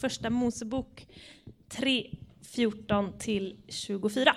första 0.00 0.30
Mosebok 0.30 1.06
3, 1.68 2.06
14 2.54 3.18
till 3.18 3.56
24. 3.68 4.36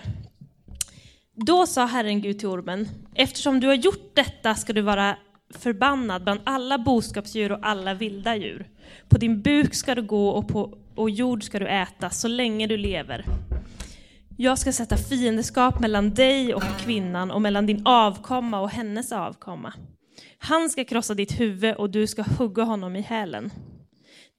Då 1.36 1.68
sa 1.68 1.86
Herren 1.86 2.22
Gud 2.22 2.40
till 2.40 2.48
ormen, 2.48 2.88
eftersom 3.16 3.60
du 3.60 3.68
har 3.68 3.74
gjort 3.74 4.16
detta 4.16 4.56
ska 4.56 4.74
du 4.74 4.82
vara 4.82 5.18
förbannad 5.56 6.24
bland 6.24 6.40
alla 6.44 6.78
boskapsdjur 6.78 7.52
och 7.52 7.60
alla 7.62 7.94
vilda 7.94 8.36
djur. 8.36 8.70
På 9.10 9.18
din 9.18 9.42
buk 9.42 9.74
ska 9.74 9.96
du 9.96 10.02
gå 10.02 10.30
och, 10.30 10.48
på, 10.48 10.78
och 10.96 11.10
jord 11.10 11.44
ska 11.44 11.60
du 11.60 11.68
äta 11.68 12.10
så 12.10 12.28
länge 12.28 12.68
du 12.68 12.78
lever. 12.78 13.26
Jag 14.38 14.58
ska 14.58 14.72
sätta 14.72 14.98
fiendeskap 14.98 15.80
mellan 15.80 16.14
dig 16.14 16.54
och 16.54 16.64
kvinnan 16.80 17.32
och 17.32 17.42
mellan 17.42 17.66
din 17.66 17.82
avkomma 17.86 18.60
och 18.60 18.70
hennes 18.70 19.12
avkomma. 19.12 19.74
Han 20.38 20.70
ska 20.70 20.84
krossa 20.84 21.14
ditt 21.14 21.40
huvud 21.40 21.76
och 21.76 21.90
du 21.90 22.08
ska 22.08 22.22
hugga 22.22 22.64
honom 22.64 22.96
i 22.96 23.02
hälen. 23.02 23.52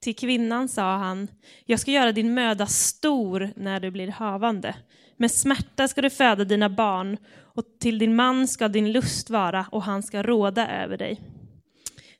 Till 0.05 0.15
kvinnan 0.15 0.67
sa 0.69 0.97
han, 0.97 1.27
jag 1.65 1.79
ska 1.79 1.91
göra 1.91 2.11
din 2.11 2.33
möda 2.33 2.65
stor 2.67 3.49
när 3.55 3.79
du 3.79 3.91
blir 3.91 4.07
havande. 4.07 4.75
Med 5.17 5.31
smärta 5.31 5.87
ska 5.87 6.01
du 6.01 6.09
föda 6.09 6.43
dina 6.43 6.69
barn 6.69 7.17
och 7.55 7.63
till 7.79 7.99
din 7.99 8.15
man 8.15 8.47
ska 8.47 8.67
din 8.67 8.91
lust 8.91 9.29
vara 9.29 9.65
och 9.71 9.83
han 9.83 10.03
ska 10.03 10.23
råda 10.23 10.67
över 10.83 10.97
dig. 10.97 11.21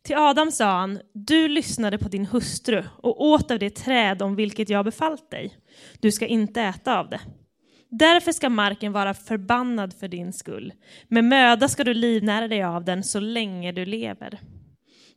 Till 0.04 0.16
Adam 0.16 0.52
sa 0.52 0.66
han, 0.66 1.00
du 1.14 1.48
lyssnade 1.48 1.98
på 1.98 2.08
din 2.08 2.26
hustru 2.26 2.84
och 2.98 3.26
åt 3.26 3.52
av 3.52 3.60
det 3.60 3.70
träd 3.70 4.22
om 4.22 4.36
vilket 4.36 4.70
jag 4.70 4.86
befallt 4.86 5.32
dig. 5.32 5.58
Du 6.00 6.12
ska 6.12 6.28
inte 6.28 6.62
äta 6.62 7.00
av 7.00 7.10
det. 7.10 7.20
Därför 7.90 8.32
ska 8.32 8.50
marken 8.50 8.92
vara 8.92 9.14
förbannad 9.14 9.94
för 9.94 10.08
din 10.08 10.34
skull. 10.34 10.74
Med 11.08 11.24
möda 11.24 11.68
ska 11.68 11.84
du 11.84 11.94
livnära 11.94 12.48
dig 12.48 12.64
av 12.64 12.86
den 12.86 13.04
så 13.04 13.20
länge 13.20 13.72
du 13.72 13.86
lever. 13.86 14.40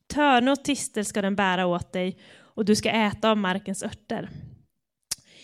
Törne 0.08 0.50
och 0.50 0.64
tistel 0.64 1.04
ska 1.04 1.22
den 1.22 1.36
bära 1.36 1.66
åt 1.66 1.92
dig 1.92 2.18
och 2.58 2.64
du 2.64 2.76
ska 2.76 2.90
äta 2.90 3.30
av 3.30 3.36
markens 3.36 3.82
örter. 3.82 4.30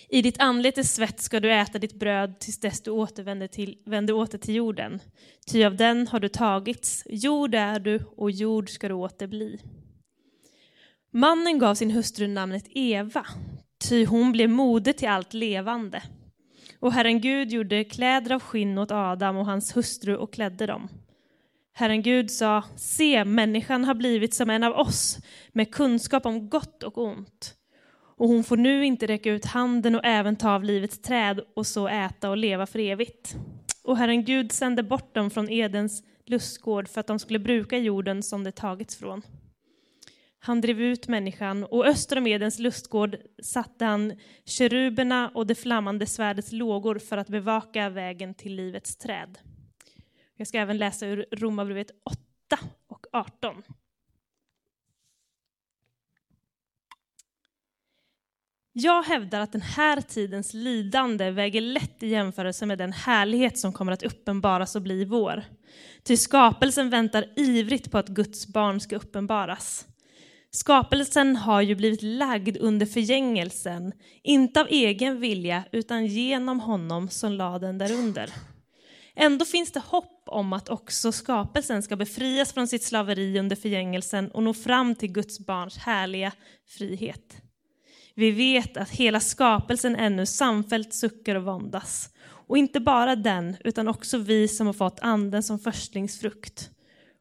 I 0.09 0.23
ditt 0.23 0.41
anletes 0.41 0.95
svett 0.95 1.21
ska 1.21 1.41
du 1.41 1.53
äta 1.53 1.79
ditt 1.79 1.95
bröd 1.95 2.39
tills 2.39 2.61
dess 2.61 2.81
du 2.81 2.91
återvänder, 2.91 3.47
till, 3.47 3.79
vänder 3.87 4.15
åter 4.15 4.39
till 4.39 4.55
jorden. 4.55 5.01
Ty 5.47 5.65
av 5.65 5.77
den 5.77 6.07
har 6.07 6.21
du 6.21 6.29
tagits, 6.29 7.03
jord 7.07 7.55
är 7.55 7.79
du 7.79 8.01
och 8.17 8.31
jord 8.31 8.71
ska 8.71 8.89
du 8.89 8.95
åter 8.95 9.27
bli. 9.27 9.61
Mannen 11.11 11.59
gav 11.59 11.75
sin 11.75 11.91
hustru 11.91 12.27
namnet 12.27 12.67
Eva, 12.71 13.27
ty 13.89 14.07
hon 14.07 14.33
blev 14.33 14.51
moder 14.51 14.93
till 14.93 15.09
allt 15.09 15.35
levande. 15.35 16.03
Och 16.81 16.93
Herren 16.93 17.21
Gud 17.21 17.53
gjorde 17.53 17.85
kläder 17.85 18.35
av 18.35 18.41
skinn 18.41 18.79
åt 18.79 18.91
Adam 18.91 19.37
och 19.37 19.47
hans 19.47 19.77
hustru 19.77 20.17
och 20.17 20.33
klädde 20.33 20.67
dem. 20.67 20.89
Herren 21.77 22.03
Gud 22.03 22.31
sa, 22.31 22.63
se, 22.77 23.25
människan 23.25 23.85
har 23.85 23.95
blivit 23.95 24.35
som 24.35 24.51
en 24.51 24.65
av 24.65 24.73
oss, 24.73 25.19
med 25.55 25.75
kunskap 25.75 26.27
om 26.27 26.49
gott 26.49 26.83
och 26.83 26.99
ont. 26.99 27.55
Och 28.17 28.29
hon 28.29 28.45
får 28.45 28.57
nu 28.57 28.85
inte 28.85 29.07
räcka 29.07 29.31
ut 29.31 29.45
handen 29.45 29.95
och 29.95 30.05
även 30.05 30.37
ta 30.37 30.51
av 30.55 30.65
livets 30.65 31.03
träd 31.03 31.41
och 31.57 31.67
så 31.67 31.89
äta 31.89 32.31
och 32.31 32.37
leva 32.37 32.67
för 32.67 32.79
evigt. 32.79 33.37
Och 33.83 33.97
Herren 33.97 34.25
Gud 34.25 34.53
sände 34.53 34.83
bort 34.83 35.15
dem 35.15 35.31
från 35.31 35.51
Edens 35.51 36.03
lustgård 36.27 36.89
för 36.89 37.01
att 37.01 37.07
de 37.07 37.19
skulle 37.19 37.39
bruka 37.39 37.79
jorden 37.79 38.23
som 38.23 38.45
det 38.45 38.53
tagits 38.53 38.97
från. 38.97 39.23
Han 40.39 40.61
drev 40.61 40.81
ut 40.81 41.09
människan 41.09 41.65
och 41.65 41.87
öster 41.87 42.19
om 42.19 42.27
Edens 42.27 42.59
lustgård 42.59 43.17
satte 43.43 43.85
han 43.85 44.13
keruberna 44.45 45.31
och 45.35 45.47
det 45.47 45.55
flammande 45.55 46.07
svärdets 46.07 46.53
lågor 46.53 46.99
för 46.99 47.17
att 47.17 47.29
bevaka 47.29 47.89
vägen 47.89 48.35
till 48.35 48.55
livets 48.55 48.97
träd. 48.97 49.39
Jag 50.37 50.47
ska 50.47 50.59
även 50.59 50.79
läsa 50.79 51.07
ur 51.07 51.27
Romarbrevet 51.31 51.91
8 52.05 52.19
och 52.89 53.07
18. 53.13 53.63
Jag 58.77 59.03
hävdar 59.03 59.41
att 59.41 59.53
den 59.53 59.63
här 59.63 60.01
tidens 60.01 60.55
lidande 60.55 61.31
väger 61.31 61.61
lätt 61.61 62.03
i 62.03 62.09
jämförelse 62.09 62.67
med 62.67 62.79
den 62.79 62.93
härlighet 62.93 63.59
som 63.59 63.73
kommer 63.73 63.93
att 63.93 64.03
uppenbaras 64.03 64.77
och 64.77 64.83
bli 64.83 65.05
vår. 65.05 65.45
Ty 66.03 66.17
skapelsen 66.17 66.91
väntar 66.91 67.25
ivrigt 67.37 67.91
på 67.91 67.99
att 67.99 68.09
Guds 68.09 68.47
barn 68.47 68.81
ska 68.81 68.97
uppenbaras. 68.97 69.87
Skapelsen 70.51 71.37
har 71.37 71.63
ju 71.63 71.75
blivit 71.75 72.03
lagd 72.03 72.57
under 72.57 72.87
förgängelsen, 72.87 73.93
inte 74.23 74.61
av 74.61 74.67
egen 74.71 75.21
vilja 75.21 75.65
utan 75.73 76.07
genom 76.07 76.61
honom 76.61 77.09
som 77.09 77.33
lade 77.33 77.67
den 77.67 77.79
därunder. 77.79 78.31
Ändå 79.17 79.45
finns 79.45 79.73
det 79.73 79.81
hopp 79.81 80.23
om 80.27 80.53
att 80.53 80.69
också 80.69 81.13
skapelsen 81.13 81.83
ska 81.83 81.97
befrias 81.97 82.53
från 82.53 82.69
sitt 82.69 82.83
slaveri 82.83 83.39
under 83.39 83.57
förgängelsen 83.57 84.31
och 84.31 84.43
nå 84.43 84.55
fram 84.55 84.95
till 84.95 85.13
Guds 85.13 85.39
barns 85.47 85.77
härliga 85.79 86.33
frihet. 86.69 87.41
Vi 88.15 88.31
vet 88.31 88.77
att 88.77 88.91
hela 88.91 89.21
skapelsen 89.21 89.97
ännu 89.97 90.27
samfällt 90.27 90.95
suckar 90.95 91.35
och 91.35 91.45
våndas. 91.45 92.11
Och 92.47 92.59
inte 92.59 92.81
bara 92.81 93.17
den, 93.17 93.57
utan 93.65 93.89
också 93.89 94.19
vi 94.19 94.49
som 94.49 94.67
har 94.67 94.75
fått 94.75 95.01
anden 95.01 95.43
som 95.43 95.59
förstlingsfrukt. 95.59 96.71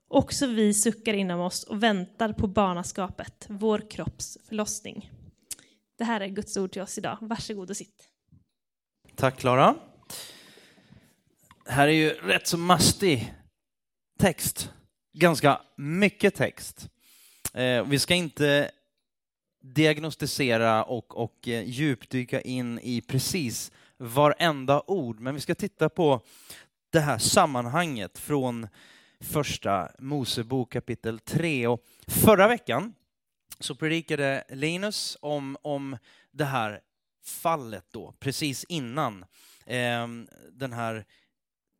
Också 0.07 0.47
vi 0.47 0.73
suckar 0.73 1.13
inom 1.13 1.39
oss 1.39 1.63
och 1.63 1.83
väntar 1.83 2.33
på 2.33 2.47
barnaskapet, 2.47 3.45
vår 3.49 3.89
kropps 3.91 4.37
förlossning. 4.47 5.11
Det 5.97 6.03
här 6.03 6.21
är 6.21 6.27
Guds 6.27 6.57
ord 6.57 6.71
till 6.71 6.81
oss 6.81 6.97
idag. 6.97 7.17
Varsågod 7.21 7.69
och 7.69 7.77
sitt. 7.77 8.09
Tack 9.15 9.39
Klara. 9.39 9.75
Här 11.65 11.87
är 11.87 11.91
ju 11.91 12.09
rätt 12.09 12.47
så 12.47 12.57
mastig 12.57 13.33
text. 14.19 14.69
Ganska 15.17 15.61
mycket 15.77 16.35
text. 16.35 16.89
Eh, 17.53 17.83
vi 17.83 17.99
ska 17.99 18.13
inte 18.13 18.71
diagnostisera 19.63 20.83
och, 20.83 21.17
och 21.17 21.47
eh, 21.47 21.63
djupdyka 21.63 22.41
in 22.41 22.79
i 22.79 23.01
precis 23.01 23.71
varenda 23.97 24.83
ord, 24.87 25.19
men 25.19 25.35
vi 25.35 25.41
ska 25.41 25.55
titta 25.55 25.89
på 25.89 26.21
det 26.89 26.99
här 26.99 27.17
sammanhanget 27.17 28.17
från 28.17 28.67
första 29.19 29.91
Mosebok 29.99 30.73
kapitel 30.73 31.19
3. 31.19 31.67
Och 31.67 31.85
förra 32.07 32.47
veckan 32.47 32.93
så 33.59 33.75
predikade 33.75 34.43
Linus 34.49 35.17
om, 35.21 35.57
om 35.61 35.97
det 36.31 36.45
här 36.45 36.81
fallet 37.23 37.85
då, 37.91 38.13
precis 38.19 38.63
innan 38.63 39.25
eh, 39.65 40.07
den 40.51 40.73
här 40.73 41.05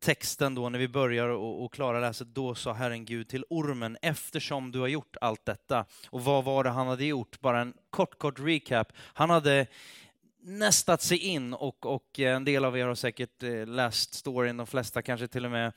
texten 0.04 0.54
då 0.54 0.68
när 0.68 0.78
vi 0.78 0.88
börjar 0.88 1.28
och, 1.28 1.64
och 1.64 1.72
Klara 1.72 2.00
läser, 2.00 2.24
då 2.24 2.54
sa 2.54 2.72
Herren 2.72 3.04
Gud 3.04 3.28
till 3.28 3.44
ormen, 3.50 3.96
eftersom 4.02 4.72
du 4.72 4.80
har 4.80 4.88
gjort 4.88 5.16
allt 5.20 5.44
detta. 5.44 5.84
Och 6.10 6.24
vad 6.24 6.44
var 6.44 6.64
det 6.64 6.70
han 6.70 6.86
hade 6.86 7.04
gjort? 7.04 7.40
Bara 7.40 7.60
en 7.60 7.74
kort, 7.90 8.18
kort 8.18 8.38
recap. 8.38 8.92
Han 8.98 9.30
hade 9.30 9.66
nästat 10.40 11.02
sig 11.02 11.18
in 11.18 11.54
och, 11.54 11.86
och 11.86 12.20
eh, 12.20 12.36
en 12.36 12.44
del 12.44 12.64
av 12.64 12.78
er 12.78 12.86
har 12.86 12.94
säkert 12.94 13.42
eh, 13.42 13.66
läst 13.66 14.14
storyn, 14.14 14.56
de 14.56 14.66
flesta 14.66 15.02
kanske 15.02 15.28
till 15.28 15.44
och 15.44 15.50
med 15.50 15.72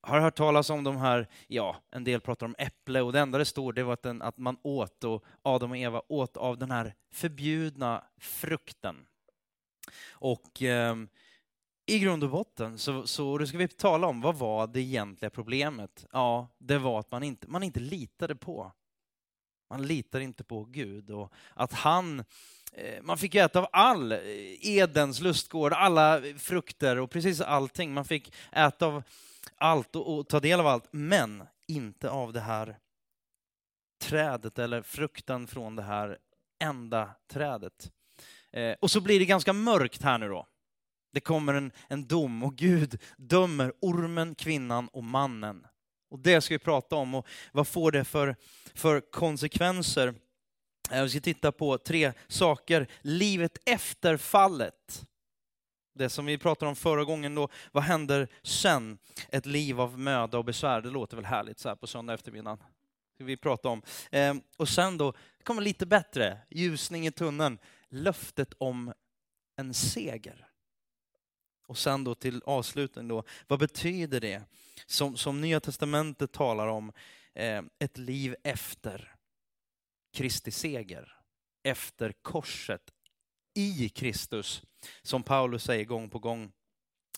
har 0.00 0.20
hört 0.20 0.36
talas 0.36 0.70
om 0.70 0.84
de 0.84 0.96
här, 0.96 1.28
ja, 1.46 1.76
en 1.90 2.04
del 2.04 2.20
pratar 2.20 2.46
om 2.46 2.54
äpple 2.58 3.00
och 3.00 3.12
det 3.12 3.20
enda 3.20 3.38
det 3.38 3.44
står 3.44 3.72
det 3.72 3.82
var 3.82 3.92
att, 3.92 4.02
den, 4.02 4.22
att 4.22 4.38
man 4.38 4.56
åt 4.62 5.04
och 5.04 5.24
Adam 5.42 5.70
och 5.70 5.76
Eva 5.76 6.02
åt 6.08 6.36
av 6.36 6.58
den 6.58 6.70
här 6.70 6.94
förbjudna 7.12 8.04
frukten. 8.20 8.96
Och 10.10 10.62
eh, 10.62 10.96
i 11.86 11.98
grund 11.98 12.24
och 12.24 12.30
botten 12.30 12.78
så, 12.78 13.06
så 13.06 13.38
då 13.38 13.46
ska 13.46 13.58
vi 13.58 13.68
tala 13.68 14.06
om 14.06 14.20
vad 14.20 14.36
var 14.36 14.66
det 14.66 14.80
egentliga 14.80 15.30
problemet? 15.30 16.06
Ja, 16.12 16.48
det 16.58 16.78
var 16.78 17.00
att 17.00 17.10
man 17.10 17.22
inte, 17.22 17.48
man 17.48 17.62
inte 17.62 17.80
litade 17.80 18.36
på. 18.36 18.72
Man 19.70 19.86
litar 19.86 20.20
inte 20.20 20.44
på 20.44 20.64
Gud 20.64 21.10
och 21.10 21.32
att 21.54 21.72
han 21.72 22.24
eh, 22.72 23.02
man 23.02 23.18
fick 23.18 23.34
äta 23.34 23.58
av 23.58 23.66
all 23.72 24.12
eh, 24.12 24.18
Edens 24.60 25.20
lustgård, 25.20 25.72
alla 25.72 26.22
frukter 26.38 26.96
och 26.96 27.10
precis 27.10 27.40
allting. 27.40 27.94
Man 27.94 28.04
fick 28.04 28.32
äta 28.52 28.86
av 28.86 29.02
allt 29.56 29.96
och, 29.96 30.18
och 30.18 30.28
ta 30.28 30.40
del 30.40 30.60
av 30.60 30.66
allt, 30.66 30.88
men 30.90 31.42
inte 31.68 32.10
av 32.10 32.32
det 32.32 32.40
här 32.40 32.78
trädet 34.02 34.58
eller 34.58 34.82
frukten 34.82 35.46
från 35.46 35.76
det 35.76 35.82
här 35.82 36.18
enda 36.64 37.10
trädet. 37.32 37.92
Eh, 38.52 38.74
och 38.80 38.90
så 38.90 39.00
blir 39.00 39.18
det 39.18 39.26
ganska 39.26 39.52
mörkt 39.52 40.02
här 40.02 40.18
nu 40.18 40.28
då. 40.28 40.46
Det 41.16 41.20
kommer 41.20 41.54
en, 41.54 41.72
en 41.88 42.06
dom 42.06 42.42
och 42.42 42.56
Gud 42.56 42.98
dömer 43.16 43.72
ormen, 43.80 44.34
kvinnan 44.34 44.88
och 44.88 45.04
mannen. 45.04 45.66
Och 46.10 46.18
det 46.18 46.40
ska 46.40 46.54
vi 46.54 46.58
prata 46.58 46.96
om 46.96 47.14
och 47.14 47.26
vad 47.52 47.68
får 47.68 47.92
det 47.92 48.04
för, 48.04 48.36
för 48.74 49.00
konsekvenser? 49.00 50.14
Eh, 50.90 51.02
vi 51.02 51.08
ska 51.08 51.20
titta 51.20 51.52
på 51.52 51.78
tre 51.78 52.12
saker. 52.28 52.86
Livet 53.00 53.58
efter 53.66 54.16
fallet. 54.16 55.06
Det 55.94 56.08
som 56.08 56.26
vi 56.26 56.38
pratade 56.38 56.68
om 56.68 56.76
förra 56.76 57.04
gången 57.04 57.34
då, 57.34 57.48
vad 57.72 57.82
händer 57.82 58.28
sen? 58.42 58.98
Ett 59.28 59.46
liv 59.46 59.80
av 59.80 59.98
möda 59.98 60.38
och 60.38 60.44
besvär, 60.44 60.80
det 60.80 60.90
låter 60.90 61.16
väl 61.16 61.26
härligt 61.26 61.58
så 61.58 61.68
här 61.68 61.76
på 61.76 61.86
söndag 61.86 62.14
eftermiddagen? 62.14 62.58
Ska 63.14 63.24
vi 63.24 63.36
prata 63.36 63.68
om. 63.68 63.82
Eh, 64.10 64.34
och 64.56 64.68
sen 64.68 64.98
då, 64.98 65.12
kommer 65.42 65.62
lite 65.62 65.86
bättre, 65.86 66.38
ljusning 66.50 67.06
i 67.06 67.10
tunneln, 67.10 67.58
löftet 67.88 68.54
om 68.58 68.92
en 69.56 69.74
seger. 69.74 70.46
Och 71.66 71.78
sen 71.78 72.04
då 72.04 72.14
till 72.14 72.42
avslutning 72.46 73.08
då, 73.08 73.22
vad 73.46 73.58
betyder 73.58 74.20
det 74.20 74.42
som, 74.86 75.16
som 75.16 75.40
Nya 75.40 75.60
Testamentet 75.60 76.32
talar 76.32 76.66
om, 76.66 76.92
eh, 77.34 77.62
ett 77.78 77.98
liv 77.98 78.36
efter 78.42 79.14
Kristi 80.12 80.50
seger, 80.50 81.16
efter 81.62 82.12
korset, 82.12 82.92
i 83.54 83.88
Kristus, 83.88 84.62
som 85.02 85.22
Paulus 85.22 85.64
säger 85.64 85.84
gång 85.84 86.10
på 86.10 86.18
gång. 86.18 86.52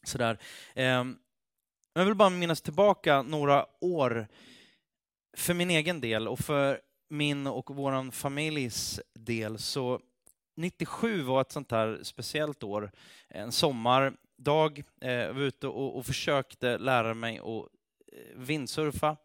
Sådär. 0.02 0.38
Eh, 0.74 1.04
jag 1.94 2.04
vill 2.04 2.14
bara 2.14 2.30
minnas 2.30 2.60
tillbaka 2.60 3.22
några 3.22 3.66
år 3.80 4.28
för 5.36 5.54
min 5.54 5.70
egen 5.70 6.00
del 6.00 6.28
och 6.28 6.38
för 6.38 6.80
min 7.08 7.46
och 7.46 7.76
vår 7.76 8.10
familjs 8.10 9.00
del. 9.14 9.58
Så 9.58 10.00
97 10.56 11.22
var 11.22 11.40
ett 11.40 11.52
sånt 11.52 11.70
här 11.70 12.00
speciellt 12.02 12.62
år. 12.62 12.90
En 13.28 13.52
sommar. 13.52 14.16
Eh, 14.46 15.12
jag 15.12 15.34
var 15.34 15.40
ute 15.40 15.66
och, 15.66 15.96
och 15.96 16.06
försökte 16.06 16.78
lära 16.78 17.14
mig 17.14 17.38
att 17.38 17.68
eh, 18.12 18.36
vindsurfa. 18.36 19.16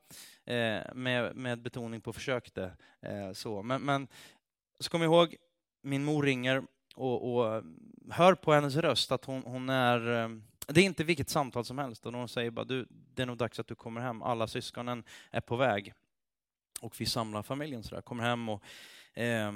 Eh, 0.45 0.93
med, 0.93 1.35
med 1.35 1.61
betoning 1.61 2.01
på 2.01 2.13
försökte. 2.13 2.71
Eh, 3.01 3.31
så. 3.33 3.63
Men, 3.63 3.81
men 3.81 4.07
så 4.79 4.89
kom 4.89 5.01
jag 5.01 5.13
ihåg, 5.13 5.35
min 5.81 6.03
mor 6.03 6.23
ringer 6.23 6.63
och, 6.95 7.33
och 7.33 7.63
hör 8.09 8.35
på 8.35 8.53
hennes 8.53 8.75
röst 8.75 9.11
att 9.11 9.25
hon, 9.25 9.43
hon 9.43 9.69
är 9.69 10.23
eh, 10.23 10.29
det 10.67 10.81
är 10.81 10.85
inte 10.85 11.03
vilket 11.03 11.29
samtal 11.29 11.65
som 11.65 11.77
helst. 11.77 12.05
Och 12.05 12.13
hon 12.13 12.29
säger 12.29 12.51
bara, 12.51 12.65
du, 12.65 12.87
det 12.89 13.21
är 13.21 13.25
nog 13.25 13.37
dags 13.37 13.59
att 13.59 13.67
du 13.67 13.75
kommer 13.75 14.01
hem. 14.01 14.21
Alla 14.21 14.47
syskonen 14.47 15.03
är 15.31 15.41
på 15.41 15.55
väg. 15.55 15.93
Och 16.81 17.01
vi 17.01 17.05
samlar 17.05 17.43
familjen 17.43 17.83
sådär, 17.83 18.01
kommer 18.01 18.23
hem 18.23 18.49
och 18.49 18.63
eh, 19.13 19.51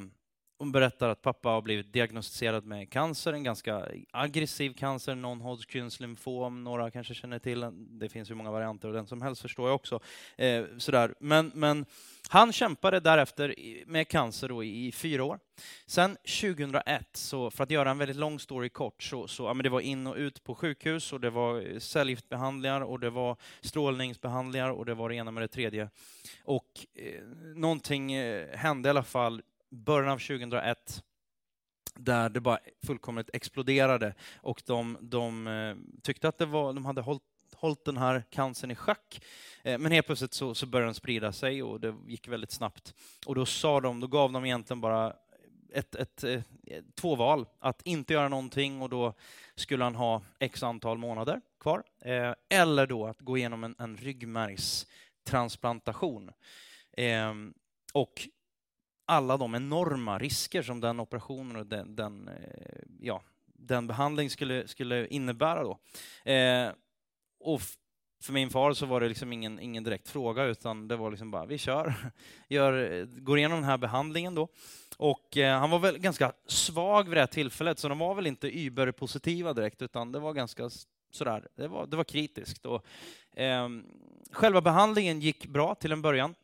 hon 0.59 0.71
berättar 0.71 1.09
att 1.09 1.21
pappa 1.21 1.50
har 1.50 1.62
blivit 1.62 1.94
diagnostiserad 1.94 2.65
med 2.65 2.89
cancer, 2.89 3.33
en 3.33 3.44
ganska 3.44 3.86
aggressiv 4.12 4.74
cancer, 4.74 5.15
non-Hodgkins 5.15 6.00
lymfom, 6.00 6.63
några 6.63 6.92
kanske 6.92 7.13
känner 7.13 7.39
till 7.39 7.59
den. 7.59 8.00
Det 8.00 8.09
finns 8.09 8.30
hur 8.30 8.36
många 8.36 8.51
varianter 8.51 8.88
och 8.88 8.94
den 8.94 9.07
som 9.07 9.21
helst 9.21 9.42
förstår 9.42 9.68
jag 9.68 9.75
också. 9.75 10.00
Eh, 10.38 10.65
sådär. 10.77 11.15
Men, 11.19 11.51
men 11.56 11.86
han 12.30 12.54
kämpade 12.54 13.00
därefter 13.00 13.56
med 13.86 14.07
cancer 14.07 14.50
då 14.50 14.63
i 14.63 14.92
fyra 14.92 15.24
år. 15.24 15.39
Sen 15.86 16.18
2001, 16.42 17.07
så 17.13 17.51
för 17.51 17.63
att 17.63 17.71
göra 17.71 17.92
en 17.92 17.98
väldigt 17.98 18.18
lång 18.18 18.39
story 18.39 18.69
kort, 18.69 19.04
så, 19.04 19.27
så 19.27 19.44
ja, 19.44 19.54
men 19.54 19.63
det 19.63 19.69
var 19.69 19.81
in 19.81 20.07
och 20.07 20.15
ut 20.15 20.44
på 20.44 20.56
sjukhus 20.56 21.13
och 21.13 21.21
det 21.21 21.30
var 21.30 21.80
cellgiftbehandlingar 21.80 22.81
och 22.81 23.00
det 23.00 23.09
var 23.09 23.38
strålningsbehandlingar 23.62 24.69
och 24.69 24.86
det 24.86 24.94
var 24.94 25.09
det 25.09 25.15
ena 25.15 25.31
med 25.31 25.44
det 25.44 25.48
tredje. 25.48 25.89
Och 26.44 26.86
eh, 26.95 27.24
någonting 27.56 28.13
eh, 28.13 28.57
hände 28.57 28.88
i 28.88 28.89
alla 28.89 29.04
fall 29.04 29.42
början 29.69 30.12
av 30.12 30.18
2001 30.18 31.04
där 31.96 32.30
det 32.30 32.42
bara 32.42 32.60
fullkomligt 32.86 33.30
exploderade 33.34 34.14
och 34.36 34.64
de, 34.66 34.98
de 35.02 35.48
eh, 35.48 35.75
tyckte 36.04 36.28
att 36.28 36.38
det 36.38 36.46
var, 36.46 36.74
de 36.74 36.86
hade 36.86 37.02
hållit 37.02 37.24
hållit 37.60 37.86
den 37.86 37.98
här 37.98 38.24
cancern 38.30 38.72
i 38.72 38.75
schack. 38.75 39.22
Eh, 39.64 39.78
men 39.78 39.92
helt 39.92 40.06
plötsligt 40.06 40.34
så, 40.34 40.56
så 40.56 40.66
började 40.66 40.88
den 40.88 40.94
sprida 40.94 41.31
sig 41.31 41.64
och 41.64 41.80
det 41.80 41.96
gick 42.08 42.28
väldigt 42.28 42.52
snabbt. 42.52 42.94
Och 43.25 43.36
då 43.36 43.46
sa 43.46 43.81
de, 43.81 44.00
då 44.00 44.08
gav 44.08 44.31
de 44.31 44.46
egentligen 44.46 44.81
bara 44.81 45.14
ett, 45.74 45.96
ett, 45.96 46.24
ett, 46.24 46.48
två 46.96 47.16
val. 47.16 47.46
Att 47.60 47.81
inte 47.81 48.14
göra 48.14 48.30
någonting 48.30 48.81
och 48.81 48.90
då 48.90 49.14
skulle 49.56 49.84
han 49.84 49.96
ha 49.96 50.22
x 50.40 50.64
antal 50.64 50.98
månader 50.98 51.42
kvar. 51.60 51.84
eller 52.50 52.88
då 52.88 53.08
att 53.08 53.19
gå 53.19 53.38
igenom 53.38 53.64
en, 53.64 53.75
en 53.80 53.98
ryggmärgstransplantation. 53.98 56.31
Ehm, 56.98 57.54
och 57.94 58.28
alla 59.07 59.38
de 59.38 59.56
enorma 59.56 60.19
risker 60.19 60.62
som 60.62 60.81
den 60.81 61.00
operationen 61.00 61.56
och 61.56 61.65
den, 61.65 61.95
den 61.95 62.27
eh, 62.27 62.81
ja, 63.00 63.21
den 63.54 63.88
behandling 63.88 64.30
skulle, 64.30 64.68
skulle 64.68 65.07
innebära. 65.07 65.63
Då. 65.63 65.80
Eh, 66.31 66.71
och 67.39 67.62
för 68.21 68.33
min 68.33 68.50
far 68.50 68.74
så 68.74 68.86
var 68.86 69.01
det 69.01 69.07
liksom 69.07 69.33
ingen, 69.33 69.59
ingen 69.59 69.83
direkt 69.83 70.09
fråga, 70.09 70.44
utan 70.44 70.88
det 70.88 70.95
var 70.95 71.12
liksom 71.12 71.31
bara, 71.31 71.45
vi 71.45 71.57
kör, 71.57 71.94
Gör, 72.48 73.06
går 73.06 73.38
igenom 73.38 73.57
den 73.57 73.69
här 73.69 73.77
behandlingen 73.77 74.36
då. 74.36 74.48
Och 74.98 75.38
eh, 75.38 75.59
han 75.59 75.69
var 75.69 75.80
väl 75.80 75.98
ganska 75.98 76.33
svag 76.48 77.09
vid 77.09 77.18
det 77.18 77.21
här 77.21 77.27
tillfället, 77.27 77.80
så 77.80 77.89
de 77.89 78.00
var 78.00 78.15
väl 78.15 78.27
inte 78.27 78.48
überpositiva 78.59 79.54
direkt, 79.54 79.81
utan 79.81 80.12
det 80.12 80.19
var 80.19 80.33
ganska 80.33 80.69
sådär, 81.12 81.48
det 81.56 81.68
var, 81.68 81.88
det 81.88 81.98
var 81.98 82.04
kritiskt. 82.04 82.65
Och, 82.65 82.86
eh, 83.39 83.69
själva 84.31 84.62
behandlingen 84.62 85.19
gick 85.19 85.48
bra 85.48 85.75
till 85.75 85.92
en 85.92 86.01
början. 86.01 86.36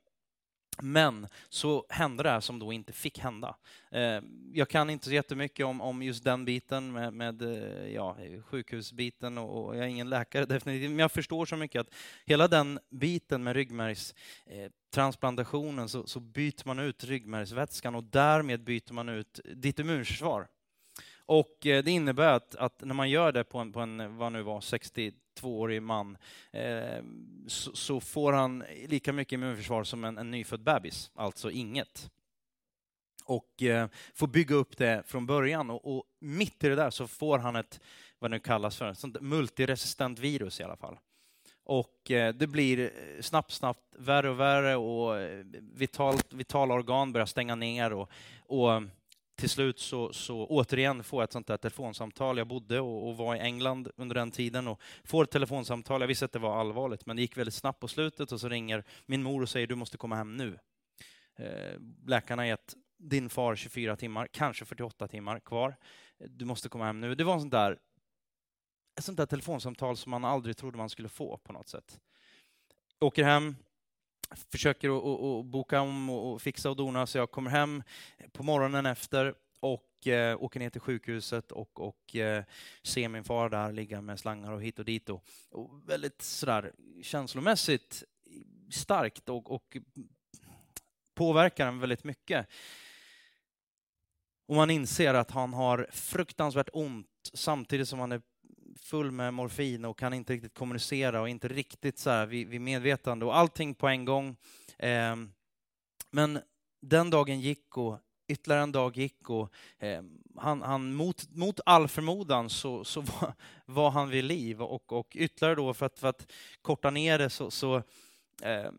Men 0.81 1.27
så 1.49 1.85
hände 1.89 2.23
det 2.23 2.29
här 2.29 2.39
som 2.39 2.59
då 2.59 2.73
inte 2.73 2.93
fick 2.93 3.19
hända. 3.19 3.55
Eh, 3.91 4.21
jag 4.53 4.69
kan 4.69 4.89
inte 4.89 5.05
så 5.05 5.13
jättemycket 5.13 5.65
om, 5.65 5.81
om 5.81 6.03
just 6.03 6.23
den 6.23 6.45
biten 6.45 6.91
med, 6.91 7.13
med 7.13 7.41
eh, 7.41 7.93
ja, 7.93 8.17
sjukhusbiten 8.45 9.37
och, 9.37 9.65
och, 9.65 9.75
jag 9.75 9.83
är 9.83 9.89
ingen 9.89 10.09
läkare 10.09 10.45
definitivt, 10.45 10.89
men 10.89 10.99
jag 10.99 11.11
förstår 11.11 11.45
så 11.45 11.55
mycket 11.55 11.81
att 11.81 11.93
hela 12.25 12.47
den 12.47 12.79
biten 12.89 13.43
med 13.43 13.55
ryggmärgstransplantationen 13.55 15.79
eh, 15.79 15.87
så, 15.87 16.07
så 16.07 16.19
byter 16.19 16.67
man 16.67 16.79
ut 16.79 17.03
ryggmärgsvätskan 17.03 17.95
och 17.95 18.03
därmed 18.03 18.63
byter 18.63 18.93
man 18.93 19.09
ut 19.09 19.39
ditt 19.55 19.79
immunförsvar. 19.79 20.47
Och 21.25 21.65
eh, 21.65 21.83
det 21.83 21.91
innebär 21.91 22.33
att, 22.33 22.55
att, 22.55 22.81
när 22.81 22.93
man 22.93 23.09
gör 23.09 23.31
det 23.31 23.43
på 23.43 23.59
en, 23.59 23.71
på 23.71 23.79
en 23.79 24.17
vad 24.17 24.31
nu 24.31 24.41
var, 24.41 24.59
62-årig 24.59 25.81
man, 25.81 26.17
eh, 26.51 27.03
så, 27.47 27.75
så, 27.75 27.99
får 27.99 28.33
han 28.33 28.63
lika 28.87 29.13
mycket 29.13 29.33
immunförsvar 29.33 29.83
som 29.83 30.03
en, 30.03 30.17
en 30.17 30.31
nyfödd 30.31 30.63
bebis, 30.63 31.11
alltså 31.15 31.51
inget. 31.51 32.09
Och 33.25 33.63
eh, 33.63 33.87
får 34.13 34.27
bygga 34.27 34.55
upp 34.55 34.77
det 34.77 35.03
från 35.05 35.25
början. 35.25 35.69
Och, 35.69 35.95
och, 35.97 36.03
mitt 36.19 36.63
i 36.63 36.69
det 36.69 36.75
där 36.75 36.89
så 36.89 37.07
får 37.07 37.37
han 37.37 37.55
ett, 37.55 37.79
vad 38.19 38.31
det 38.31 38.35
nu 38.35 38.39
kallas 38.39 38.77
för, 38.77 38.89
ett 38.89 39.21
multiresistent 39.21 40.19
virus 40.19 40.59
i 40.59 40.63
alla 40.63 40.77
fall. 40.77 40.97
Och 41.65 42.11
eh, 42.11 42.33
det 42.33 42.47
blir 42.47 42.91
snabbt, 43.21 43.51
snabbt 43.51 43.95
värre 43.97 44.29
och 44.29 44.39
värre 44.39 44.75
och 44.75 45.19
eh, 45.19 45.45
vitalt, 45.61 46.33
vitala 46.33 46.73
organ 46.73 47.13
börjar 47.13 47.25
stänga 47.25 47.55
ner 47.55 47.93
och, 47.93 48.09
och 48.39 48.83
till 49.43 49.49
slut 49.49 49.79
så, 49.79 50.13
så 50.13 50.45
återigen 50.45 51.03
får 51.03 51.21
jag 51.21 51.23
ett 51.23 51.31
sånt 51.31 51.47
där 51.47 51.57
telefonsamtal. 51.57 52.37
Jag 52.37 52.47
bodde 52.47 52.79
och, 52.79 53.09
och, 53.09 53.17
var 53.17 53.35
i 53.35 53.39
England 53.39 53.91
under 53.95 54.15
den 54.15 54.31
tiden 54.31 54.67
och 54.67 54.81
får 55.03 55.23
ett 55.23 55.31
telefonsamtal. 55.31 56.01
Jag 56.01 56.07
visste 56.07 56.25
att 56.25 56.31
det 56.31 56.39
var 56.39 56.59
allvarligt, 56.59 57.05
men 57.05 57.15
det 57.15 57.21
gick 57.21 57.37
väldigt 57.37 57.53
snabbt 57.53 57.79
på 57.79 57.87
slutet 57.87 58.31
och 58.31 58.39
så 58.39 58.49
ringer 58.49 58.83
min 59.05 59.23
mor 59.23 59.41
och 59.41 59.49
säger 59.49 59.67
du 59.67 59.75
måste 59.75 59.97
komma 59.97 60.15
hem 60.15 60.37
nu. 60.37 60.59
Eh, 61.35 61.79
läkarna 62.05 62.41
har 62.41 62.47
gett 62.47 62.73
din 62.97 63.29
far 63.29 63.55
24 63.55 63.95
timmar, 63.95 64.27
kanske 64.31 64.65
48 64.65 65.07
timmar 65.07 65.39
kvar. 65.39 65.75
Du 66.19 66.45
måste 66.45 66.69
komma 66.69 66.85
hem 66.85 67.01
nu. 67.01 67.15
Det 67.15 67.23
var 67.23 67.33
en 67.33 67.39
sån 67.39 67.49
där, 67.49 67.77
ett 68.97 69.03
sånt 69.03 69.17
där 69.17 69.25
telefonsamtal 69.25 69.97
som 69.97 70.09
man 70.09 70.25
aldrig 70.25 70.57
trodde 70.57 70.77
man 70.77 70.89
skulle 70.89 71.09
få 71.09 71.37
på 71.37 71.53
något 71.53 71.67
sätt. 71.67 71.99
Jag 72.99 73.07
åker 73.07 73.23
hem, 73.23 73.55
försöker 74.51 74.89
att 75.39 75.45
boka 75.45 75.81
om 75.81 76.09
och 76.09 76.41
fixa 76.41 76.69
och 76.69 76.75
dona, 76.75 77.07
så 77.07 77.17
jag 77.17 77.31
kommer 77.31 77.51
hem 77.51 77.83
på 78.31 78.43
morgonen 78.43 78.85
efter 78.85 79.35
och 79.59 80.07
eh, 80.07 80.43
åker 80.43 80.59
ner 80.59 80.69
till 80.69 80.81
sjukhuset 80.81 81.51
och, 81.51 81.79
och 81.79 82.15
eh, 82.15 82.43
ser 82.83 83.09
min 83.09 83.23
far 83.23 83.49
där 83.49 83.71
ligga 83.71 84.01
med 84.01 84.19
slangar 84.19 84.51
och 84.51 84.63
hit 84.63 84.79
och 84.79 84.85
dit. 84.85 85.09
Och, 85.09 85.23
och 85.49 85.89
väldigt 85.89 86.21
sådär 86.21 86.73
känslomässigt 87.03 88.03
starkt 88.71 89.29
och, 89.29 89.51
och 89.51 89.77
påverkar 91.13 91.67
en 91.67 91.79
väldigt 91.79 92.03
mycket. 92.03 92.47
Och 94.47 94.55
man 94.55 94.69
inser 94.69 95.13
att 95.13 95.31
han 95.31 95.53
har 95.53 95.87
fruktansvärt 95.91 96.69
ont 96.73 97.07
samtidigt 97.33 97.89
som 97.89 97.99
han 97.99 98.11
är 98.11 98.21
full 98.81 99.11
med 99.11 99.33
morfin 99.33 99.85
och 99.85 99.99
kan 99.99 100.13
inte 100.13 100.33
riktigt 100.33 100.53
kommunicera 100.53 101.21
och 101.21 101.29
inte 101.29 101.47
riktigt 101.47 101.99
så 101.99 102.09
här 102.09 102.25
vid, 102.25 102.47
vid 102.47 102.61
medvetande 102.61 103.25
och 103.25 103.37
allting 103.37 103.75
på 103.75 103.87
en 103.87 104.05
gång. 104.05 104.35
Eh, 104.77 105.15
men 106.11 106.39
den 106.81 107.09
dagen 107.09 107.39
gick 107.39 107.77
och 107.77 107.99
ytterligare 108.27 108.63
en 108.63 108.71
dag 108.71 108.97
gick 108.97 109.29
och 109.29 109.53
eh, 109.79 110.03
han, 110.37 110.61
han, 110.61 110.93
mot, 110.93 111.35
mot 111.35 111.59
all 111.65 111.87
förmodan 111.87 112.49
så, 112.49 112.83
så 112.83 113.01
var, 113.19 113.33
var, 113.65 113.91
han 113.91 114.09
vid 114.09 114.23
liv 114.23 114.61
och, 114.61 114.93
och 114.93 115.15
ytterligare 115.15 115.55
då 115.55 115.73
för 115.73 115.85
att, 115.85 115.99
för 115.99 116.07
att 116.07 116.31
korta 116.61 116.89
ner 116.89 117.17
det 117.17 117.29
så, 117.29 117.51
så 117.51 117.75
eh, 118.41 118.71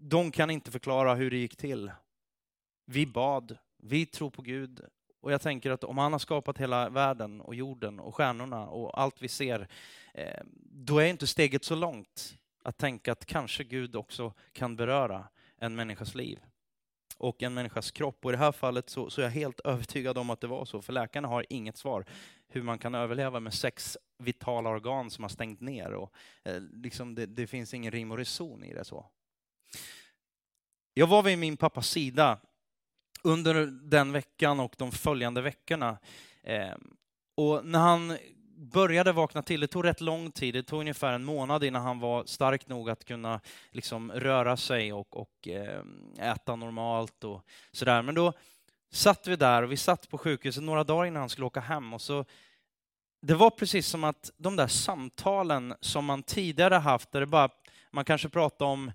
de 0.00 0.30
kan 0.30 0.50
inte 0.50 0.70
förklara 0.70 1.14
hur 1.14 1.30
det 1.30 1.36
gick 1.36 1.56
till. 1.56 1.92
Vi 2.86 3.06
bad, 3.06 3.58
vi 3.82 4.06
tror 4.06 4.30
på 4.30 4.42
Gud, 4.42 4.80
och 5.28 5.32
jag 5.32 5.40
tänker 5.40 5.70
att 5.70 5.84
om 5.84 5.98
han 5.98 6.12
har 6.12 6.18
skapat 6.18 6.58
hela 6.58 6.88
världen 6.88 7.40
och 7.40 7.54
jorden 7.54 8.00
och 8.00 8.14
stjärnorna 8.14 8.66
och 8.66 9.00
allt 9.00 9.22
vi 9.22 9.28
ser, 9.28 9.68
eh, 10.14 10.40
då 10.62 10.98
är 10.98 11.06
inte 11.06 11.26
steget 11.26 11.64
så 11.64 11.74
långt 11.74 12.38
att 12.62 12.78
tänka 12.78 13.12
att 13.12 13.26
kanske 13.26 13.64
Gud 13.64 13.96
också 13.96 14.32
kan 14.52 14.76
beröra 14.76 15.28
en 15.58 15.74
människas 15.74 16.14
liv 16.14 16.38
och 17.16 17.42
en 17.42 17.54
människas 17.54 17.90
kropp. 17.90 18.24
Och 18.24 18.30
i 18.30 18.32
det 18.32 18.38
här 18.38 18.52
fallet 18.52 18.90
så, 18.90 19.10
så 19.10 19.20
är 19.20 19.24
jag 19.24 19.30
helt 19.30 19.60
övertygad 19.64 20.18
om 20.18 20.30
att 20.30 20.40
det 20.40 20.46
var 20.46 20.64
så, 20.64 20.82
för 20.82 20.92
läkarna 20.92 21.28
har 21.28 21.46
inget 21.48 21.76
svar 21.76 22.04
hur 22.48 22.62
man 22.62 22.78
kan 22.78 22.94
överleva 22.94 23.40
med 23.40 23.54
sex 23.54 23.98
vitala 24.18 24.70
organ 24.70 25.10
som 25.10 25.24
har 25.24 25.28
stängt 25.28 25.60
ner. 25.60 25.92
Och, 25.94 26.12
eh, 26.44 26.60
liksom 26.60 27.14
det, 27.14 27.26
det 27.26 27.46
finns 27.46 27.74
ingen 27.74 27.92
rim 27.92 28.10
och 28.10 28.18
reson 28.18 28.64
i 28.64 28.74
det. 28.74 28.84
så. 28.84 29.06
Jag 30.94 31.06
var 31.06 31.22
vid 31.22 31.38
min 31.38 31.56
pappas 31.56 31.88
sida 31.88 32.40
under 33.22 33.66
den 33.66 34.12
veckan 34.12 34.60
och 34.60 34.74
de 34.78 34.92
följande 34.92 35.42
veckorna. 35.42 35.98
Ehm, 36.42 36.94
och 37.36 37.64
när 37.64 37.78
han 37.78 38.18
började 38.56 39.12
vakna 39.12 39.42
till, 39.42 39.60
det 39.60 39.66
tog 39.66 39.84
rätt 39.84 40.00
lång 40.00 40.30
tid, 40.30 40.54
det 40.54 40.62
tog 40.62 40.80
ungefär 40.80 41.12
en 41.12 41.24
månad 41.24 41.64
innan 41.64 41.82
han 41.82 42.00
var 42.00 42.24
stark 42.24 42.68
nog 42.68 42.90
att 42.90 43.04
kunna 43.04 43.40
liksom 43.70 44.12
röra 44.12 44.56
sig 44.56 44.92
och, 44.92 45.16
och 45.16 45.48
ehm, 45.48 46.14
äta 46.18 46.56
normalt 46.56 47.24
och 47.24 47.42
sådär. 47.72 48.02
Men 48.02 48.14
då, 48.14 48.32
satt 48.90 49.26
vi 49.26 49.36
där 49.36 49.62
och 49.62 49.72
vi 49.72 49.76
satt 49.76 50.08
på 50.08 50.18
sjukhuset 50.18 50.62
några 50.62 50.84
dagar 50.84 51.06
innan 51.06 51.20
han 51.20 51.28
skulle 51.28 51.46
åka 51.46 51.60
hem 51.60 51.94
och 51.94 52.02
så 52.02 52.24
det 53.20 53.34
var 53.34 53.50
precis 53.50 53.86
som 53.86 54.04
att 54.04 54.30
de 54.36 54.56
där 54.56 54.66
samtalen 54.66 55.74
som 55.80 56.04
man 56.04 56.22
tidigare 56.22 56.74
haft, 56.74 57.12
där 57.12 57.20
det 57.20 57.26
bara, 57.26 57.48
man 57.90 58.04
kanske 58.04 58.28
pratade 58.28 58.70
om 58.70 58.92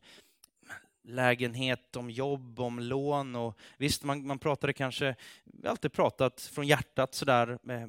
lägenhet, 1.04 1.96
om 1.96 2.10
jobb, 2.10 2.60
om 2.60 2.80
lån 2.80 3.36
och 3.36 3.58
visst, 3.78 4.04
man, 4.04 4.28
man 4.28 4.40
pratade 4.40 4.74
kanske, 4.74 5.16
vi 5.44 5.68
har 5.68 5.70
alltid 5.70 5.94
pratat 5.94 6.42
från 6.42 6.68
hjärtat 6.68 7.16
sådär. 7.16 7.60
Eh, 7.70 7.88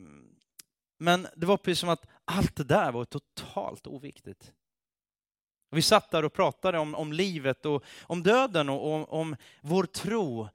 men 0.98 1.26
det 1.36 1.46
var 1.46 1.56
precis 1.56 1.80
som 1.80 1.88
att 1.88 2.06
allt 2.24 2.56
det 2.56 2.64
där 2.64 2.92
var 2.92 3.04
totalt 3.04 3.86
oviktigt. 3.86 4.52
Vi 5.70 5.82
satt 5.82 6.10
där 6.10 6.24
och 6.24 6.32
pratade 6.32 6.78
om, 6.78 6.94
om 6.94 7.12
livet 7.12 7.66
och 7.66 7.84
om 8.02 8.22
döden 8.22 8.68
och 8.68 8.92
om, 8.92 9.04
om 9.04 9.36
vår 9.60 9.84
tro. 9.84 10.48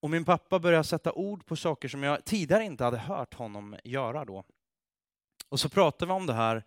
Och 0.00 0.10
min 0.10 0.24
pappa 0.24 0.58
började 0.58 0.84
sätta 0.84 1.12
ord 1.12 1.46
på 1.46 1.56
saker 1.56 1.88
som 1.88 2.02
jag 2.02 2.24
tidigare 2.24 2.64
inte 2.64 2.84
hade 2.84 2.98
hört 2.98 3.34
honom 3.34 3.76
göra 3.84 4.24
då. 4.24 4.44
Och 5.48 5.60
så 5.60 5.68
pratade 5.68 6.06
vi 6.06 6.12
om 6.12 6.26
det 6.26 6.32
här. 6.32 6.64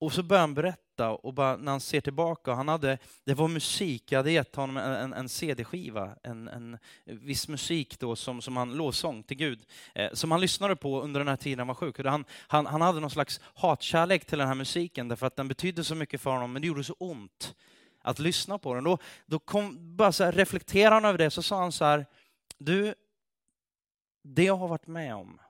Och 0.00 0.12
så 0.12 0.22
börjar 0.22 0.40
han 0.40 0.54
berätta 0.54 1.10
och 1.10 1.34
bara, 1.34 1.56
när 1.56 1.72
han 1.72 1.80
ser 1.80 2.00
tillbaka, 2.00 2.52
han 2.52 2.68
hade, 2.68 2.98
det 3.24 3.34
var 3.34 3.48
musik, 3.48 4.12
jag 4.12 4.18
hade 4.18 4.32
gett 4.32 4.56
honom 4.56 4.76
en, 4.76 4.92
en, 4.92 5.12
en 5.12 5.28
CD-skiva, 5.28 6.16
en, 6.22 6.48
en 6.48 6.78
viss 7.04 7.48
musik 7.48 7.98
då 7.98 8.16
som, 8.16 8.42
som 8.42 8.56
han, 8.56 8.72
lovsång 8.72 9.22
till 9.22 9.36
Gud, 9.36 9.66
eh, 9.94 10.12
som 10.12 10.30
han 10.30 10.40
lyssnade 10.40 10.76
på 10.76 11.02
under 11.02 11.20
den 11.20 11.28
här 11.28 11.36
tiden 11.36 11.58
han 11.58 11.68
var 11.68 11.74
sjuk. 11.74 12.04
Han, 12.04 12.24
han, 12.48 12.66
han 12.66 12.80
hade 12.80 13.00
någon 13.00 13.10
slags 13.10 13.40
hatkärlek 13.54 14.24
till 14.24 14.38
den 14.38 14.48
här 14.48 14.54
musiken 14.54 15.08
därför 15.08 15.26
att 15.26 15.36
den 15.36 15.48
betydde 15.48 15.84
så 15.84 15.94
mycket 15.94 16.20
för 16.20 16.30
honom, 16.30 16.52
men 16.52 16.62
det 16.62 16.68
gjorde 16.68 16.84
så 16.84 16.96
ont 16.98 17.54
att 18.02 18.18
lyssna 18.18 18.58
på 18.58 18.74
den. 18.74 18.84
Då, 18.84 18.98
då 19.26 19.38
kom, 19.38 19.96
bara 19.96 20.12
så 20.12 20.24
här, 20.24 20.32
reflekterade 20.32 20.94
han 20.96 21.04
över 21.04 21.18
det, 21.18 21.30
så 21.30 21.42
sa 21.42 21.60
han 21.60 21.72
så 21.72 21.84
här, 21.84 22.06
du, 22.58 22.94
det 24.22 24.44
jag 24.44 24.56
har 24.56 24.68
varit 24.68 24.86
med 24.86 25.14
om, 25.14 25.40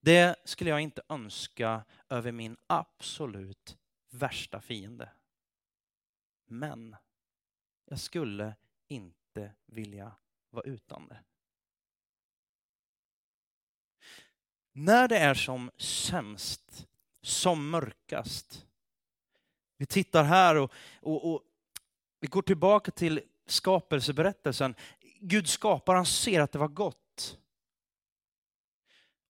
det 0.00 0.36
skulle 0.44 0.70
jag 0.70 0.80
inte 0.80 1.02
önska 1.08 1.82
över 2.08 2.32
min 2.32 2.56
absolut 2.66 3.78
värsta 4.10 4.60
fiende. 4.60 5.12
Men 6.46 6.96
jag 7.84 8.00
skulle 8.00 8.54
inte 8.88 9.54
vilja 9.66 10.16
vara 10.50 10.64
utan 10.64 11.08
det. 11.08 11.24
När 14.72 15.08
det 15.08 15.18
är 15.18 15.34
som 15.34 15.70
sämst, 15.76 16.86
som 17.22 17.70
mörkast, 17.70 18.66
vi 19.76 19.86
tittar 19.86 20.24
här 20.24 20.56
och, 20.56 20.72
och, 21.00 21.32
och 21.32 21.42
vi 22.20 22.26
går 22.26 22.42
tillbaka 22.42 22.90
till 22.90 23.22
skapelseberättelsen. 23.46 24.74
Gud 25.20 25.48
skapar, 25.48 25.94
han 25.94 26.06
ser 26.06 26.40
att 26.40 26.52
det 26.52 26.58
var 26.58 26.68
gott. 26.68 27.38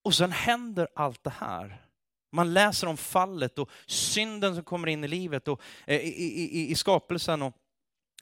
Och 0.01 0.15
sen 0.15 0.31
händer 0.31 0.87
allt 0.95 1.23
det 1.23 1.29
här. 1.29 1.86
Man 2.31 2.53
läser 2.53 2.87
om 2.87 2.97
fallet 2.97 3.59
och 3.59 3.69
synden 3.85 4.55
som 4.55 4.63
kommer 4.63 4.87
in 4.87 5.03
i 5.03 5.07
livet 5.07 5.47
och 5.47 5.61
eh, 5.85 6.01
i, 6.01 6.59
i, 6.59 6.71
i 6.71 6.75
skapelsen 6.75 7.41
och 7.41 7.53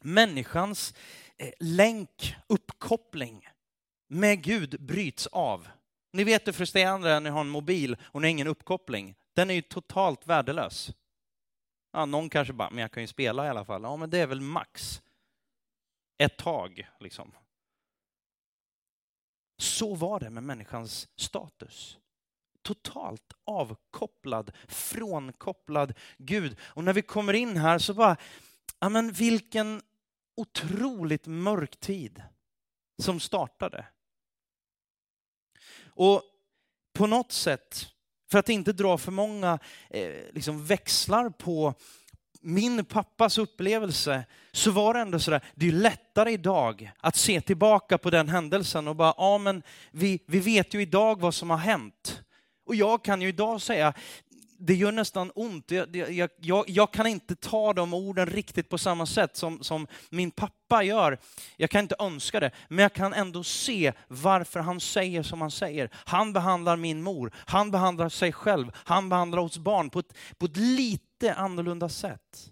människans 0.01 0.93
eh, 1.37 1.51
länk, 1.59 2.35
uppkoppling 2.47 3.47
med 4.07 4.43
Gud 4.43 4.81
bryts 4.81 5.27
av. 5.27 5.67
Ni 6.13 6.23
vet 6.23 6.47
hur 6.47 6.53
frustrerande 6.53 7.07
det 7.07 7.13
är 7.13 7.19
när 7.19 7.29
ni 7.29 7.33
har 7.33 7.41
en 7.41 7.49
mobil 7.49 7.97
och 8.01 8.21
ni 8.21 8.27
har 8.27 8.31
ingen 8.31 8.47
uppkoppling. 8.47 9.15
Den 9.33 9.49
är 9.49 9.53
ju 9.53 9.61
totalt 9.61 10.27
värdelös. 10.27 10.91
Ja, 11.91 12.05
någon 12.05 12.29
kanske 12.29 12.53
bara, 12.53 12.69
men 12.69 12.81
jag 12.81 12.91
kan 12.91 13.03
ju 13.03 13.07
spela 13.07 13.45
i 13.45 13.49
alla 13.49 13.65
fall. 13.65 13.83
Ja, 13.83 13.95
men 13.95 14.09
det 14.09 14.17
är 14.17 14.27
väl 14.27 14.41
max 14.41 15.01
ett 16.17 16.37
tag, 16.37 16.89
liksom. 16.99 17.31
Så 19.57 19.95
var 19.95 20.19
det 20.19 20.29
med 20.29 20.43
människans 20.43 21.09
status. 21.15 21.97
Totalt 22.65 23.33
avkopplad, 23.43 24.51
frånkopplad 24.67 25.93
Gud. 26.17 26.57
Och 26.61 26.83
när 26.83 26.93
vi 26.93 27.01
kommer 27.01 27.33
in 27.33 27.57
här 27.57 27.79
så 27.79 27.93
bara, 27.93 28.17
ja 28.79 28.89
men 28.89 29.11
vilken 29.11 29.81
otroligt 30.35 31.27
mörk 31.27 31.79
tid 31.79 32.23
som 33.01 33.19
startade. 33.19 33.85
Och 35.85 36.23
på 36.93 37.07
något 37.07 37.31
sätt, 37.31 37.87
för 38.31 38.39
att 38.39 38.49
inte 38.49 38.73
dra 38.73 38.97
för 38.97 39.11
många 39.11 39.59
eh, 39.89 40.33
liksom 40.33 40.65
växlar 40.65 41.29
på 41.29 41.73
min 42.41 42.85
pappas 42.85 43.37
upplevelse 43.37 44.25
så 44.51 44.71
var 44.71 44.93
det 44.93 44.99
ändå 44.99 45.19
sådär, 45.19 45.43
det 45.55 45.67
är 45.67 45.71
lättare 45.71 46.31
idag 46.31 46.91
att 46.99 47.15
se 47.15 47.41
tillbaka 47.41 47.97
på 47.97 48.09
den 48.09 48.29
händelsen 48.29 48.87
och 48.87 48.95
bara, 48.95 49.13
ja 49.17 49.37
men 49.37 49.63
vi, 49.91 50.23
vi 50.27 50.39
vet 50.39 50.73
ju 50.73 50.81
idag 50.81 51.21
vad 51.21 51.33
som 51.33 51.49
har 51.49 51.57
hänt. 51.57 52.21
Och 52.65 52.75
jag 52.75 53.03
kan 53.03 53.21
ju 53.21 53.27
idag 53.27 53.61
säga, 53.61 53.93
det 54.57 54.75
gör 54.75 54.91
nästan 54.91 55.31
ont. 55.35 55.71
Jag, 55.71 55.95
jag, 55.95 56.29
jag, 56.39 56.65
jag, 56.67 56.91
kan 56.91 57.07
inte 57.07 57.35
ta 57.35 57.73
de 57.73 57.93
orden 57.93 58.25
riktigt 58.25 58.69
på 58.69 58.77
samma 58.77 59.05
sätt 59.05 59.37
som, 59.37 59.63
som 59.63 59.87
min 60.09 60.31
pappa 60.31 60.83
gör. 60.83 61.19
Jag 61.57 61.69
kan 61.69 61.81
inte 61.81 61.95
önska 61.99 62.39
det, 62.39 62.51
men 62.67 62.79
jag 62.79 62.93
kan 62.93 63.13
ändå 63.13 63.43
se 63.43 63.93
varför 64.07 64.59
han 64.59 64.79
säger 64.79 65.23
som 65.23 65.41
han 65.41 65.51
säger. 65.51 65.89
Han 65.93 66.33
behandlar 66.33 66.77
min 66.77 67.03
mor, 67.03 67.31
han 67.35 67.71
behandlar 67.71 68.09
sig 68.09 68.31
själv, 68.31 68.71
han 68.75 69.09
behandlar 69.09 69.39
oss 69.39 69.57
barn 69.57 69.89
på 69.89 69.99
ett, 69.99 70.13
på 70.37 70.45
ett 70.45 70.57
lite 70.57 71.33
annorlunda 71.33 71.89
sätt. 71.89 72.51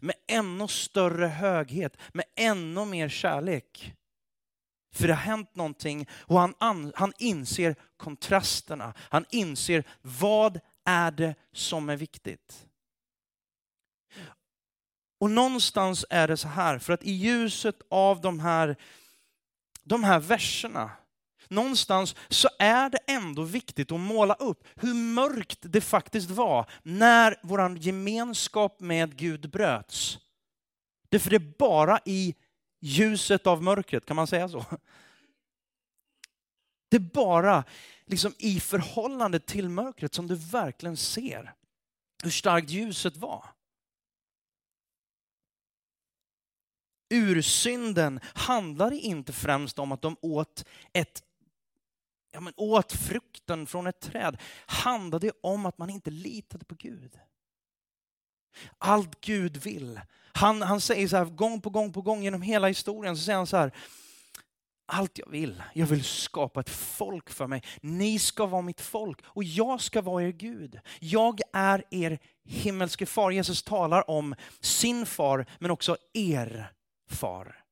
Med 0.00 0.14
ännu 0.28 0.68
större 0.68 1.26
höghet, 1.26 1.96
med 2.12 2.24
ännu 2.36 2.84
mer 2.84 3.08
kärlek. 3.08 3.92
För 4.96 5.06
det 5.06 5.14
har 5.14 5.22
hänt 5.22 5.54
någonting 5.54 6.08
och 6.12 6.40
han, 6.40 6.92
han 6.94 7.12
inser 7.18 7.76
kontrasterna. 7.96 8.94
Han 8.98 9.24
inser 9.30 9.84
vad 10.02 10.60
är 10.84 11.10
det 11.10 11.34
som 11.52 11.88
är 11.88 11.96
viktigt? 11.96 12.66
Och 15.20 15.30
någonstans 15.30 16.04
är 16.10 16.28
det 16.28 16.36
så 16.36 16.48
här, 16.48 16.78
för 16.78 16.92
att 16.92 17.02
i 17.02 17.12
ljuset 17.12 17.82
av 17.90 18.20
de 18.20 18.40
här, 18.40 18.76
de 19.82 20.04
här 20.04 20.20
verserna, 20.20 20.90
någonstans 21.48 22.14
så 22.28 22.48
är 22.58 22.90
det 22.90 22.98
ändå 23.06 23.42
viktigt 23.42 23.92
att 23.92 24.00
måla 24.00 24.34
upp 24.34 24.64
hur 24.76 24.94
mörkt 24.94 25.58
det 25.60 25.80
faktiskt 25.80 26.30
var 26.30 26.70
när 26.82 27.36
vår 27.42 27.78
gemenskap 27.78 28.80
med 28.80 29.16
Gud 29.16 29.50
bröts. 29.50 30.18
Det 31.08 31.18
för 31.18 31.30
det 31.30 31.36
är 31.36 31.52
bara 31.58 31.98
i 32.04 32.34
ljuset 32.80 33.46
av 33.46 33.62
mörkret, 33.62 34.06
kan 34.06 34.16
man 34.16 34.26
säga 34.26 34.48
så? 34.48 34.64
Det 36.88 36.96
är 36.96 37.00
bara 37.00 37.64
liksom 38.06 38.34
i 38.38 38.60
förhållande 38.60 39.40
till 39.40 39.68
mörkret 39.68 40.14
som 40.14 40.26
du 40.26 40.34
verkligen 40.34 40.96
ser 40.96 41.54
hur 42.22 42.30
starkt 42.30 42.70
ljuset 42.70 43.16
var. 43.16 43.44
Ursynden 47.10 48.20
handlade 48.22 48.98
inte 48.98 49.32
främst 49.32 49.78
om 49.78 49.92
att 49.92 50.02
de 50.02 50.16
åt, 50.20 50.64
ett, 50.92 51.22
ja 52.32 52.40
men 52.40 52.52
åt 52.56 52.92
frukten 52.92 53.66
från 53.66 53.86
ett 53.86 54.00
träd. 54.00 54.40
handlade 54.66 55.32
om 55.40 55.66
att 55.66 55.78
man 55.78 55.90
inte 55.90 56.10
litade 56.10 56.64
på 56.64 56.74
Gud. 56.74 57.18
Allt 58.78 59.20
Gud 59.20 59.56
vill. 59.56 60.00
Han, 60.32 60.62
han 60.62 60.80
säger 60.80 61.08
så 61.08 61.16
här 61.16 61.24
gång 61.24 61.60
på 61.60 61.70
gång 61.70 61.92
på 61.92 62.02
gång 62.02 62.22
genom 62.22 62.42
hela 62.42 62.68
historien, 62.68 63.16
så 63.16 63.22
säger 63.22 63.36
han 63.36 63.46
så 63.46 63.56
här, 63.56 63.72
allt 64.86 65.18
jag 65.18 65.30
vill. 65.30 65.62
Jag 65.74 65.86
vill 65.86 66.04
skapa 66.04 66.60
ett 66.60 66.70
folk 66.70 67.30
för 67.30 67.46
mig. 67.46 67.62
Ni 67.80 68.18
ska 68.18 68.46
vara 68.46 68.62
mitt 68.62 68.80
folk 68.80 69.20
och 69.24 69.44
jag 69.44 69.80
ska 69.80 70.02
vara 70.02 70.22
er 70.22 70.32
Gud. 70.32 70.80
Jag 71.00 71.40
är 71.52 71.84
er 71.90 72.18
himmelske 72.44 73.06
far. 73.06 73.30
Jesus 73.30 73.62
talar 73.62 74.10
om 74.10 74.34
sin 74.60 75.06
far 75.06 75.46
men 75.58 75.70
också 75.70 75.96
er 76.12 76.72
far. 77.08 77.64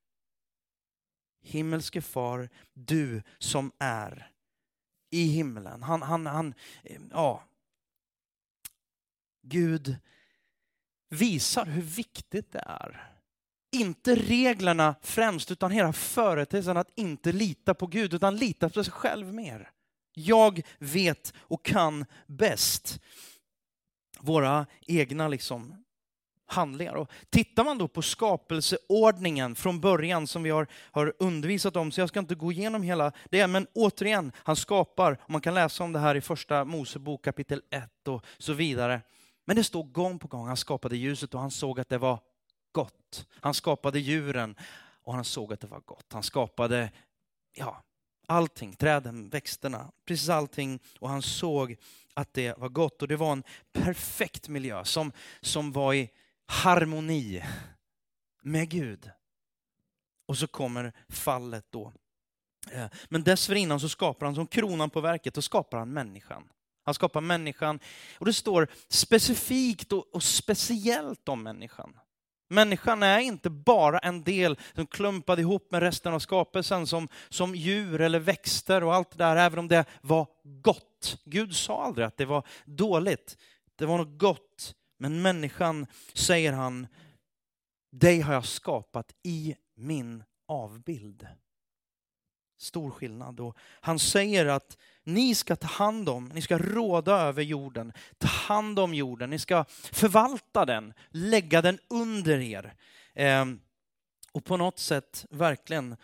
Himmelske 1.43 2.01
far, 2.01 2.49
du 2.73 3.23
som 3.39 3.71
är 3.79 4.31
i 5.09 5.27
himlen. 5.27 5.83
Han, 5.83 6.01
han, 6.01 6.25
han, 6.25 6.53
ja. 7.11 7.43
Gud 9.41 9.95
visar 11.09 11.65
hur 11.65 11.81
viktigt 11.81 12.51
det 12.51 12.63
är 12.65 13.15
inte 13.75 14.15
reglerna 14.15 14.95
främst, 15.01 15.51
utan 15.51 15.71
hela 15.71 15.93
företeelsen 15.93 16.77
att 16.77 16.91
inte 16.95 17.31
lita 17.31 17.73
på 17.73 17.87
Gud, 17.87 18.13
utan 18.13 18.35
lita 18.35 18.69
på 18.69 18.83
sig 18.83 18.93
själv 18.93 19.33
mer. 19.33 19.71
Jag 20.13 20.61
vet 20.79 21.33
och 21.37 21.65
kan 21.65 22.05
bäst. 22.27 22.99
Våra 24.19 24.65
egna 24.87 25.27
liksom 25.27 25.85
handlingar. 26.47 26.93
Och 26.93 27.11
tittar 27.29 27.63
man 27.63 27.77
då 27.77 27.87
på 27.87 28.01
skapelseordningen 28.01 29.55
från 29.55 29.79
början 29.81 30.27
som 30.27 30.43
vi 30.43 30.49
har, 30.49 30.67
har 30.73 31.13
undervisat 31.19 31.75
om, 31.75 31.91
så 31.91 32.01
jag 32.01 32.09
ska 32.09 32.19
inte 32.19 32.35
gå 32.35 32.51
igenom 32.51 32.83
hela 32.83 33.11
det, 33.29 33.47
men 33.47 33.67
återigen, 33.73 34.31
han 34.35 34.55
skapar, 34.55 35.17
och 35.21 35.29
man 35.29 35.41
kan 35.41 35.53
läsa 35.53 35.83
om 35.83 35.93
det 35.93 35.99
här 35.99 36.15
i 36.15 36.21
första 36.21 36.65
Mosebok 36.65 37.25
kapitel 37.25 37.61
1 37.69 38.07
och 38.07 38.25
så 38.37 38.53
vidare. 38.53 39.01
Men 39.45 39.55
det 39.55 39.63
står 39.63 39.83
gång 39.83 40.19
på 40.19 40.27
gång, 40.27 40.47
han 40.47 40.57
skapade 40.57 40.97
ljuset 40.97 41.33
och 41.33 41.39
han 41.39 41.51
såg 41.51 41.79
att 41.79 41.89
det 41.89 41.97
var 41.97 42.19
gott. 42.71 43.27
Han 43.29 43.53
skapade 43.53 43.99
djuren 43.99 44.55
och 45.03 45.13
han 45.13 45.25
såg 45.25 45.53
att 45.53 45.59
det 45.59 45.67
var 45.67 45.79
gott. 45.79 46.13
Han 46.13 46.23
skapade 46.23 46.91
ja, 47.53 47.83
allting, 48.27 48.75
träden, 48.75 49.29
växterna, 49.29 49.91
precis 50.05 50.29
allting 50.29 50.79
och 50.99 51.09
han 51.09 51.21
såg 51.21 51.75
att 52.13 52.33
det 52.33 52.57
var 52.57 52.69
gott 52.69 53.01
och 53.01 53.07
det 53.07 53.15
var 53.15 53.31
en 53.31 53.43
perfekt 53.73 54.47
miljö 54.47 54.85
som, 54.85 55.11
som 55.41 55.71
var 55.71 55.93
i 55.93 56.09
harmoni 56.45 57.43
med 58.41 58.69
Gud. 58.69 59.09
Och 60.27 60.37
så 60.37 60.47
kommer 60.47 60.93
fallet 61.09 61.65
då. 61.69 61.93
Eh, 62.71 62.87
men 63.09 63.23
dessförinnan 63.23 63.79
så 63.79 63.89
skapar 63.89 64.25
han 64.25 64.35
som 64.35 64.47
kronan 64.47 64.89
på 64.89 65.01
verket, 65.01 65.37
och 65.37 65.43
skapar 65.43 65.77
han 65.77 65.93
människan. 65.93 66.49
Han 66.85 66.93
skapar 66.93 67.21
människan 67.21 67.79
och 68.17 68.25
det 68.25 68.33
står 68.33 68.67
specifikt 68.87 69.91
och, 69.91 70.15
och 70.15 70.23
speciellt 70.23 71.29
om 71.29 71.43
människan. 71.43 71.99
Människan 72.47 73.03
är 73.03 73.19
inte 73.19 73.49
bara 73.49 73.99
en 73.99 74.23
del 74.23 74.57
som 74.75 74.87
klumpad 74.87 75.39
ihop 75.39 75.71
med 75.71 75.81
resten 75.81 76.13
av 76.13 76.19
skapelsen 76.19 76.87
som, 76.87 77.07
som 77.29 77.55
djur 77.55 78.01
eller 78.01 78.19
växter 78.19 78.83
och 78.83 78.95
allt 78.95 79.11
det 79.11 79.17
där, 79.17 79.35
även 79.35 79.59
om 79.59 79.67
det 79.67 79.85
var 80.01 80.27
gott. 80.43 81.21
Gud 81.25 81.55
sa 81.55 81.83
aldrig 81.83 82.07
att 82.07 82.17
det 82.17 82.25
var 82.25 82.47
dåligt. 82.65 83.37
Det 83.75 83.85
var 83.85 83.97
något 83.97 84.19
gott. 84.19 84.75
Men 84.97 85.21
människan, 85.21 85.87
säger 86.13 86.53
han, 86.53 86.87
dig 87.91 88.21
har 88.21 88.33
jag 88.33 88.45
skapat 88.45 89.11
i 89.23 89.55
min 89.75 90.23
avbild. 90.47 91.27
Stor 92.57 92.91
skillnad. 92.91 93.39
Och 93.39 93.57
han 93.59 93.99
säger 93.99 94.45
att 94.45 94.77
ni 95.03 95.35
ska 95.35 95.55
ta 95.55 95.67
hand 95.67 96.09
om, 96.09 96.25
ni 96.33 96.41
ska 96.41 96.57
råda 96.57 97.13
över 97.13 97.43
jorden, 97.43 97.93
ta 98.17 98.27
hand 98.27 98.79
om 98.79 98.93
jorden, 98.93 99.29
ni 99.29 99.39
ska 99.39 99.65
förvalta 99.91 100.65
den, 100.65 100.93
lägga 101.09 101.61
den 101.61 101.79
under 101.87 102.39
er. 102.39 102.73
Eh, 103.13 103.45
och 104.31 104.45
på 104.45 104.57
något 104.57 104.79
sätt 104.79 105.25
verkligen 105.29 105.95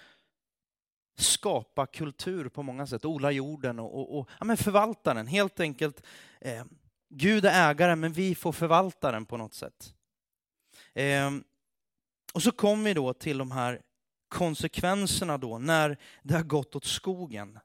skapa 1.18 1.86
kultur 1.86 2.50
på 2.50 2.64
många 2.64 2.88
sätt, 2.88 3.06
odla 3.06 3.32
jorden 3.32 3.80
och, 3.80 4.00
och, 4.00 4.20
och 4.20 4.30
ja, 4.40 4.46
men 4.46 4.58
förvalta 4.58 5.14
den. 5.14 5.28
Helt 5.28 5.60
enkelt, 5.60 6.04
eh, 6.42 6.64
Gud 7.10 7.46
är 7.46 7.72
ägaren 7.72 8.00
men 8.00 8.14
vi 8.14 8.36
får 8.36 8.52
förvalta 8.52 9.12
den 9.12 9.26
på 9.26 9.38
något 9.38 9.54
sätt. 9.54 9.94
Eh, 10.94 11.32
och 12.34 12.44
så 12.44 12.52
kommer 12.52 12.84
vi 12.84 12.94
då 12.94 13.14
till 13.14 13.38
de 13.38 13.52
här 13.52 13.82
konsekvenserna 14.32 15.38
då 15.38 15.58
när 15.60 15.98
det 16.24 16.34
har 16.34 16.44
gått 16.44 16.76
åt 16.76 16.86
skogen. 16.86 17.60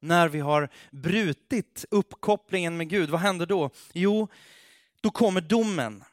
När 0.00 0.28
vi 0.28 0.40
har 0.40 0.68
brutit 0.90 1.84
uppkopplingen 1.90 2.76
med 2.76 2.88
Gud, 2.88 3.10
vad 3.10 3.20
händer 3.20 3.46
då? 3.46 3.70
Jo, 3.92 4.28
då 5.00 5.10
kommer 5.10 5.40
domen. 5.40 6.04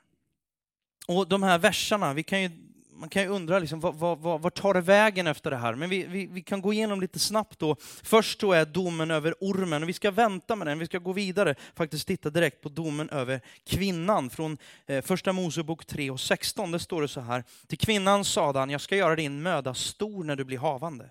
Och 1.07 1.27
de 1.27 1.43
här 1.43 1.57
verserna, 1.60 2.13
vi 2.13 2.24
kan 2.24 2.41
ju 2.41 2.66
man 2.98 3.10
kan 3.10 3.22
ju 3.22 3.27
undra, 3.27 3.60
liksom, 3.60 3.80
vad, 3.80 3.96
vad, 3.96 4.20
vad, 4.20 4.42
vad 4.42 4.54
tar 4.54 4.74
det 4.74 4.82
vägen 4.82 5.27
efter 5.27 5.51
det 5.51 5.58
här? 5.58 5.75
Men 5.75 5.89
vi, 5.89 6.06
vi, 6.06 6.25
vi, 6.25 6.42
kan 6.42 6.62
gå 6.62 6.74
igenom 6.74 7.01
lite 7.01 7.20
snabbt 7.20 7.60
då. 7.60 7.75
Först 8.04 8.39
då 8.39 8.54
är 8.54 8.66
domen 8.66 9.12
över 9.12 9.36
ormen, 9.39 9.84
och 9.84 9.89
vi 9.89 9.94
ska 9.94 10.12
vänta 10.12 10.56
med 10.56 10.68
den, 10.68 10.80
vi 10.80 10.86
ska 10.86 10.98
gå 10.98 11.13
vidare, 11.13 11.56
faktiskt 11.75 12.08
titta 12.08 12.30
direkt 12.30 12.62
på 12.62 12.70
domen 12.70 13.10
över 13.10 13.42
kvinnan 13.63 14.30
från 14.30 14.58
eh, 14.86 15.01
första 15.01 15.34
Mosebok 15.34 15.86
3 15.86 16.12
och 16.12 16.20
16. 16.20 16.72
Där 16.72 16.80
står 16.80 17.01
det 17.01 17.08
så 17.08 17.22
här, 17.22 17.44
till 17.68 17.77
kvinnan 17.77 18.25
sade 18.25 18.60
han, 18.60 18.70
jag 18.70 18.82
ska 18.82 18.96
göra 18.96 19.16
din 19.16 19.42
möda 19.42 19.74
stor 19.74 20.24
när 20.24 20.36
du 20.36 20.44
blir 20.44 20.58
havande. 20.58 21.10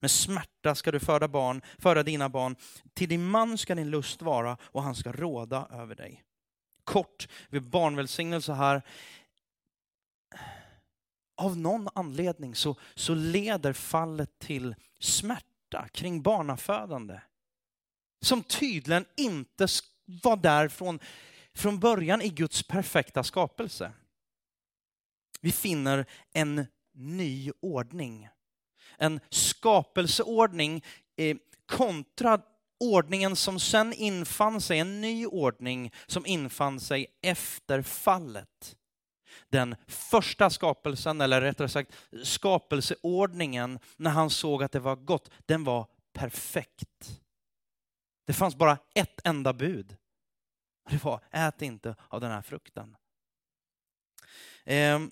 Med 0.00 0.10
smärta 0.10 0.74
ska 0.74 0.92
du 0.92 1.00
föda 1.00 1.28
barn, 1.28 1.62
föra 1.78 2.02
dina 2.02 2.28
barn. 2.28 2.56
Till 2.94 3.08
din 3.08 3.24
man 3.24 3.58
ska 3.58 3.74
din 3.74 3.90
lust 3.90 4.22
vara 4.22 4.56
och 4.62 4.82
han 4.82 4.94
ska 4.94 5.12
råda 5.12 5.68
över 5.72 5.94
dig. 5.94 6.22
Kort 6.84 7.28
vid 7.48 7.62
barnvälsignelse 7.62 8.52
här 8.52 8.82
av 11.36 11.56
någon 11.56 11.88
anledning 11.94 12.54
så, 12.54 12.76
så 12.94 13.14
leder 13.14 13.72
fallet 13.72 14.38
till 14.38 14.74
smärta 14.98 15.88
kring 15.92 16.22
barnafödande. 16.22 17.20
Som 18.20 18.42
tydligen 18.42 19.04
inte 19.16 19.66
var 20.22 20.36
där 20.36 20.68
från, 20.68 20.98
från 21.54 21.80
början 21.80 22.22
i 22.22 22.28
Guds 22.28 22.62
perfekta 22.62 23.22
skapelse. 23.24 23.92
Vi 25.40 25.52
finner 25.52 26.06
en 26.32 26.66
ny 26.92 27.52
ordning. 27.60 28.28
En 28.98 29.20
skapelseordning 29.30 30.84
eh, 31.16 31.36
kontra 31.66 32.40
ordningen 32.80 33.36
som 33.36 33.60
sen 33.60 33.92
infann 33.92 34.60
sig, 34.60 34.78
en 34.78 35.00
ny 35.00 35.26
ordning 35.26 35.92
som 36.06 36.26
infann 36.26 36.80
sig 36.80 37.06
efter 37.22 37.82
fallet 37.82 38.76
den 39.48 39.76
första 39.86 40.50
skapelsen, 40.50 41.20
eller 41.20 41.40
rättare 41.40 41.68
sagt 41.68 41.92
skapelseordningen, 42.22 43.78
när 43.96 44.10
han 44.10 44.30
såg 44.30 44.62
att 44.62 44.72
det 44.72 44.80
var 44.80 44.96
gott, 44.96 45.30
den 45.46 45.64
var 45.64 45.86
perfekt. 46.12 47.20
Det 48.26 48.32
fanns 48.32 48.56
bara 48.56 48.78
ett 48.94 49.20
enda 49.24 49.52
bud. 49.52 49.96
Det 50.90 51.04
var, 51.04 51.20
ät 51.30 51.62
inte 51.62 51.96
av 52.08 52.20
den 52.20 52.30
här 52.30 52.42
frukten. 52.42 52.96
Ehm, 54.64 55.10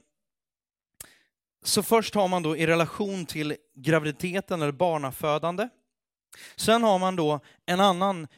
så 1.62 1.82
först 1.82 2.14
har 2.14 2.28
man 2.28 2.42
då 2.42 2.56
i 2.56 2.66
relation 2.66 3.26
till 3.26 3.56
graviditeten 3.74 4.62
eller 4.62 4.72
barnafödande. 4.72 5.68
Sen 6.56 6.82
har 6.82 6.98
man 6.98 7.16
då 7.16 7.40
en 7.66 7.80
annan 7.80 8.28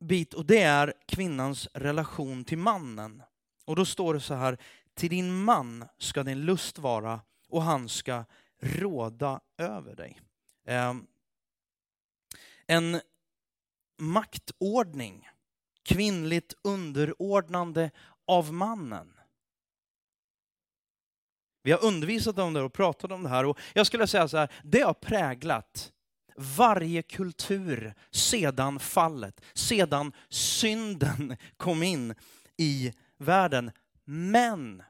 bit 0.00 0.34
och 0.34 0.46
det 0.46 0.62
är 0.62 0.94
kvinnans 1.06 1.68
relation 1.74 2.44
till 2.44 2.58
mannen. 2.58 3.22
Och 3.64 3.76
då 3.76 3.84
står 3.84 4.14
det 4.14 4.20
så 4.20 4.34
här, 4.34 4.58
till 5.00 5.10
din 5.10 5.44
man 5.44 5.84
ska 5.98 6.22
din 6.22 6.40
lust 6.40 6.78
vara 6.78 7.20
och 7.48 7.62
han 7.62 7.88
ska 7.88 8.24
råda 8.62 9.40
över 9.58 9.96
dig. 9.96 10.20
Ehm, 10.66 11.06
en 12.66 13.00
maktordning, 13.98 15.28
kvinnligt 15.82 16.54
underordnande 16.64 17.90
av 18.26 18.52
mannen. 18.52 19.12
Vi 21.62 21.72
har 21.72 21.84
undervisat 21.84 22.38
om 22.38 22.52
det 22.52 22.62
och 22.62 22.72
pratat 22.72 23.12
om 23.12 23.22
det 23.22 23.28
här 23.28 23.46
och 23.46 23.58
jag 23.72 23.86
skulle 23.86 24.06
säga 24.06 24.28
så 24.28 24.36
här, 24.36 24.52
det 24.64 24.80
har 24.80 24.94
präglat 24.94 25.92
varje 26.36 27.02
kultur 27.02 27.94
sedan 28.10 28.78
fallet, 28.78 29.40
sedan 29.54 30.12
synden 30.28 31.36
kom 31.56 31.82
in 31.82 32.14
i 32.56 32.92
världen. 33.18 33.70
Men 34.04 34.82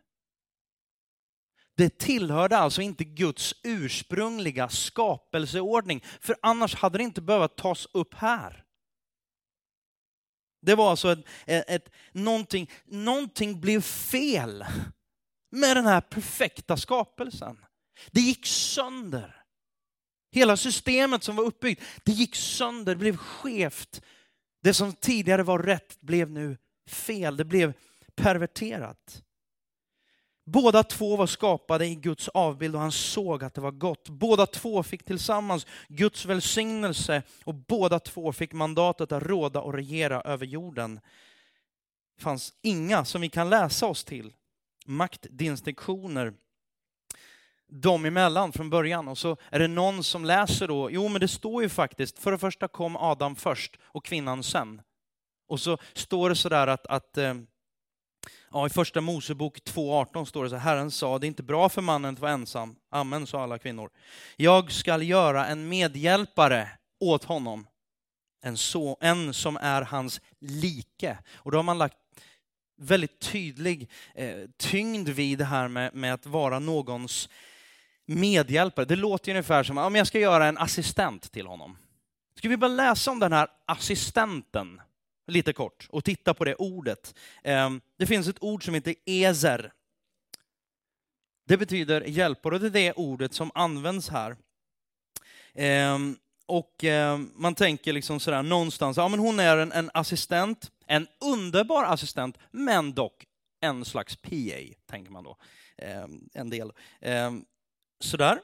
det 1.81 1.99
tillhörde 1.99 2.59
alltså 2.59 2.83
inte 2.83 3.05
Guds 3.05 3.55
ursprungliga 3.63 4.69
skapelseordning, 4.69 6.05
för 6.21 6.37
annars 6.43 6.75
hade 6.75 6.99
det 6.99 7.05
inte 7.05 7.21
behövt 7.21 7.57
tas 7.57 7.89
upp 7.93 8.15
här. 8.15 8.65
Det 10.63 10.75
var 10.75 10.91
alltså 10.91 11.13
ett, 11.13 11.25
ett, 11.47 11.65
ett, 11.69 11.93
någonting, 12.13 12.71
någonting 12.85 13.61
blev 13.61 13.81
fel 13.81 14.65
med 15.51 15.77
den 15.77 15.87
här 15.87 16.01
perfekta 16.01 16.77
skapelsen. 16.77 17.57
Det 18.11 18.21
gick 18.21 18.47
sönder. 18.47 19.43
Hela 20.33 20.57
systemet 20.57 21.25
som 21.25 21.37
var 21.37 21.45
uppbyggt, 21.45 21.83
det 22.05 22.13
gick 22.13 22.35
sönder, 22.35 22.95
det 22.95 22.99
blev 22.99 23.17
skevt. 23.17 24.03
Det 24.63 24.75
som 24.75 24.93
tidigare 24.93 25.43
var 25.43 25.59
rätt 25.59 26.01
blev 26.01 26.31
nu 26.31 26.57
fel, 26.89 27.37
det 27.37 27.45
blev 27.45 27.73
perverterat. 28.15 29.23
Båda 30.53 30.83
två 30.83 31.17
var 31.17 31.27
skapade 31.27 31.87
i 31.87 31.95
Guds 31.95 32.29
avbild 32.29 32.75
och 32.75 32.81
han 32.81 32.93
såg 32.93 33.45
att 33.45 33.55
det 33.55 33.61
var 33.61 33.71
gott. 33.71 34.09
Båda 34.09 34.47
två 34.47 34.83
fick 34.83 35.05
tillsammans 35.05 35.67
Guds 35.89 36.25
välsignelse 36.25 37.23
och 37.45 37.55
båda 37.55 37.99
två 37.99 38.33
fick 38.33 38.53
mandatet 38.53 39.13
att 39.13 39.23
råda 39.23 39.61
och 39.61 39.75
regera 39.75 40.21
över 40.21 40.47
jorden. 40.47 41.01
Det 42.17 42.23
fanns 42.23 42.53
inga 42.63 43.05
som 43.05 43.21
vi 43.21 43.29
kan 43.29 43.51
läsa 43.51 43.87
oss 43.87 44.05
till 44.05 44.33
maktdistinktioner 44.87 46.35
dem 47.69 48.05
emellan 48.05 48.53
från 48.53 48.71
början. 48.71 49.09
Och 49.09 49.19
så 49.19 49.37
är 49.51 49.59
det 49.59 49.69
någon 49.69 50.05
som 50.05 50.25
läser 50.25 50.69
då, 50.69 50.91
jo 50.91 51.09
men 51.09 51.21
det 51.21 51.29
står 51.29 51.63
ju 51.63 51.69
faktiskt, 51.69 52.19
för 52.19 52.33
det 52.33 52.39
första 52.39 52.69
kom 52.69 52.97
Adam 52.97 53.37
först 53.37 53.79
och 53.83 54.05
kvinnan 54.05 54.43
sen. 54.43 54.83
Och 55.49 55.61
så 55.61 55.79
står 55.93 56.29
det 56.29 56.37
sådär 56.37 56.67
att, 56.67 56.87
att 56.87 57.19
eh, 57.19 57.35
Ja, 58.53 58.67
I 58.67 58.71
första 58.71 59.01
Mosebok 59.01 59.59
2.18 59.59 60.25
står 60.25 60.45
det 60.45 60.51
så 60.51 60.57
här, 60.57 60.75
Herren 60.75 60.91
sa, 60.91 61.19
det 61.19 61.27
är 61.27 61.29
inte 61.29 61.43
bra 61.43 61.69
för 61.69 61.83
mannen 61.83 62.15
att 62.15 62.21
vara 62.21 62.33
ensam. 62.33 62.77
Amen, 62.91 63.27
sa 63.27 63.43
alla 63.43 63.59
kvinnor. 63.59 63.91
Jag 64.37 64.73
skall 64.73 65.03
göra 65.03 65.47
en 65.47 65.69
medhjälpare 65.69 66.69
åt 67.01 67.25
honom, 67.25 67.67
en, 68.43 68.57
så, 68.57 68.97
en 69.01 69.35
som 69.35 69.57
är 69.57 69.83
hans 69.83 70.21
like. 70.41 71.19
Och 71.35 71.51
då 71.51 71.59
har 71.59 71.63
man 71.63 71.79
lagt 71.79 71.97
väldigt 72.77 73.21
tydlig 73.21 73.91
eh, 74.15 74.39
tyngd 74.57 75.09
vid 75.09 75.39
det 75.39 75.45
här 75.45 75.69
med, 75.69 75.95
med 75.95 76.15
att 76.15 76.27
vara 76.27 76.59
någons 76.59 77.29
medhjälpare. 78.07 78.85
Det 78.85 78.97
låter 78.97 79.33
ungefär 79.33 79.63
som 79.63 79.79
om 79.79 79.95
jag 79.95 80.07
ska 80.07 80.19
göra 80.19 80.47
en 80.47 80.59
assistent 80.59 81.33
till 81.33 81.47
honom. 81.47 81.77
Ska 82.39 82.49
vi 82.49 82.57
bara 82.57 82.69
läsa 82.69 83.11
om 83.11 83.19
den 83.19 83.33
här 83.33 83.49
assistenten? 83.67 84.81
Lite 85.31 85.53
kort 85.53 85.87
och 85.91 86.05
titta 86.05 86.35
på 86.35 86.45
det 86.45 86.55
ordet. 86.55 87.15
Ehm, 87.43 87.81
det 87.97 88.07
finns 88.07 88.29
ett 88.29 88.43
ord 88.43 88.65
som 88.65 88.75
heter 88.75 88.95
ezer. 89.07 89.73
Det 91.47 91.57
betyder 91.57 92.01
hjälpare 92.01 92.55
och 92.55 92.61
det 92.61 92.67
är 92.67 92.71
det 92.71 92.93
ordet 92.93 93.35
som 93.35 93.51
används 93.55 94.09
här. 94.09 94.37
Ehm, 95.55 96.17
och 96.47 96.85
ehm, 96.85 97.31
man 97.35 97.55
tänker 97.55 97.93
liksom 97.93 98.21
sådär 98.21 98.43
någonstans, 98.43 98.97
ja 98.97 99.09
men 99.09 99.19
hon 99.19 99.41
är 99.41 99.57
en, 99.57 99.73
en 99.73 99.91
assistent, 99.95 100.71
en 100.87 101.07
underbar 101.21 101.85
assistent, 101.85 102.39
men 102.51 102.93
dock 102.93 103.27
en 103.61 103.85
slags 103.85 104.17
PA, 104.17 104.75
tänker 104.87 105.13
man 105.13 105.25
då. 105.25 105.37
En 106.35 106.51
del. 106.51 106.73
Sådär. 108.01 108.41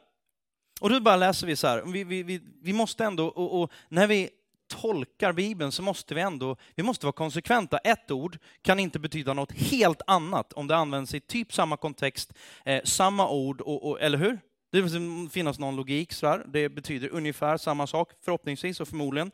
Och 0.81 0.90
då 0.90 1.01
bara 1.01 1.16
läser 1.16 1.46
vi 1.46 1.57
så 1.57 1.66
här, 1.66 1.83
vi, 1.83 2.05
vi, 2.05 2.22
vi, 2.22 2.40
vi 2.62 2.72
måste 2.72 3.05
ändå, 3.05 3.27
och, 3.29 3.62
och, 3.62 3.72
när 3.88 4.07
vi 4.07 4.31
tolkar 4.68 5.33
Bibeln 5.33 5.72
så 5.72 5.83
måste 5.83 6.14
vi 6.14 6.20
ändå, 6.20 6.57
vi 6.74 6.83
måste 6.83 7.07
vara 7.07 7.12
konsekventa. 7.12 7.79
Ett 7.79 8.11
ord 8.11 8.38
kan 8.62 8.79
inte 8.79 8.98
betyda 8.98 9.33
något 9.33 9.52
helt 9.52 10.02
annat 10.07 10.52
om 10.52 10.66
det 10.66 10.76
används 10.76 11.14
i 11.14 11.20
typ 11.20 11.52
samma 11.52 11.76
kontext, 11.76 12.33
eh, 12.64 12.83
samma 12.85 13.29
ord, 13.29 13.61
och, 13.61 13.88
och, 13.88 14.00
eller 14.00 14.18
hur? 14.18 14.38
Det 14.72 14.83
måste 14.83 15.35
finnas 15.35 15.59
någon 15.59 15.76
logik, 15.76 16.12
så 16.12 16.26
här. 16.26 16.44
det 16.48 16.68
betyder 16.68 17.09
ungefär 17.09 17.57
samma 17.57 17.87
sak, 17.87 18.12
förhoppningsvis 18.24 18.81
och 18.81 18.88
förmodligen. 18.88 19.31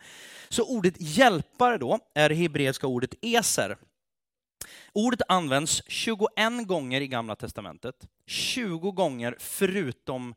Så 0.48 0.76
ordet 0.76 0.94
hjälpare 0.98 1.78
då 1.78 1.98
är 2.14 2.28
det 2.28 2.34
hebreiska 2.34 2.86
ordet 2.86 3.14
eser. 3.22 3.76
Ordet 4.92 5.22
används 5.28 5.82
21 5.88 6.66
gånger 6.66 7.00
i 7.00 7.08
Gamla 7.08 7.36
Testamentet, 7.36 7.94
20 8.26 8.92
gånger 8.92 9.36
förutom 9.38 10.34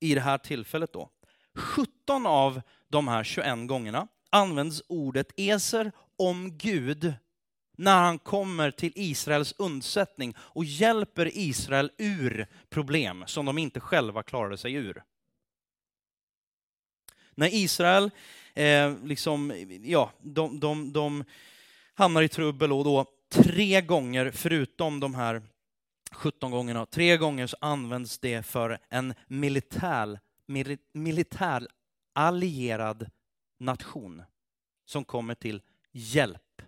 i 0.00 0.14
det 0.14 0.20
här 0.20 0.38
tillfället 0.38 0.92
då. 0.92 1.10
17 1.54 2.26
av 2.26 2.60
de 2.88 3.08
här 3.08 3.24
21 3.24 3.68
gångerna 3.68 4.08
används 4.30 4.82
ordet 4.88 5.32
eser 5.36 5.92
om 6.16 6.58
Gud 6.58 7.14
när 7.76 8.02
han 8.02 8.18
kommer 8.18 8.70
till 8.70 8.92
Israels 8.94 9.54
undsättning 9.58 10.34
och 10.38 10.64
hjälper 10.64 11.30
Israel 11.34 11.90
ur 11.98 12.46
problem 12.68 13.24
som 13.26 13.46
de 13.46 13.58
inte 13.58 13.80
själva 13.80 14.22
klarade 14.22 14.58
sig 14.58 14.74
ur. 14.74 15.02
När 17.34 17.54
Israel 17.54 18.10
eh, 18.54 18.94
liksom, 19.04 19.66
ja, 19.82 20.12
de, 20.20 20.60
de, 20.60 20.92
de 20.92 21.24
hamnar 21.94 22.22
i 22.22 22.28
trubbel 22.28 22.72
och 22.72 22.84
då 22.84 23.06
tre 23.28 23.80
gånger, 23.80 24.30
förutom 24.30 25.00
de 25.00 25.14
här 25.14 25.42
17 26.10 26.50
gångerna, 26.50 26.86
tre 26.86 27.16
gånger 27.16 27.46
så 27.46 27.56
används 27.60 28.18
det 28.18 28.46
för 28.46 28.78
en 28.88 29.14
militär, 29.26 30.20
militär 30.92 31.66
allierad 32.12 33.10
nation 33.58 34.22
som 34.84 35.04
kommer 35.04 35.34
till 35.34 35.62
hjälp. 35.92 36.62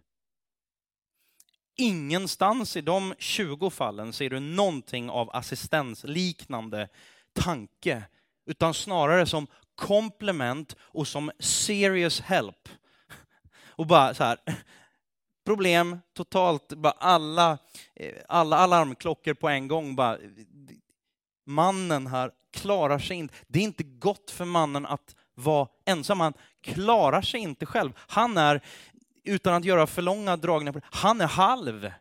Ingenstans 1.77 2.77
i 2.77 2.81
de 2.81 3.15
20 3.19 3.71
fallen 3.71 4.13
ser 4.13 4.31
du 4.31 4.41
någonting 4.41 5.11
av 5.11 5.31
assistensliknande 5.37 6.89
tanke, 7.33 8.03
utan 8.47 8.75
snarare 8.75 9.27
som 9.27 9.47
komplement 9.75 10.77
och 10.81 11.09
som 11.09 11.31
serious 11.39 12.21
help. 12.21 12.69
Och 13.65 13.87
bara 13.87 14.15
så 14.15 14.25
här, 14.25 14.39
problem 15.45 15.99
totalt, 16.13 16.73
bara 16.73 16.93
alla, 16.93 17.59
eh, 17.95 18.15
alla 18.29 18.57
alarmklockor 18.57 19.35
på 19.35 19.49
en 19.49 19.69
gång. 19.69 19.97
Bara, 19.97 20.19
mannen 21.47 22.07
här 22.07 22.31
klarar 22.53 22.99
sig 22.99 23.17
inte. 23.17 23.35
Det 23.47 23.59
är 23.59 23.63
inte 23.63 23.83
gott 23.83 24.31
för 24.31 24.45
mannen 24.45 24.87
att 24.87 25.15
vara 25.35 25.69
ensam. 25.85 26.21
Han 26.21 26.35
klarar 26.63 27.23
sig 27.23 27.41
inte 27.41 27.67
själv. 27.67 27.93
Han 27.97 28.37
är, 28.37 28.61
utan 29.25 29.55
att 29.55 29.65
göra 29.65 29.87
för 29.87 30.03
långa 30.03 30.37
dragningar, 30.37 30.83
han 30.85 31.21
är 31.21 31.27
halv 31.27 31.93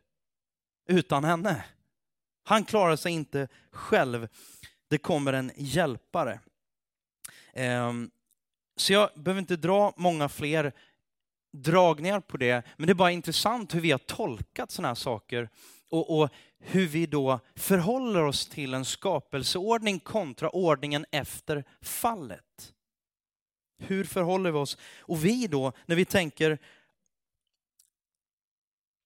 utan 0.88 1.24
henne. 1.24 1.66
Han 2.44 2.64
klarar 2.64 2.96
sig 2.96 3.12
inte 3.12 3.48
själv. 3.72 4.28
Det 4.88 4.98
kommer 4.98 5.34
en 5.34 5.52
hjälpare. 5.56 6.40
Ehm, 7.54 8.12
så 8.76 8.94
jag 8.94 9.10
behöver 9.16 9.40
inte 9.40 9.56
dra 9.56 9.94
många 9.98 10.30
fler 10.30 10.74
dragningar 11.52 12.20
på 12.20 12.38
det, 12.38 12.66
men 12.78 12.88
det 12.88 12.94
är 12.94 12.96
bara 12.96 13.12
intressant 13.12 13.76
hur 13.76 13.82
vi 13.82 13.92
har 13.92 14.00
tolkat 14.00 14.72
sådana 14.72 14.88
här 14.88 14.96
saker 14.96 15.50
och, 15.90 16.20
och, 16.20 16.30
hur 16.60 16.88
vi 16.88 17.06
då 17.06 17.40
förhåller 17.56 18.24
oss 18.24 18.48
till 18.48 18.74
en 18.74 18.86
skapelseordning 18.86 20.00
kontra 20.00 20.50
ordningen 20.50 21.06
efter 21.12 21.64
fallet. 21.82 22.74
Hur 23.80 24.04
förhåller 24.04 24.52
vi 24.52 24.58
oss? 24.58 24.78
Och 25.00 25.26
vi 25.26 25.48
då, 25.48 25.74
när 25.86 25.96
vi 25.96 26.06
tänker, 26.06 26.58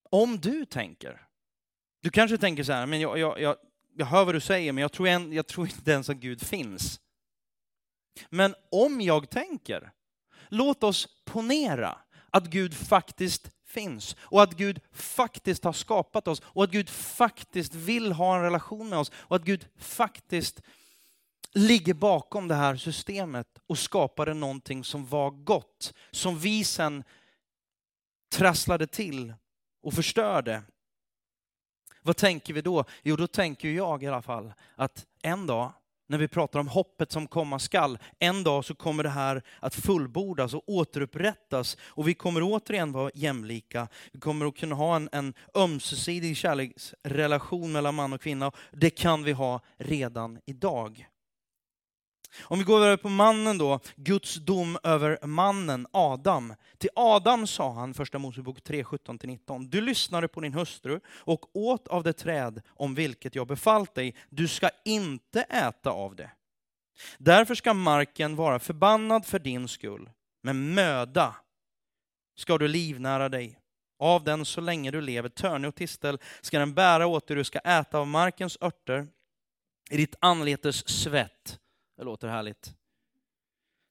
om 0.09 0.39
du 0.39 0.65
tänker, 0.65 1.27
du 2.01 2.09
kanske 2.09 2.37
tänker 2.37 2.63
så 2.63 2.73
här, 2.73 2.85
men 2.85 2.99
jag, 2.99 3.19
jag, 3.19 3.41
jag, 3.41 3.55
jag 3.95 4.05
hör 4.05 4.25
vad 4.25 4.35
du 4.35 4.39
säger, 4.39 4.71
men 4.71 4.81
jag 4.81 4.91
tror, 4.91 5.07
en, 5.07 5.33
jag 5.33 5.47
tror 5.47 5.67
inte 5.67 5.91
ens 5.91 6.09
att 6.09 6.17
Gud 6.17 6.41
finns. 6.41 6.99
Men 8.29 8.55
om 8.71 9.01
jag 9.01 9.29
tänker, 9.29 9.91
låt 10.49 10.83
oss 10.83 11.07
ponera 11.25 11.97
att 12.29 12.45
Gud 12.45 12.73
faktiskt 12.73 13.51
finns 13.65 14.15
och 14.19 14.43
att 14.43 14.53
Gud 14.53 14.79
faktiskt 14.91 15.63
har 15.63 15.73
skapat 15.73 16.27
oss 16.27 16.41
och 16.45 16.63
att 16.63 16.71
Gud 16.71 16.89
faktiskt 16.89 17.75
vill 17.75 18.11
ha 18.11 18.35
en 18.35 18.43
relation 18.43 18.89
med 18.89 18.99
oss 18.99 19.11
och 19.15 19.35
att 19.35 19.43
Gud 19.43 19.65
faktiskt 19.77 20.61
ligger 21.53 21.93
bakom 21.93 22.47
det 22.47 22.55
här 22.55 22.75
systemet 22.75 23.47
och 23.67 23.77
skapade 23.77 24.33
någonting 24.33 24.83
som 24.83 25.05
var 25.05 25.31
gott, 25.31 25.93
som 26.11 26.39
vi 26.39 26.63
sen 26.63 27.03
trasslade 28.35 28.87
till 28.87 29.33
och 29.83 29.93
förstörde. 29.93 30.63
Vad 32.01 32.17
tänker 32.17 32.53
vi 32.53 32.61
då? 32.61 32.85
Jo, 33.03 33.15
då 33.15 33.27
tänker 33.27 33.69
jag 33.69 34.03
i 34.03 34.07
alla 34.07 34.21
fall 34.21 34.53
att 34.75 35.05
en 35.21 35.47
dag 35.47 35.73
när 36.07 36.17
vi 36.17 36.27
pratar 36.27 36.59
om 36.59 36.67
hoppet 36.67 37.11
som 37.11 37.27
komma 37.27 37.59
skall. 37.59 37.97
En 38.19 38.43
dag 38.43 38.65
så 38.65 38.75
kommer 38.75 39.03
det 39.03 39.09
här 39.09 39.43
att 39.59 39.75
fullbordas 39.75 40.53
och 40.53 40.63
återupprättas 40.69 41.77
och 41.81 42.07
vi 42.07 42.13
kommer 42.13 42.41
återigen 42.43 42.91
vara 42.91 43.11
jämlika. 43.13 43.87
Vi 44.11 44.19
kommer 44.19 44.45
att 44.45 44.57
kunna 44.57 44.75
ha 44.75 44.95
en, 44.95 45.09
en 45.11 45.33
ömsesidig 45.55 46.37
kärleksrelation 46.37 47.71
mellan 47.71 47.95
man 47.95 48.13
och 48.13 48.21
kvinna. 48.21 48.51
Det 48.71 48.89
kan 48.89 49.23
vi 49.23 49.31
ha 49.31 49.61
redan 49.77 50.39
idag. 50.45 51.07
Om 52.41 52.59
vi 52.59 52.65
går 52.65 52.81
över 52.81 52.97
på 52.97 53.09
mannen 53.09 53.57
då, 53.57 53.79
Guds 53.95 54.35
dom 54.35 54.77
över 54.83 55.19
mannen 55.25 55.87
Adam. 55.91 56.53
Till 56.77 56.89
Adam 56.95 57.47
sa 57.47 57.73
han, 57.73 57.93
första 57.93 58.19
Mosebok 58.19 58.63
3, 58.63 58.83
17-19, 58.83 59.69
du 59.69 59.81
lyssnade 59.81 60.27
på 60.27 60.41
din 60.41 60.53
hustru 60.53 60.99
och 61.07 61.55
åt 61.55 61.87
av 61.87 62.03
det 62.03 62.13
träd 62.13 62.61
om 62.69 62.95
vilket 62.95 63.35
jag 63.35 63.47
befallt 63.47 63.95
dig, 63.95 64.15
du 64.29 64.47
ska 64.47 64.69
inte 64.85 65.41
äta 65.41 65.89
av 65.89 66.15
det. 66.15 66.31
Därför 67.17 67.55
ska 67.55 67.73
marken 67.73 68.35
vara 68.35 68.59
förbannad 68.59 69.25
för 69.25 69.39
din 69.39 69.67
skull, 69.67 70.09
med 70.43 70.55
möda 70.55 71.35
ska 72.35 72.57
du 72.57 72.67
livnära 72.67 73.29
dig. 73.29 73.59
Av 73.99 74.23
den 74.23 74.45
så 74.45 74.61
länge 74.61 74.91
du 74.91 75.01
lever, 75.01 75.29
törne 75.29 75.67
och 75.67 75.75
tistel 75.75 76.19
ska 76.41 76.59
den 76.59 76.73
bära 76.73 77.07
åt 77.07 77.27
dig, 77.27 77.37
du 77.37 77.43
ska 77.43 77.59
äta 77.59 77.97
av 77.97 78.07
markens 78.07 78.57
örter, 78.61 79.07
i 79.89 79.97
ditt 79.97 80.15
anletes 80.19 80.89
svett 80.89 81.59
det 81.95 82.03
låter 82.03 82.27
härligt. 82.27 82.75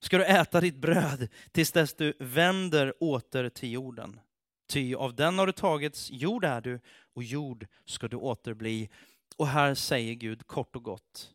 Ska 0.01 0.19
du 0.19 0.25
äta 0.25 0.61
ditt 0.61 0.77
bröd 0.77 1.29
tills 1.53 1.73
dess 1.73 1.95
du 1.95 2.13
vänder 2.19 2.95
åter 3.01 3.49
till 3.49 3.73
jorden. 3.73 4.21
Ty 4.67 4.95
av 4.95 5.15
den 5.15 5.39
har 5.39 5.47
du 5.47 5.53
tagits, 5.53 6.11
jord 6.11 6.45
är 6.45 6.61
du, 6.61 6.81
och 7.15 7.23
jord 7.23 7.67
ska 7.85 8.09
du 8.09 8.17
återbli. 8.17 8.91
Och 9.37 9.47
här 9.47 9.75
säger 9.75 10.15
Gud 10.15 10.47
kort 10.47 10.77
och 10.77 10.85
gott, 10.85 11.35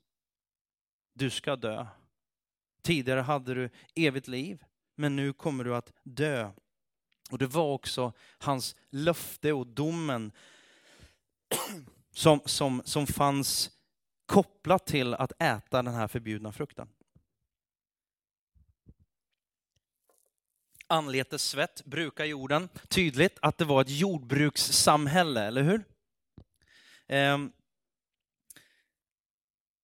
du 1.13 1.29
ska 1.29 1.55
dö. 1.55 1.87
Tidigare 2.81 3.19
hade 3.19 3.53
du 3.53 3.69
evigt 3.95 4.27
liv, 4.27 4.63
men 4.95 5.15
nu 5.15 5.33
kommer 5.33 5.63
du 5.63 5.75
att 5.75 5.93
dö. 6.03 6.51
Och 7.31 7.37
det 7.37 7.47
var 7.47 7.73
också 7.73 8.13
hans 8.37 8.75
löfte 8.89 9.53
och 9.53 9.67
domen 9.67 10.31
som, 12.11 12.41
som, 12.45 12.81
som 12.85 13.07
fanns 13.07 13.76
kopplat 14.27 14.85
till 14.85 15.13
att 15.13 15.41
äta 15.41 15.81
den 15.81 15.93
här 15.93 16.07
förbjudna 16.07 16.51
frukten. 16.51 16.87
Anletes 20.87 21.43
svett 21.43 21.85
brukar 21.85 22.25
jorden. 22.25 22.69
Tydligt 22.87 23.37
att 23.41 23.57
det 23.57 23.65
var 23.65 23.81
ett 23.81 23.89
jordbrukssamhälle, 23.89 25.43
eller 25.43 25.63
hur? 25.63 25.83
Ehm. 27.07 27.51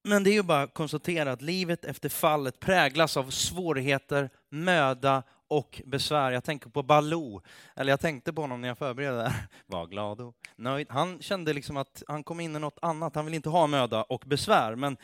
Men 0.03 0.23
det 0.23 0.29
är 0.29 0.33
ju 0.33 0.43
bara 0.43 0.61
att 0.61 0.73
konstatera 0.73 1.31
att 1.31 1.41
livet 1.41 1.85
efter 1.85 2.09
fallet 2.09 2.59
präglas 2.59 3.17
av 3.17 3.29
svårigheter, 3.29 4.29
möda 4.49 5.23
och 5.57 5.81
besvär. 5.85 6.31
Jag 6.31 6.43
tänker 6.43 6.69
på 6.69 6.83
Baloo, 6.83 7.41
eller 7.75 7.91
jag 7.91 7.99
tänkte 7.99 8.33
på 8.33 8.41
honom 8.41 8.61
när 8.61 8.67
jag 8.67 8.77
förberedde 8.77 9.17
det 9.17 9.29
här. 9.29 9.47
Var 9.65 9.87
glad 9.87 10.21
och 10.21 10.35
nöjd. 10.55 10.87
Han 10.89 11.21
kände 11.21 11.53
liksom 11.53 11.77
att 11.77 12.03
han 12.07 12.23
kom 12.23 12.39
in 12.39 12.55
i 12.55 12.59
något 12.59 12.79
annat. 12.81 13.15
Han 13.15 13.25
vill 13.25 13.33
inte 13.33 13.49
ha 13.49 13.67
möda 13.67 14.03
och 14.03 14.23
besvär, 14.25 14.75
men 14.75 14.97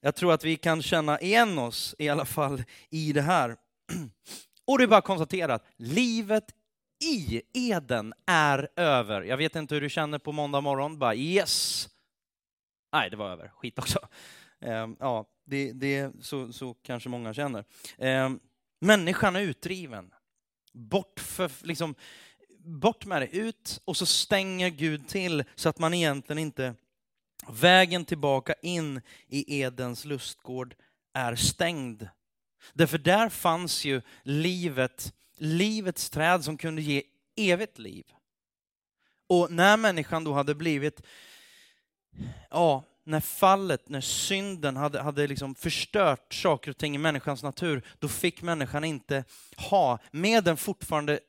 jag 0.00 0.14
tror 0.14 0.32
att 0.32 0.44
vi 0.44 0.56
kan 0.56 0.82
känna 0.82 1.20
igen 1.20 1.58
oss 1.58 1.94
i 1.98 2.08
alla 2.08 2.24
fall 2.24 2.62
i 2.90 3.12
det 3.12 3.22
här. 3.22 3.56
Och 4.66 4.78
det 4.78 4.84
är 4.84 4.88
bara 4.88 4.98
att 4.98 5.04
konstatera 5.04 5.54
att 5.54 5.66
livet 5.76 6.44
i 7.04 7.42
Eden 7.52 8.14
är 8.26 8.68
över. 8.76 9.22
Jag 9.22 9.36
vet 9.36 9.56
inte 9.56 9.74
hur 9.74 9.82
du 9.82 9.90
känner 9.90 10.18
på 10.18 10.32
måndag 10.32 10.60
morgon, 10.60 10.98
bara 10.98 11.14
yes, 11.14 11.88
Nej, 12.92 13.10
det 13.10 13.16
var 13.16 13.30
över. 13.30 13.48
Skit 13.48 13.78
också. 13.78 13.98
Ehm, 14.60 14.96
ja, 15.00 15.26
det, 15.44 15.72
det 15.72 16.12
så, 16.20 16.52
så 16.52 16.74
kanske 16.74 17.08
många 17.08 17.34
känner. 17.34 17.64
Ehm, 17.98 18.40
Människan 18.82 19.36
är 19.36 19.40
utdriven. 19.40 20.10
Bort, 20.72 21.20
för, 21.20 21.50
liksom, 21.60 21.94
bort 22.58 23.04
med 23.04 23.22
det, 23.22 23.36
ut 23.36 23.80
och 23.84 23.96
så 23.96 24.06
stänger 24.06 24.68
Gud 24.68 25.08
till 25.08 25.44
så 25.54 25.68
att 25.68 25.78
man 25.78 25.94
egentligen 25.94 26.38
inte... 26.38 26.74
Vägen 27.48 28.04
tillbaka 28.04 28.54
in 28.62 29.00
i 29.28 29.60
Edens 29.60 30.04
lustgård 30.04 30.74
är 31.12 31.36
stängd. 31.36 32.08
Därför 32.72 32.98
där 32.98 33.28
fanns 33.28 33.84
ju 33.84 34.02
livet, 34.22 35.14
livets 35.36 36.10
träd 36.10 36.44
som 36.44 36.56
kunde 36.56 36.82
ge 36.82 37.02
evigt 37.36 37.78
liv. 37.78 38.04
Och 39.26 39.52
när 39.52 39.76
människan 39.76 40.24
då 40.24 40.32
hade 40.32 40.54
blivit, 40.54 41.02
ja, 42.50 42.84
när 43.04 43.20
fallet, 43.20 43.88
när 43.88 44.00
synden 44.00 44.76
hade, 44.76 45.02
hade 45.02 45.26
liksom 45.26 45.54
förstört 45.54 46.34
saker 46.34 46.70
och 46.70 46.78
ting 46.78 46.94
i 46.94 46.98
människans 46.98 47.42
natur, 47.42 47.82
då 47.98 48.08
fick 48.08 48.42
människan 48.42 48.84
inte 48.84 49.24
ha, 49.56 49.98
med 50.10 50.48
en 50.48 50.56
fortfarande 50.56 51.20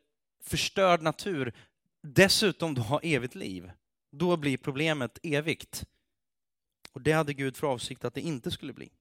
förstörd 0.43 1.01
natur, 1.01 1.53
dessutom 2.01 2.73
då 2.73 2.81
ha 2.81 2.99
evigt 2.99 3.35
liv. 3.35 3.71
Då 4.11 4.37
blir 4.37 4.57
problemet 4.57 5.19
evigt. 5.23 5.83
Och 6.91 7.01
det 7.01 7.11
hade 7.11 7.33
Gud 7.33 7.57
för 7.57 7.67
avsikt 7.67 8.05
att 8.05 8.13
det 8.13 8.21
inte 8.21 8.51
skulle 8.51 8.73
bli. 8.73 8.91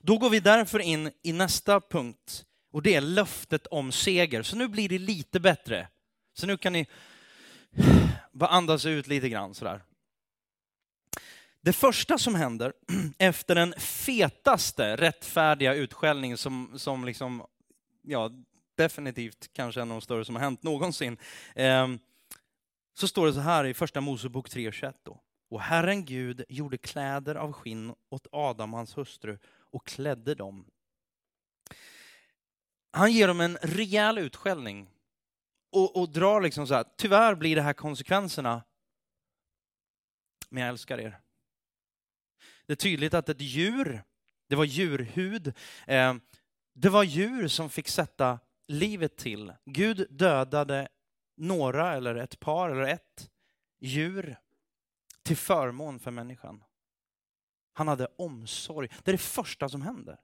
Då 0.00 0.18
går 0.18 0.30
vi 0.30 0.40
därför 0.40 0.78
in 0.78 1.10
i 1.22 1.32
nästa 1.32 1.80
punkt, 1.80 2.44
och 2.72 2.82
det 2.82 2.94
är 2.94 3.00
löftet 3.00 3.66
om 3.66 3.92
seger. 3.92 4.42
Så 4.42 4.56
nu 4.56 4.68
blir 4.68 4.88
det 4.88 4.98
lite 4.98 5.40
bättre. 5.40 5.88
Så 6.34 6.46
nu 6.46 6.56
kan 6.56 6.72
ni 6.72 6.86
bara 8.32 8.50
andas 8.50 8.86
ut 8.86 9.06
lite 9.06 9.28
grann 9.28 9.54
sådär. 9.54 9.82
Det 11.64 11.72
första 11.72 12.18
som 12.18 12.34
händer 12.34 12.72
efter 13.18 13.54
den 13.54 13.72
fetaste 13.78 14.96
rättfärdiga 14.96 15.74
utskällning 15.74 16.36
som, 16.36 16.78
som 16.78 17.04
liksom, 17.04 17.46
ja, 18.02 18.30
definitivt 18.76 19.52
kanske 19.52 19.82
en 19.82 19.90
av 19.90 19.94
de 19.94 20.00
större 20.00 20.24
som 20.24 20.34
har 20.34 20.42
hänt 20.42 20.62
någonsin, 20.62 21.18
eh, 21.54 21.88
så 22.94 23.08
står 23.08 23.26
det 23.26 23.32
så 23.32 23.40
här 23.40 23.64
i 23.64 23.74
första 23.74 24.00
Mosebok 24.00 24.48
3.21 24.48 24.94
då. 25.02 25.20
Och 25.50 25.60
Herren 25.60 26.04
Gud 26.04 26.44
gjorde 26.48 26.78
kläder 26.78 27.34
av 27.34 27.52
skinn 27.52 27.94
åt 28.10 28.26
Adam 28.32 28.74
och 28.74 28.78
hans 28.78 28.96
hustru 28.96 29.38
och 29.72 29.86
klädde 29.86 30.34
dem. 30.34 30.66
Han 32.92 33.12
ger 33.12 33.28
dem 33.28 33.40
en 33.40 33.58
rejäl 33.62 34.18
utskällning 34.18 34.90
och, 35.72 35.96
och 35.96 36.08
drar 36.08 36.40
liksom 36.40 36.66
så 36.66 36.74
här, 36.74 36.84
tyvärr 36.96 37.34
blir 37.34 37.56
det 37.56 37.62
här 37.62 37.72
konsekvenserna, 37.72 38.62
men 40.48 40.62
jag 40.62 40.68
älskar 40.68 41.00
er. 41.00 41.23
Det 42.66 42.72
är 42.72 42.76
tydligt 42.76 43.14
att 43.14 43.28
ett 43.28 43.40
djur, 43.40 44.02
det 44.48 44.56
var 44.56 44.64
djurhud, 44.64 45.52
eh, 45.86 46.14
det 46.74 46.88
var 46.88 47.02
djur 47.04 47.48
som 47.48 47.70
fick 47.70 47.88
sätta 47.88 48.38
livet 48.68 49.16
till. 49.16 49.52
Gud 49.64 50.06
dödade 50.10 50.88
några, 51.36 51.94
eller 51.94 52.14
ett 52.14 52.40
par, 52.40 52.70
eller 52.70 52.86
ett 52.86 53.30
djur 53.80 54.36
till 55.22 55.36
förmån 55.36 55.98
för 55.98 56.10
människan. 56.10 56.64
Han 57.72 57.88
hade 57.88 58.08
omsorg. 58.18 58.88
Det 59.04 59.10
är 59.10 59.12
det 59.12 59.18
första 59.18 59.68
som 59.68 59.82
händer. 59.82 60.20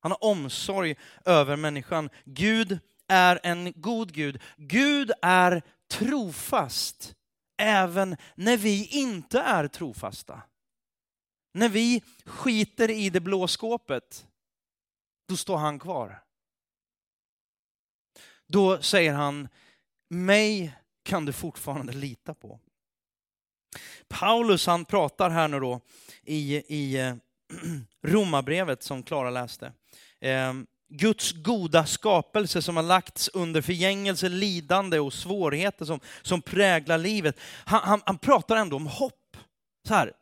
Han 0.00 0.12
har 0.12 0.24
omsorg 0.24 0.96
över 1.24 1.56
människan. 1.56 2.10
Gud 2.24 2.78
är 3.08 3.40
en 3.42 3.72
god 3.76 4.12
Gud. 4.12 4.42
Gud 4.56 5.12
är 5.22 5.62
trofast 5.90 7.14
även 7.58 8.16
när 8.34 8.56
vi 8.56 8.86
inte 8.86 9.40
är 9.40 9.68
trofasta. 9.68 10.42
När 11.52 11.68
vi 11.68 12.02
skiter 12.24 12.90
i 12.90 13.10
det 13.10 13.20
blå 13.20 13.48
skåpet, 13.48 14.26
då 15.28 15.36
står 15.36 15.56
han 15.56 15.78
kvar. 15.78 16.22
Då 18.46 18.82
säger 18.82 19.12
han, 19.12 19.48
mig 20.08 20.74
kan 21.02 21.24
du 21.24 21.32
fortfarande 21.32 21.92
lita 21.92 22.34
på. 22.34 22.60
Paulus 24.08 24.66
han 24.66 24.84
pratar 24.84 25.30
här 25.30 25.48
nu 25.48 25.60
då 25.60 25.80
i, 26.22 26.56
i 26.56 27.00
eh, 27.00 27.14
romabrevet 28.02 28.02
Romarbrevet 28.02 28.82
som 28.82 29.02
Klara 29.02 29.30
läste. 29.30 29.72
Ehm, 30.20 30.66
Guds 30.88 31.32
goda 31.32 31.86
skapelse 31.86 32.62
som 32.62 32.76
har 32.76 32.82
lagts 32.82 33.28
under 33.28 33.62
förgängelse, 33.62 34.28
lidande 34.28 34.98
och 34.98 35.12
svårigheter 35.12 35.84
som, 35.84 36.00
som 36.22 36.42
präglar 36.42 36.98
livet. 36.98 37.36
Han, 37.64 37.80
han, 37.82 38.02
han 38.06 38.18
pratar 38.18 38.56
ändå 38.56 38.76
om 38.76 38.86
hopp. 38.86 39.36
Så 39.88 39.94
här, 39.94 40.12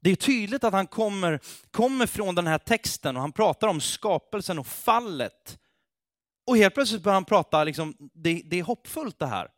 det 0.00 0.10
är 0.10 0.16
tydligt 0.16 0.64
att 0.64 0.72
han 0.72 0.86
kommer, 0.86 1.40
kommer 1.70 2.06
från 2.06 2.34
den 2.34 2.46
här 2.46 2.58
texten 2.58 3.16
och 3.16 3.22
han 3.22 3.32
pratar 3.32 3.68
om 3.68 3.80
skapelsen 3.80 4.58
och 4.58 4.66
fallet. 4.66 5.58
Och 6.46 6.56
helt 6.56 6.74
plötsligt 6.74 7.02
börjar 7.02 7.14
han 7.14 7.24
prata, 7.24 7.64
liksom, 7.64 7.94
det, 7.98 8.42
det 8.44 8.58
är 8.58 8.62
hoppfullt 8.62 9.18
det 9.18 9.26
här. 9.26 9.50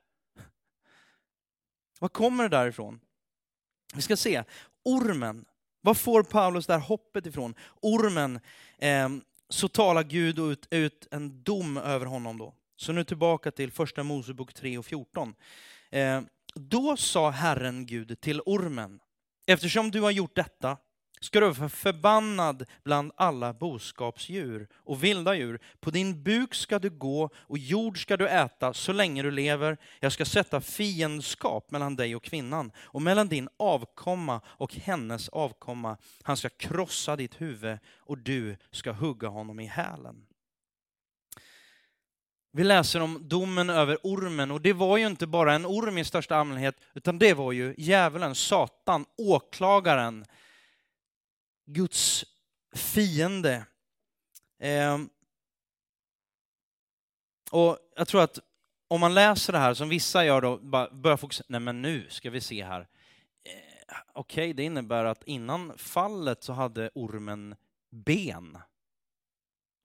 Var 1.99 2.09
kommer 2.09 2.43
det 2.43 2.57
därifrån? 2.57 3.01
Vi 3.95 4.03
ska 4.03 4.17
se. 4.17 4.45
Ormen. 4.85 5.45
Var 5.81 5.95
får 5.95 6.23
Paulus 6.23 6.67
det 6.67 6.73
här 6.73 6.81
hoppet 6.81 7.27
ifrån? 7.27 7.55
Ormen, 7.83 8.41
eh, 8.79 9.09
så 9.49 9.69
talar 9.69 10.03
Gud 10.03 10.39
ut, 10.39 10.67
ut 10.71 11.09
en 11.11 11.43
dom 11.43 11.77
över 11.77 12.07
honom 12.07 12.39
då. 12.39 12.55
Så 12.77 12.93
nu 12.93 13.05
tillbaka 13.05 13.51
till 13.51 13.73
första 13.73 14.03
Mosebok 14.03 14.55
3 14.55 14.79
och 14.79 14.87
14. 14.87 15.35
Eh, 15.91 16.21
då 16.55 16.97
sa 16.97 17.31
Herren 17.31 17.87
Gud 17.87 18.21
till 18.21 18.41
ormen, 18.41 19.01
Eftersom 19.51 19.91
du 19.91 20.01
har 20.01 20.11
gjort 20.11 20.35
detta 20.35 20.77
ska 21.21 21.41
du 21.41 21.51
vara 21.51 21.69
förbannad 21.69 22.65
bland 22.85 23.13
alla 23.17 23.53
boskapsdjur 23.53 24.69
och 24.75 25.05
vilda 25.05 25.35
djur. 25.35 25.61
På 25.81 25.91
din 25.91 26.23
buk 26.23 26.55
ska 26.55 26.79
du 26.79 26.91
gå 26.91 27.31
och 27.37 27.59
jord 27.59 28.03
ska 28.03 28.17
du 28.17 28.29
äta 28.29 28.73
så 28.73 28.93
länge 28.93 29.23
du 29.23 29.31
lever. 29.31 29.79
Jag 30.01 30.13
ska 30.13 30.25
sätta 30.25 30.61
fiendskap 30.61 31.71
mellan 31.71 31.97
dig 31.97 32.17
och 32.17 32.25
kvinnan 32.25 32.73
och 32.77 33.03
mellan 33.03 33.29
din 33.29 33.49
avkomma 33.57 34.41
och 34.47 34.75
hennes 34.75 35.29
avkomma. 35.29 35.97
Han 36.23 36.37
ska 36.37 36.49
krossa 36.49 37.17
ditt 37.17 37.41
huvud 37.41 37.79
och 37.97 38.19
du 38.19 38.57
ska 38.71 38.93
hugga 38.93 39.29
honom 39.29 39.61
i 39.61 39.67
hälen. 39.67 40.27
Vi 42.53 42.65
läser 42.65 43.01
om 43.01 43.29
domen 43.29 43.71
över 43.71 43.99
ormen 44.03 44.51
och 44.51 44.61
det 44.61 44.73
var 44.73 44.97
ju 44.97 45.07
inte 45.07 45.27
bara 45.27 45.55
en 45.55 45.67
orm 45.67 45.99
i 45.99 46.05
största 46.05 46.37
allmänhet, 46.37 46.77
utan 46.95 47.19
det 47.19 47.35
var 47.35 47.53
ju 47.53 47.75
djävulen, 47.79 48.35
Satan, 48.35 49.07
åklagaren, 49.17 50.25
Guds 51.67 52.25
fiende. 52.75 53.67
Eh, 54.59 54.99
och 57.51 57.79
jag 57.97 58.09
tror 58.09 58.23
att 58.23 58.39
om 58.89 59.01
man 59.01 59.15
läser 59.15 59.53
det 59.53 59.59
här, 59.59 59.75
som 59.75 59.89
vissa 59.89 60.25
gör 60.25 60.41
då, 60.41 60.59
bara 60.59 60.91
börjar 60.91 61.17
fokusera, 61.17 61.47
nej 61.49 61.61
men 61.61 61.83
nu 61.83 62.07
ska 62.09 62.31
vi 62.31 62.41
se 62.41 62.65
här. 62.65 62.81
Eh, 62.81 63.97
Okej, 64.13 64.45
okay, 64.45 64.53
det 64.53 64.63
innebär 64.63 65.05
att 65.05 65.23
innan 65.25 65.79
fallet 65.79 66.43
så 66.43 66.53
hade 66.53 66.91
ormen 66.95 67.55
ben 67.91 68.59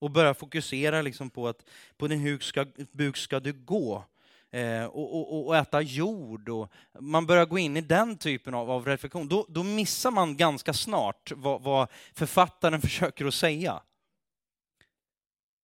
och 0.05 0.11
börja 0.11 0.33
fokusera 0.33 1.01
liksom 1.01 1.29
på 1.29 1.47
att 1.47 1.65
på 1.97 2.07
din 2.07 2.19
huk 2.19 2.43
ska, 2.43 2.65
buk 2.91 3.17
ska 3.17 3.39
du 3.39 3.53
gå. 3.53 4.03
Eh, 4.51 4.85
och, 4.85 5.15
och, 5.15 5.47
och, 5.47 5.57
äta 5.57 5.81
jord. 5.81 6.49
Och 6.49 6.71
man 6.99 7.25
börjar 7.25 7.45
gå 7.45 7.57
in 7.57 7.77
i 7.77 7.81
den 7.81 8.17
typen 8.17 8.53
av, 8.53 8.71
av 8.71 8.85
reflektion. 8.85 9.27
Då, 9.27 9.45
då, 9.49 9.63
missar 9.63 10.11
man 10.11 10.37
ganska 10.37 10.73
snart 10.73 11.31
vad, 11.35 11.61
vad 11.61 11.87
författaren 12.13 12.81
försöker 12.87 13.25
att 13.25 13.33
säga. 13.33 13.81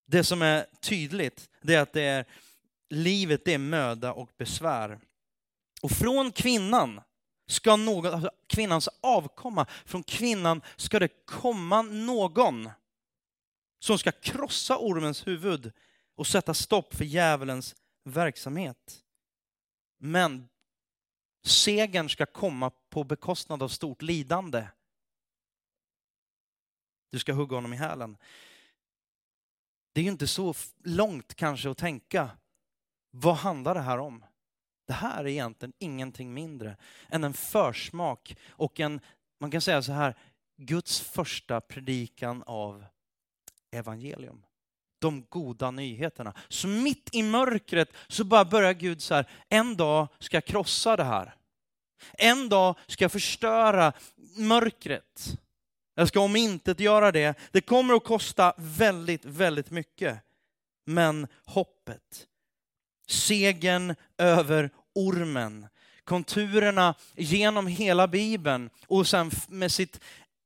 Det 0.07 0.23
som 0.23 0.41
är 0.41 0.65
tydligt, 0.81 1.49
det 1.61 1.75
är 1.75 1.81
att 1.81 1.93
det 1.93 2.03
är, 2.03 2.25
livet 2.89 3.45
det 3.45 3.53
är 3.53 3.57
möda 3.57 4.13
och 4.13 4.29
besvär. 4.37 4.99
Och 5.81 5.91
från 5.91 6.31
kvinnan 6.31 7.01
ska 7.47 7.75
någon, 7.75 8.13
alltså 8.13 8.31
kvinnans 8.47 8.89
avkomma, 9.01 9.65
från 9.85 10.03
kvinnan 10.03 10.61
ska 10.75 10.99
det 10.99 11.25
komma 11.25 11.81
någon 11.81 12.69
som 13.83 13.97
ska 13.97 14.11
krossa 14.11 14.77
ormens 14.77 15.27
huvud 15.27 15.71
och 16.15 16.27
sätta 16.27 16.53
stopp 16.53 16.93
för 16.93 17.05
djävulens 17.05 17.75
verksamhet. 18.03 19.03
Men 19.97 20.49
segern 21.43 22.09
ska 22.09 22.25
komma 22.25 22.69
på 22.69 23.03
bekostnad 23.03 23.63
av 23.63 23.67
stort 23.67 24.01
lidande. 24.01 24.67
Du 27.11 27.19
ska 27.19 27.33
hugga 27.33 27.57
honom 27.57 27.73
i 27.73 27.77
hälen. 27.77 28.17
Det 29.93 30.01
är 30.01 30.03
ju 30.05 30.11
inte 30.11 30.27
så 30.27 30.53
långt 30.83 31.35
kanske 31.35 31.69
att 31.69 31.77
tänka. 31.77 32.29
Vad 33.11 33.35
handlar 33.35 33.73
det 33.73 33.81
här 33.81 33.97
om? 33.97 34.25
Det 34.87 34.93
här 34.93 35.23
är 35.23 35.27
egentligen 35.27 35.73
ingenting 35.79 36.33
mindre 36.33 36.77
än 37.09 37.23
en 37.23 37.33
försmak 37.33 38.37
och 38.49 38.79
en, 38.79 39.01
man 39.39 39.51
kan 39.51 39.61
säga 39.61 39.81
så 39.81 39.91
här, 39.91 40.17
Guds 40.57 40.99
första 40.99 41.61
predikan 41.61 42.43
av 42.43 42.85
evangelium. 43.71 44.45
De 44.99 45.25
goda 45.29 45.71
nyheterna. 45.71 46.33
Så 46.49 46.67
mitt 46.67 47.09
i 47.11 47.23
mörkret 47.23 47.89
så 48.07 48.23
bara 48.23 48.45
börjar 48.45 48.73
Gud 48.73 49.01
så 49.01 49.13
här, 49.13 49.29
en 49.49 49.77
dag 49.77 50.07
ska 50.19 50.37
jag 50.37 50.45
krossa 50.45 50.95
det 50.95 51.03
här. 51.03 51.35
En 52.13 52.49
dag 52.49 52.77
ska 52.87 53.03
jag 53.03 53.11
förstöra 53.11 53.93
mörkret. 54.37 55.37
Jag 55.95 56.07
ska 56.07 56.19
om 56.19 56.35
inte 56.35 56.75
göra 56.77 57.11
det. 57.11 57.39
Det 57.51 57.61
kommer 57.61 57.93
att 57.93 58.03
kosta 58.03 58.53
väldigt, 58.57 59.25
väldigt 59.25 59.71
mycket. 59.71 60.19
Men 60.85 61.27
hoppet, 61.45 62.27
segern 63.07 63.95
över 64.17 64.69
ormen, 64.95 65.67
konturerna 66.03 66.95
genom 67.15 67.67
hela 67.67 68.07
Bibeln 68.07 68.69
och 68.87 69.07
sen 69.07 69.31
med 69.47 69.71
sitt 69.71 69.99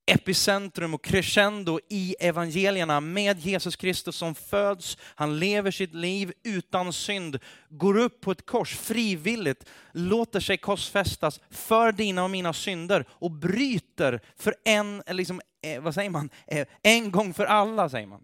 epicentrum 0.06 0.94
och 0.94 1.04
crescendo 1.04 1.80
i 1.90 2.16
evangelierna 2.20 3.00
med 3.00 3.40
Jesus 3.40 3.76
Kristus 3.76 4.16
som 4.16 4.36
föds, 4.36 4.98
han 5.02 5.40
lever 5.40 5.72
sitt 5.72 5.94
liv 5.94 6.34
utan 6.44 6.94
synd, 6.94 7.40
går 7.70 7.98
upp 7.98 8.22
på 8.22 8.32
ett 8.32 8.46
kors 8.46 8.76
frivilligt, 8.76 9.66
låter 9.92 10.40
sig 10.40 10.58
korsfästas 10.58 11.42
för 11.50 11.92
dina 11.92 12.24
och 12.24 12.30
mina 12.30 12.54
synder 12.54 13.06
och 13.10 13.32
bryter 13.32 14.22
för 14.36 14.56
en, 14.66 15.04
liksom, 15.08 15.42
eh, 15.62 15.82
vad 15.82 15.94
säger 15.94 16.10
man, 16.10 16.30
eh, 16.48 16.68
en 16.84 17.12
gång 17.12 17.34
för 17.34 17.46
alla 17.46 17.90
säger 17.90 18.08
man. 18.08 18.22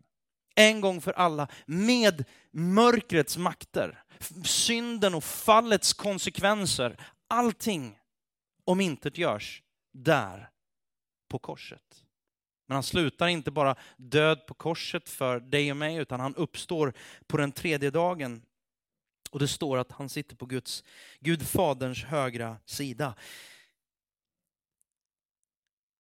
En 0.56 0.82
gång 0.82 1.02
för 1.02 1.14
alla 1.14 1.48
med 1.66 2.26
mörkrets 2.52 3.38
makter, 3.38 4.04
synden 4.46 5.16
och 5.16 5.24
fallets 5.24 5.94
konsekvenser. 5.94 6.98
Allting 7.30 7.98
om 8.66 8.82
intet 8.82 9.18
görs 9.18 9.62
där 9.94 10.52
på 11.32 11.40
korset. 11.40 12.06
Men 12.68 12.76
han 12.76 12.84
slutar 12.84 13.28
inte 13.28 13.52
bara 13.52 13.76
död 13.98 14.46
på 14.48 14.54
korset 14.54 15.10
för 15.10 15.40
dig 15.40 15.72
och 15.72 15.78
mig, 15.78 15.96
utan 15.96 16.20
han 16.20 16.36
uppstår 16.36 16.94
på 17.28 17.38
den 17.38 17.52
tredje 17.52 17.92
dagen. 17.92 18.42
Och 19.32 19.40
det 19.40 19.48
står 19.48 19.78
att 19.78 19.92
han 19.92 20.10
sitter 20.10 20.36
på 20.36 20.46
Guds, 20.46 20.84
Gud 21.20 21.48
faderns 21.48 22.04
högra 22.04 22.58
sida. 22.66 23.16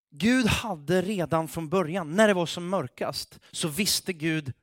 Gud 0.09 0.45
hade 0.45 1.01
redan 1.01 1.47
från 1.47 1.69
början, 1.69 2.15
när 2.15 2.27
det 2.27 2.33
var 2.33 2.45
som 2.45 2.69
mörkast, 2.69 3.39
så 3.51 3.67
visste 3.67 4.13
Gud 4.13 4.53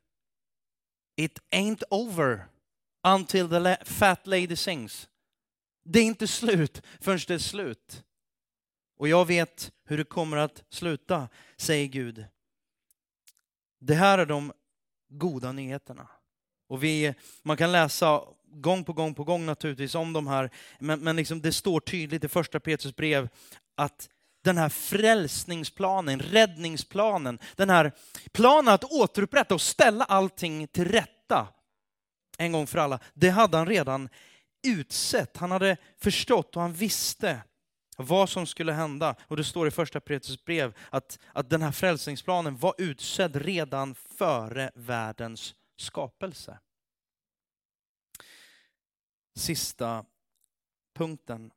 It 1.17 1.39
ain't 1.51 1.83
over 1.91 2.49
until 3.03 3.49
the 3.49 3.77
fat 3.85 4.27
lady 4.27 4.57
sings. 4.57 5.09
Det 5.85 5.99
är 5.99 6.05
inte 6.05 6.27
slut 6.27 6.83
förrän 7.01 7.21
det 7.27 7.35
är 7.35 7.39
slut. 7.39 8.05
Och 8.99 9.09
jag 9.09 9.27
vet 9.27 9.73
hur 9.85 9.99
det 9.99 10.05
kommer 10.05 10.37
att 10.37 10.63
sluta, 10.71 11.29
säger 11.57 11.87
Gud. 11.87 12.25
Det 13.81 13.95
här 13.95 14.19
är 14.19 14.27
de 14.27 14.53
goda 15.09 15.53
nyheterna. 15.53 16.09
Och 16.69 16.85
vi, 16.85 17.15
man 17.43 17.57
kan 17.57 17.73
läsa 17.73 18.23
gång 18.45 18.85
på 18.85 18.93
gång 18.93 19.15
på 19.15 19.25
gång 19.25 19.47
naturligtvis 19.47 19.95
om 19.95 20.13
de 20.13 20.27
här, 20.27 20.51
men, 20.79 21.01
men 21.01 21.17
liksom 21.17 21.41
det 21.41 21.53
står 21.53 21.81
tydligt 21.81 22.25
i 22.25 22.29
första 22.29 22.61
Petrus 22.61 22.97
brev 22.97 23.29
att 23.75 24.09
den 24.45 24.59
här 24.59 24.69
frälsningsplanen, 24.69 26.21
räddningsplanen, 26.21 27.39
den 27.57 27.71
här 27.71 27.93
planen 28.33 28.75
att 28.75 28.85
återupprätta 28.85 29.55
och 29.55 29.61
ställa 29.61 30.05
allting 30.05 30.69
till 30.69 30.85
rätta 30.85 31.49
en 32.39 32.53
gång 32.53 32.67
för 32.67 32.79
alla, 32.79 33.01
det 33.15 33.31
hade 33.31 33.57
han 33.57 33.67
redan 33.67 34.09
utsett. 34.67 35.37
Han 35.37 35.51
hade 35.51 35.77
förstått 35.99 36.57
och 36.57 36.63
han 36.63 36.73
visste 36.73 37.41
vad 38.03 38.29
som 38.29 38.47
skulle 38.47 38.73
hända. 38.73 39.15
Och 39.21 39.37
det 39.37 39.45
står 39.45 39.69
i 39.69 39.71
första 39.71 40.01
Petrus 40.01 40.45
brev 40.45 40.77
att, 40.91 41.19
att 41.33 41.51
den 41.51 41.63
här 41.63 41.73
frälsningsplanen 41.73 42.57
var 42.57 42.75
utsedd 42.79 43.37
redan 43.37 43.95
före 43.95 44.71
världens 44.75 45.55
skapelse. 45.77 46.59
Sista 49.37 50.05
punkten. 50.95 51.51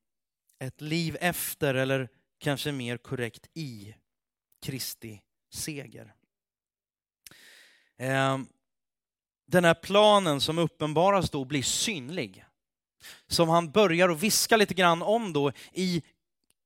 Ett 0.60 0.82
liv 0.82 1.18
efter, 1.22 1.74
eller 1.74 2.10
kanske 2.38 2.72
mer 2.72 2.98
korrekt 2.98 3.50
i, 3.54 3.96
Kristi 4.62 5.22
seger. 5.54 6.14
Ehm, 7.98 8.48
den 9.48 9.66
här 9.66 9.74
planen 9.74 10.42
som 10.42 10.58
uppenbaras 10.58 11.30
då 11.30 11.46
blir 11.46 11.64
synlig. 11.64 12.46
Som 13.28 13.50
han 13.50 13.72
börjar 13.72 14.10
att 14.10 14.20
viska 14.20 14.58
lite 14.58 14.74
grann 14.74 15.02
om 15.02 15.34
då 15.34 15.52
i 15.74 16.04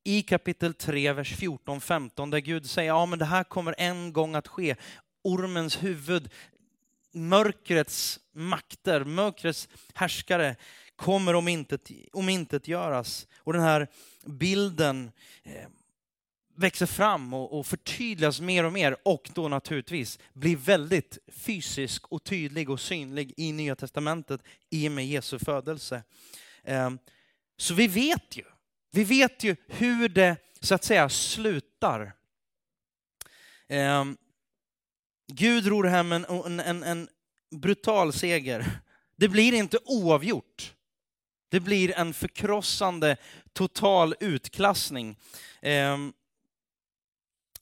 i 0.07 0.21
kapitel 0.21 0.73
3, 0.73 1.13
vers 1.13 1.33
14-15, 1.33 2.31
där 2.31 2.39
Gud 2.39 2.69
säger 2.69 2.87
ja 2.87 3.05
men 3.05 3.19
det 3.19 3.25
här 3.25 3.43
kommer 3.43 3.75
en 3.77 4.13
gång 4.13 4.35
att 4.35 4.47
ske. 4.47 4.75
Ormens 5.23 5.83
huvud, 5.83 6.29
mörkrets 7.11 8.19
makter, 8.33 9.03
mörkrets 9.03 9.69
härskare 9.93 10.55
kommer 10.95 11.33
om 11.33 11.47
intet, 11.47 11.91
om 12.13 12.29
intet 12.29 12.67
göras. 12.67 13.27
Och 13.37 13.53
den 13.53 13.61
här 13.61 13.87
bilden 14.25 15.11
eh, 15.43 15.67
växer 16.55 16.85
fram 16.85 17.33
och, 17.33 17.59
och 17.59 17.65
förtydligas 17.65 18.41
mer 18.41 18.63
och 18.63 18.73
mer 18.73 18.97
och 19.03 19.29
då 19.33 19.47
naturligtvis 19.47 20.19
blir 20.33 20.55
väldigt 20.55 21.17
fysisk 21.27 22.07
och 22.07 22.23
tydlig 22.23 22.69
och 22.69 22.79
synlig 22.79 23.33
i 23.37 23.51
Nya 23.51 23.75
Testamentet 23.75 24.41
i 24.69 24.87
och 24.87 24.91
med 24.91 25.07
Jesu 25.07 25.39
födelse. 25.39 26.03
Eh, 26.63 26.89
så 27.57 27.73
vi 27.73 27.87
vet 27.87 28.37
ju 28.37 28.43
vi 28.95 29.03
vet 29.03 29.43
ju 29.43 29.55
hur 29.67 30.09
det 30.09 30.37
så 30.59 30.75
att 30.75 30.83
säga 30.83 31.09
slutar. 31.09 32.13
Eh, 33.67 34.05
Gud 35.27 35.67
ror 35.67 35.83
hem 35.83 36.11
en, 36.11 36.59
en, 36.59 36.83
en 36.83 37.09
brutal 37.51 38.13
seger. 38.13 38.81
Det 39.15 39.29
blir 39.29 39.53
inte 39.53 39.77
oavgjort. 39.85 40.75
Det 41.49 41.59
blir 41.59 41.97
en 41.97 42.13
förkrossande 42.13 43.17
total 43.53 44.15
utklassning. 44.19 45.17
Eh, 45.61 45.97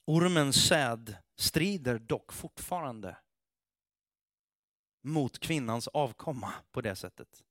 ormens 0.05 0.67
säd 0.67 1.15
strider 1.37 1.99
dock 1.99 2.33
fortfarande 2.33 3.17
mot 5.01 5.39
kvinnans 5.39 5.87
avkomma 5.87 6.53
på 6.71 6.81
det 6.81 6.95
sättet. 6.95 7.43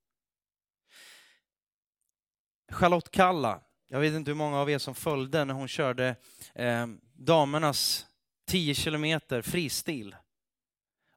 Charlotte 2.71 3.11
Kalla 3.11 3.61
jag 3.93 3.99
vet 3.99 4.13
inte 4.13 4.31
hur 4.31 4.35
många 4.35 4.59
av 4.59 4.69
er 4.69 4.77
som 4.77 4.95
följde 4.95 5.45
när 5.45 5.53
hon 5.53 5.67
körde 5.67 6.15
eh, 6.55 6.87
damernas 7.13 8.05
10 8.47 8.75
kilometer 8.75 9.41
fristil. 9.41 10.15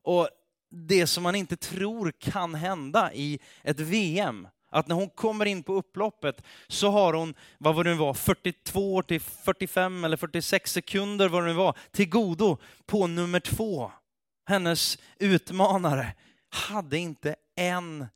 Och 0.03 0.29
det 0.71 1.07
som 1.07 1.23
man 1.23 1.35
inte 1.35 1.57
tror 1.57 2.13
kan 2.19 2.55
hända 2.55 3.13
i 3.15 3.39
ett 3.63 3.81
VM, 3.81 4.49
att 4.71 4.89
när 4.89 4.95
hon 4.95 5.09
kommer 5.09 5.47
in 5.47 5.63
på 5.63 5.75
upploppet 5.75 6.43
så 6.69 6.91
har 6.91 7.13
hon, 7.13 7.35
vad 7.59 7.75
var 7.75 7.85
det 7.85 7.91
nu 7.91 7.97
var, 7.97 8.15
42 8.15 9.03
till 9.03 9.21
45 9.21 10.05
eller 10.05 10.17
46 10.17 10.73
sekunder 10.73 11.29
vad 11.29 11.43
det 11.43 11.49
nu 11.49 11.55
var, 11.55 11.79
till 11.91 12.09
godo 12.09 12.59
på 12.87 13.07
nummer 13.07 13.41
två. 13.41 13.93
Hennes 14.47 14.99
utmanare 15.19 16.15
hade 16.49 16.99
inte 16.99 17.37
en 17.57 18.07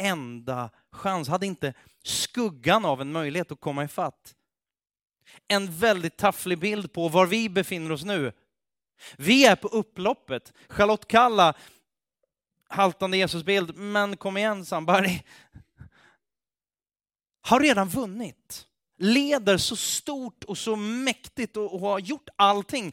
enda 0.00 0.70
chans, 0.92 1.28
hade 1.28 1.46
inte 1.46 1.74
skuggan 2.08 2.84
av 2.84 3.00
en 3.00 3.12
möjlighet 3.12 3.52
att 3.52 3.60
komma 3.60 3.84
ifatt. 3.84 4.34
En 5.48 5.72
väldigt 5.78 6.16
tafflig 6.16 6.58
bild 6.58 6.92
på 6.92 7.08
var 7.08 7.26
vi 7.26 7.48
befinner 7.48 7.92
oss 7.92 8.04
nu. 8.04 8.32
Vi 9.16 9.46
är 9.46 9.56
på 9.56 9.68
upploppet. 9.68 10.52
Charlotte 10.68 11.08
Kalla, 11.08 11.54
haltande 12.68 13.16
Jesusbild, 13.16 13.76
men 13.76 14.16
kom 14.16 14.36
igen 14.36 14.64
Sandberg. 14.64 15.24
Har 17.40 17.60
redan 17.60 17.88
vunnit. 17.88 18.66
Leder 18.98 19.56
så 19.56 19.76
stort 19.76 20.44
och 20.44 20.58
så 20.58 20.76
mäktigt 20.76 21.56
och, 21.56 21.74
och 21.74 21.80
har 21.80 21.98
gjort 21.98 22.28
allting. 22.36 22.92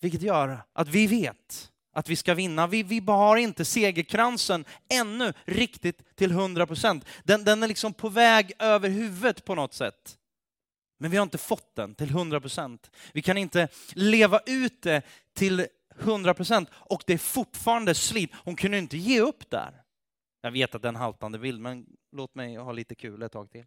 Vilket 0.00 0.22
gör 0.22 0.62
att 0.72 0.88
vi 0.88 1.06
vet 1.06 1.71
att 1.92 2.08
vi 2.08 2.16
ska 2.16 2.34
vinna. 2.34 2.66
Vi, 2.66 2.82
vi 2.82 3.02
har 3.06 3.36
inte 3.36 3.64
segerkransen 3.64 4.64
ännu 4.88 5.32
riktigt 5.44 6.16
till 6.16 6.30
100 6.30 6.66
procent. 6.66 7.04
Den, 7.24 7.44
den 7.44 7.62
är 7.62 7.68
liksom 7.68 7.94
på 7.94 8.08
väg 8.08 8.52
över 8.58 8.88
huvudet 8.88 9.44
på 9.44 9.54
något 9.54 9.74
sätt. 9.74 10.18
Men 10.98 11.10
vi 11.10 11.16
har 11.16 11.22
inte 11.22 11.38
fått 11.38 11.76
den 11.76 11.94
till 11.94 12.10
100 12.10 12.40
procent. 12.40 12.90
Vi 13.12 13.22
kan 13.22 13.38
inte 13.38 13.68
leva 13.92 14.40
ut 14.46 14.82
det 14.82 15.02
till 15.34 15.66
100 16.00 16.34
procent 16.34 16.68
och 16.72 17.02
det 17.06 17.12
är 17.12 17.18
fortfarande 17.18 17.94
slit. 17.94 18.30
Hon 18.34 18.56
kunde 18.56 18.78
inte 18.78 18.98
ge 18.98 19.20
upp 19.20 19.50
där. 19.50 19.82
Jag 20.40 20.50
vet 20.50 20.74
att 20.74 20.82
det 20.82 20.86
är 20.86 20.92
en 20.92 20.96
haltande 20.96 21.38
bild, 21.38 21.60
men 21.60 21.86
låt 22.12 22.34
mig 22.34 22.56
ha 22.56 22.72
lite 22.72 22.94
kul 22.94 23.22
ett 23.22 23.32
tag 23.32 23.50
till. 23.50 23.64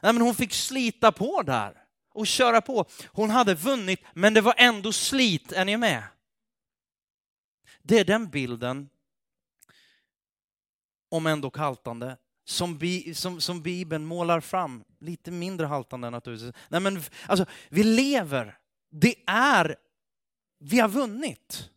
Nej, 0.00 0.12
men 0.12 0.22
hon 0.22 0.34
fick 0.34 0.52
slita 0.52 1.12
på 1.12 1.42
där 1.42 1.84
och 2.14 2.26
köra 2.26 2.60
på. 2.60 2.84
Hon 3.06 3.30
hade 3.30 3.54
vunnit, 3.54 4.00
men 4.14 4.34
det 4.34 4.40
var 4.40 4.54
ändå 4.56 4.92
slit. 4.92 5.52
Är 5.52 5.64
ni 5.64 5.76
med? 5.76 6.02
Det 7.88 7.98
är 7.98 8.04
den 8.04 8.30
bilden, 8.30 8.88
om 11.08 11.26
ändå 11.26 11.50
haltande, 11.54 12.16
som, 12.44 12.78
bi, 12.78 13.14
som, 13.14 13.40
som 13.40 13.62
Bibeln 13.62 14.04
målar 14.04 14.40
fram. 14.40 14.84
Lite 14.98 15.30
mindre 15.30 15.66
haltande 15.66 16.10
naturligtvis. 16.10 16.54
Nej, 16.68 16.80
men, 16.80 17.02
alltså, 17.26 17.46
vi 17.68 17.84
lever. 17.84 18.58
Det 18.90 19.14
är, 19.26 19.76
vi 20.58 20.80
har 20.80 20.88
vunnit. 20.88 21.70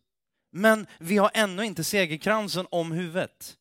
Men 0.50 0.86
vi 0.98 1.16
har 1.16 1.30
ännu 1.34 1.64
inte 1.64 1.84
segerkransen 1.84 2.66
om 2.70 2.92
huvudet. 2.92 3.58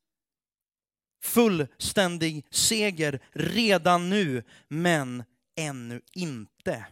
fullständig 1.23 2.45
seger 2.49 3.19
redan 3.31 4.09
nu, 4.09 4.43
men 4.67 5.23
ännu 5.55 6.01
inte. 6.13 6.87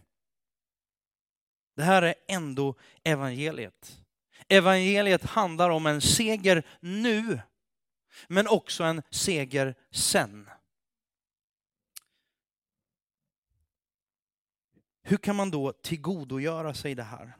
Det 1.76 1.82
här 1.82 2.02
är 2.02 2.14
ändå 2.28 2.74
evangeliet. 3.04 4.00
Evangeliet 4.50 5.24
handlar 5.24 5.70
om 5.70 5.86
en 5.86 6.00
seger 6.00 6.62
nu, 6.80 7.40
men 8.28 8.48
också 8.48 8.84
en 8.84 9.02
seger 9.10 9.74
sen. 9.90 10.50
Hur 15.02 15.16
kan 15.16 15.36
man 15.36 15.50
då 15.50 15.72
tillgodogöra 15.72 16.74
sig 16.74 16.94
det 16.94 17.02
här? 17.02 17.36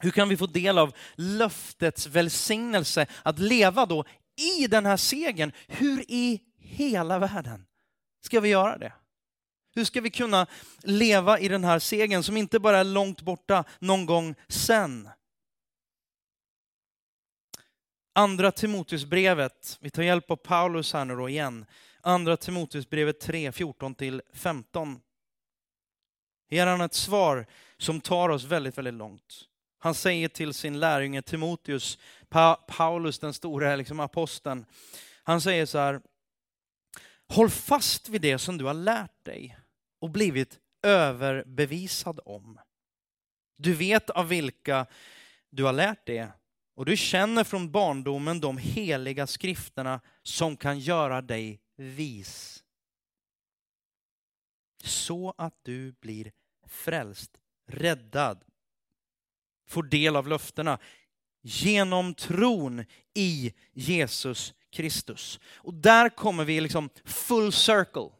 Hur 0.00 0.10
kan 0.10 0.28
vi 0.28 0.36
få 0.36 0.46
del 0.46 0.78
av 0.78 0.94
löftets 1.14 2.06
välsignelse 2.06 3.06
att 3.22 3.38
leva 3.38 3.86
då 3.86 4.04
i 4.58 4.66
den 4.66 4.86
här 4.86 4.96
segern? 4.96 5.52
Hur 5.66 6.04
i 6.08 6.40
hela 6.58 7.18
världen 7.18 7.66
ska 8.20 8.40
vi 8.40 8.48
göra 8.48 8.78
det? 8.78 8.92
Hur 9.74 9.84
ska 9.84 10.00
vi 10.00 10.10
kunna 10.10 10.46
leva 10.82 11.38
i 11.38 11.48
den 11.48 11.64
här 11.64 11.78
segern 11.78 12.22
som 12.22 12.36
inte 12.36 12.58
bara 12.58 12.78
är 12.78 12.84
långt 12.84 13.22
borta 13.22 13.64
någon 13.78 14.06
gång 14.06 14.34
sen? 14.48 15.08
Andra 18.16 18.52
Timoteusbrevet, 18.52 19.78
vi 19.80 19.90
tar 19.90 20.02
hjälp 20.02 20.30
av 20.30 20.36
Paulus 20.36 20.92
här 20.92 21.04
nu 21.04 21.16
då 21.16 21.28
igen. 21.28 21.66
Andra 22.00 22.36
Timoteusbrevet 22.36 23.20
3, 23.20 23.50
14-15. 23.50 25.00
Ger 26.50 26.66
han 26.66 26.80
ett 26.80 26.94
svar 26.94 27.46
som 27.78 28.00
tar 28.00 28.28
oss 28.28 28.44
väldigt, 28.44 28.78
väldigt 28.78 28.94
långt. 28.94 29.48
Han 29.78 29.94
säger 29.94 30.28
till 30.28 30.54
sin 30.54 30.80
lärjunge 30.80 31.22
Timoteus, 31.22 31.98
pa 32.28 32.54
Paulus 32.54 33.18
den 33.18 33.34
stora 33.34 33.76
liksom 33.76 34.00
aposteln, 34.00 34.66
han 35.22 35.40
säger 35.40 35.66
så 35.66 35.78
här, 35.78 36.00
håll 37.28 37.50
fast 37.50 38.08
vid 38.08 38.22
det 38.22 38.38
som 38.38 38.58
du 38.58 38.64
har 38.64 38.74
lärt 38.74 39.24
dig 39.24 39.58
och 40.00 40.10
blivit 40.10 40.58
överbevisad 40.82 42.20
om. 42.24 42.58
Du 43.56 43.74
vet 43.74 44.10
av 44.10 44.28
vilka 44.28 44.86
du 45.50 45.64
har 45.64 45.72
lärt 45.72 46.06
det 46.06 46.32
och 46.74 46.84
du 46.84 46.96
känner 46.96 47.44
från 47.44 47.70
barndomen 47.70 48.40
de 48.40 48.58
heliga 48.58 49.26
skrifterna 49.26 50.00
som 50.22 50.56
kan 50.56 50.78
göra 50.78 51.22
dig 51.22 51.60
vis. 51.76 52.64
Så 54.84 55.34
att 55.38 55.54
du 55.62 55.92
blir 55.92 56.32
frälst, 56.66 57.30
räddad, 57.68 58.44
får 59.68 59.82
del 59.82 60.16
av 60.16 60.28
löftena 60.28 60.78
genom 61.42 62.14
tron 62.14 62.84
i 63.14 63.54
Jesus 63.72 64.54
Kristus. 64.70 65.40
Och 65.54 65.74
där 65.74 66.08
kommer 66.08 66.44
vi 66.44 66.60
liksom 66.60 66.90
full 67.04 67.52
circle. 67.52 68.10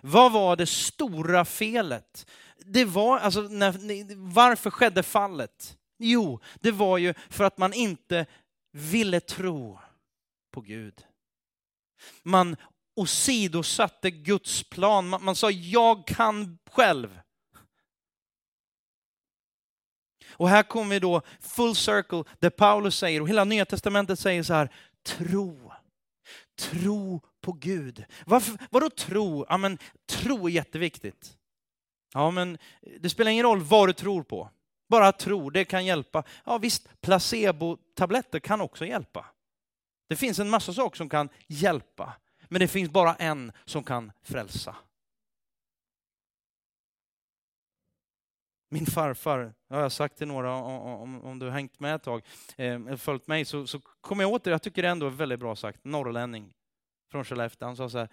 Vad 0.00 0.32
var 0.32 0.56
det 0.56 0.66
stora 0.66 1.44
felet? 1.44 2.26
Det 2.58 2.84
var, 2.84 3.18
alltså, 3.18 3.40
när, 3.40 4.32
varför 4.32 4.70
skedde 4.70 5.02
fallet? 5.02 5.78
Jo, 6.02 6.40
det 6.60 6.70
var 6.70 6.98
ju 6.98 7.14
för 7.30 7.44
att 7.44 7.58
man 7.58 7.72
inte 7.72 8.26
ville 8.72 9.20
tro 9.20 9.78
på 10.50 10.60
Gud. 10.60 11.06
Man 12.22 12.56
åsidosatte 12.96 14.10
Guds 14.10 14.62
plan. 14.62 15.08
Man, 15.08 15.24
man 15.24 15.36
sa, 15.36 15.50
jag 15.50 16.06
kan 16.06 16.58
själv. 16.70 17.20
Och 20.28 20.48
här 20.48 20.62
kommer 20.62 20.90
vi 20.90 20.98
då 20.98 21.22
full 21.40 21.76
circle 21.76 22.24
där 22.38 22.50
Paulus 22.50 22.96
säger, 22.96 23.20
och 23.20 23.28
hela 23.28 23.44
Nya 23.44 23.64
Testamentet 23.64 24.18
säger 24.18 24.42
så 24.42 24.54
här, 24.54 24.74
tro. 25.06 25.72
Tro 26.58 27.20
på 27.40 27.52
Gud. 27.52 28.04
Varför, 28.26 28.58
vadå 28.70 28.90
tro? 28.90 29.46
Ja, 29.48 29.56
men 29.56 29.78
tro 30.08 30.46
är 30.46 30.50
jätteviktigt. 30.50 31.38
Ja, 32.14 32.30
men 32.30 32.58
det 33.00 33.10
spelar 33.10 33.30
ingen 33.30 33.44
roll 33.44 33.60
vad 33.60 33.88
du 33.88 33.92
tror 33.92 34.22
på. 34.22 34.50
Bara 34.92 35.12
tro, 35.12 35.50
det 35.50 35.64
kan 35.64 35.86
hjälpa. 35.86 36.24
Ja 36.44 36.58
visst, 36.58 37.00
placebotabletter 37.00 38.40
kan 38.40 38.60
också 38.60 38.86
hjälpa. 38.86 39.26
Det 40.08 40.16
finns 40.16 40.38
en 40.38 40.50
massa 40.50 40.72
saker 40.72 40.96
som 40.96 41.08
kan 41.08 41.28
hjälpa. 41.46 42.12
Men 42.48 42.60
det 42.60 42.68
finns 42.68 42.90
bara 42.90 43.14
en 43.14 43.52
som 43.64 43.84
kan 43.84 44.12
frälsa. 44.22 44.76
Min 48.70 48.86
farfar, 48.86 49.54
jag 49.68 49.76
har 49.76 49.88
sagt 49.88 50.18
till 50.18 50.28
några 50.28 50.54
om, 50.54 51.24
om, 51.24 51.38
du 51.38 51.46
har 51.46 51.52
hängt 51.52 51.80
med 51.80 51.94
ett 51.94 52.02
tag, 52.02 52.22
eh, 52.56 52.96
följt 52.96 53.26
mig, 53.26 53.44
så, 53.44 53.66
så 53.66 53.80
kommer 53.80 54.24
jag 54.24 54.32
åt 54.32 54.44
det. 54.44 54.50
Jag 54.50 54.62
tycker 54.62 54.82
det 54.82 54.88
ändå 54.88 55.06
är 55.06 55.10
väldigt 55.10 55.40
bra 55.40 55.56
sagt. 55.56 55.84
Norrlänning 55.84 56.54
från 57.10 57.24
Skellefteå. 57.24 57.68
Han 57.68 57.76
sa 57.76 57.88
så 57.88 57.98
här, 57.98 58.08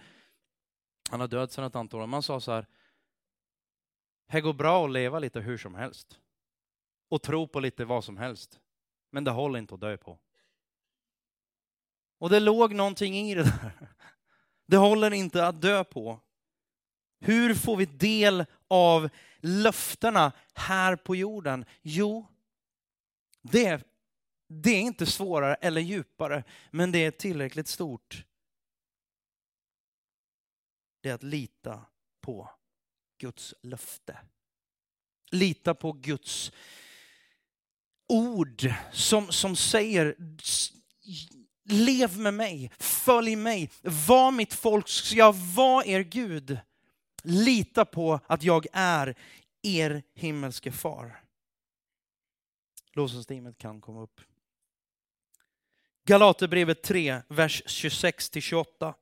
han 1.09 1.19
har 1.19 1.27
dött 1.27 1.51
sedan 1.51 1.63
ett 1.63 1.75
antal 1.75 2.01
år, 2.01 2.07
man 2.07 2.23
sa 2.23 2.39
så 2.39 2.51
här, 2.51 2.65
det 4.31 4.41
går 4.41 4.53
bra 4.53 4.85
att 4.85 4.91
leva 4.91 5.19
lite 5.19 5.39
hur 5.39 5.57
som 5.57 5.75
helst 5.75 6.19
och 7.09 7.21
tro 7.21 7.47
på 7.47 7.59
lite 7.59 7.85
vad 7.85 8.03
som 8.03 8.17
helst. 8.17 8.59
Men 9.11 9.23
det 9.23 9.31
håller 9.31 9.59
inte 9.59 9.73
att 9.73 9.81
dö 9.81 9.97
på. 9.97 10.19
Och 12.19 12.29
det 12.29 12.39
låg 12.39 12.73
någonting 12.73 13.15
i 13.15 13.35
det 13.35 13.43
där. 13.43 13.89
Det 14.65 14.77
håller 14.77 15.13
inte 15.13 15.47
att 15.47 15.61
dö 15.61 15.83
på. 15.83 16.19
Hur 17.19 17.55
får 17.55 17.77
vi 17.77 17.85
del 17.85 18.45
av 18.67 19.09
löftena 19.39 20.31
här 20.53 20.95
på 20.95 21.15
jorden? 21.15 21.65
Jo, 21.81 22.27
det, 23.41 23.87
det 24.47 24.69
är 24.69 24.81
inte 24.81 25.05
svårare 25.05 25.55
eller 25.55 25.81
djupare, 25.81 26.43
men 26.71 26.91
det 26.91 27.05
är 27.05 27.11
tillräckligt 27.11 27.67
stort. 27.67 28.25
Det 31.01 31.09
är 31.09 31.13
att 31.13 31.23
lita 31.23 31.85
på 32.21 32.49
Guds 33.17 33.53
löfte. 33.61 34.19
Lita 35.31 35.75
på 35.75 35.91
Guds 35.91 36.51
ord 38.09 38.73
som, 38.91 39.31
som 39.31 39.55
säger 39.55 40.15
lev 41.69 42.19
med 42.19 42.33
mig, 42.33 42.71
följ 42.79 43.35
mig, 43.35 43.69
var 43.81 44.31
mitt 44.31 44.53
folk, 44.53 44.87
ska 44.87 45.15
jag 45.15 45.33
vara 45.33 45.85
er 45.85 46.01
Gud. 46.01 46.59
Lita 47.23 47.85
på 47.85 48.19
att 48.27 48.43
jag 48.43 48.67
är 48.73 49.15
er 49.61 50.03
himmelske 50.15 50.71
far. 50.71 51.23
Lovsångsteamet 52.93 53.57
kan 53.57 53.81
komma 53.81 54.01
upp. 54.01 54.21
Galaterbrevet 56.05 56.83
3, 56.83 57.21
vers 57.27 57.63
26-28. 57.65 58.93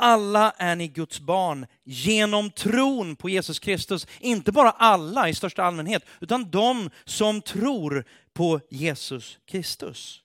Alla 0.00 0.50
är 0.50 0.76
ni 0.76 0.88
Guds 0.88 1.20
barn 1.20 1.66
genom 1.84 2.50
tron 2.50 3.16
på 3.16 3.28
Jesus 3.28 3.58
Kristus. 3.58 4.06
Inte 4.20 4.52
bara 4.52 4.70
alla 4.70 5.28
i 5.28 5.34
största 5.34 5.62
allmänhet, 5.62 6.04
utan 6.20 6.50
de 6.50 6.90
som 7.04 7.42
tror 7.42 8.04
på 8.32 8.60
Jesus 8.70 9.38
Kristus. 9.46 10.22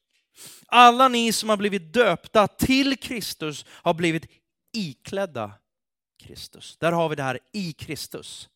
Alla 0.67 1.07
ni 1.07 1.32
som 1.32 1.49
har 1.49 1.57
blivit 1.57 1.93
döpta 1.93 2.47
till 2.47 2.97
Kristus 2.97 3.65
har 3.69 3.93
blivit 3.93 4.26
iklädda 4.74 5.51
Kristus. 6.24 6.78
Där 6.78 6.91
har 6.91 7.09
vi 7.09 7.15
det 7.15 7.24
här 7.24 7.39
i 7.53 7.74
Kristus. 7.74 8.49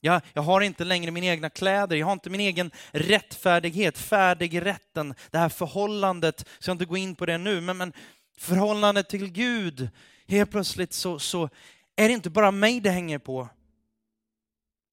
Jag, 0.00 0.22
jag 0.32 0.42
har 0.42 0.60
inte 0.60 0.84
längre 0.84 1.10
mina 1.10 1.26
egna 1.26 1.50
kläder, 1.50 1.96
jag 1.96 2.06
har 2.06 2.12
inte 2.12 2.30
min 2.30 2.40
egen 2.40 2.70
rättfärdighet, 2.90 3.98
färdigrätten, 3.98 5.14
det 5.30 5.38
här 5.38 5.48
förhållandet, 5.48 6.38
så 6.38 6.44
jag 6.56 6.62
ska 6.62 6.72
inte 6.72 6.84
gå 6.84 6.96
in 6.96 7.14
på 7.14 7.26
det 7.26 7.38
nu, 7.38 7.60
men, 7.60 7.76
men 7.76 7.92
förhållandet 8.38 9.08
till 9.08 9.32
Gud, 9.32 9.88
helt 10.26 10.50
plötsligt 10.50 10.92
så, 10.92 11.18
så 11.18 11.48
är 11.96 12.08
det 12.08 12.14
inte 12.14 12.30
bara 12.30 12.50
mig 12.50 12.80
det 12.80 12.90
hänger 12.90 13.18
på. 13.18 13.48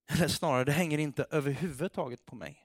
Eller 0.08 0.28
snarare, 0.28 0.64
det 0.64 0.72
hänger 0.72 0.98
inte 0.98 1.26
överhuvudtaget 1.32 2.26
på 2.26 2.36
mig. 2.36 2.62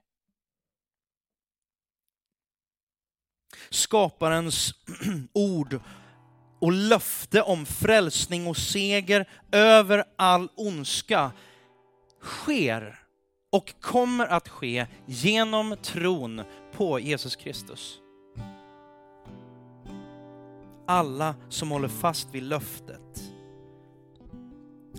Skaparens 3.70 4.74
ord 5.32 5.80
och 6.58 6.72
löfte 6.72 7.42
om 7.42 7.66
frälsning 7.66 8.46
och 8.46 8.56
seger 8.56 9.28
över 9.52 10.04
all 10.16 10.48
ondska 10.56 11.32
sker 12.20 12.98
och 13.50 13.80
kommer 13.80 14.26
att 14.26 14.48
ske 14.48 14.86
genom 15.06 15.76
tron 15.82 16.42
på 16.72 17.00
Jesus 17.00 17.36
Kristus. 17.36 18.00
Alla 20.90 21.34
som 21.48 21.70
håller 21.70 21.88
fast 21.88 22.28
vid 22.34 22.42
löftet 22.42 23.32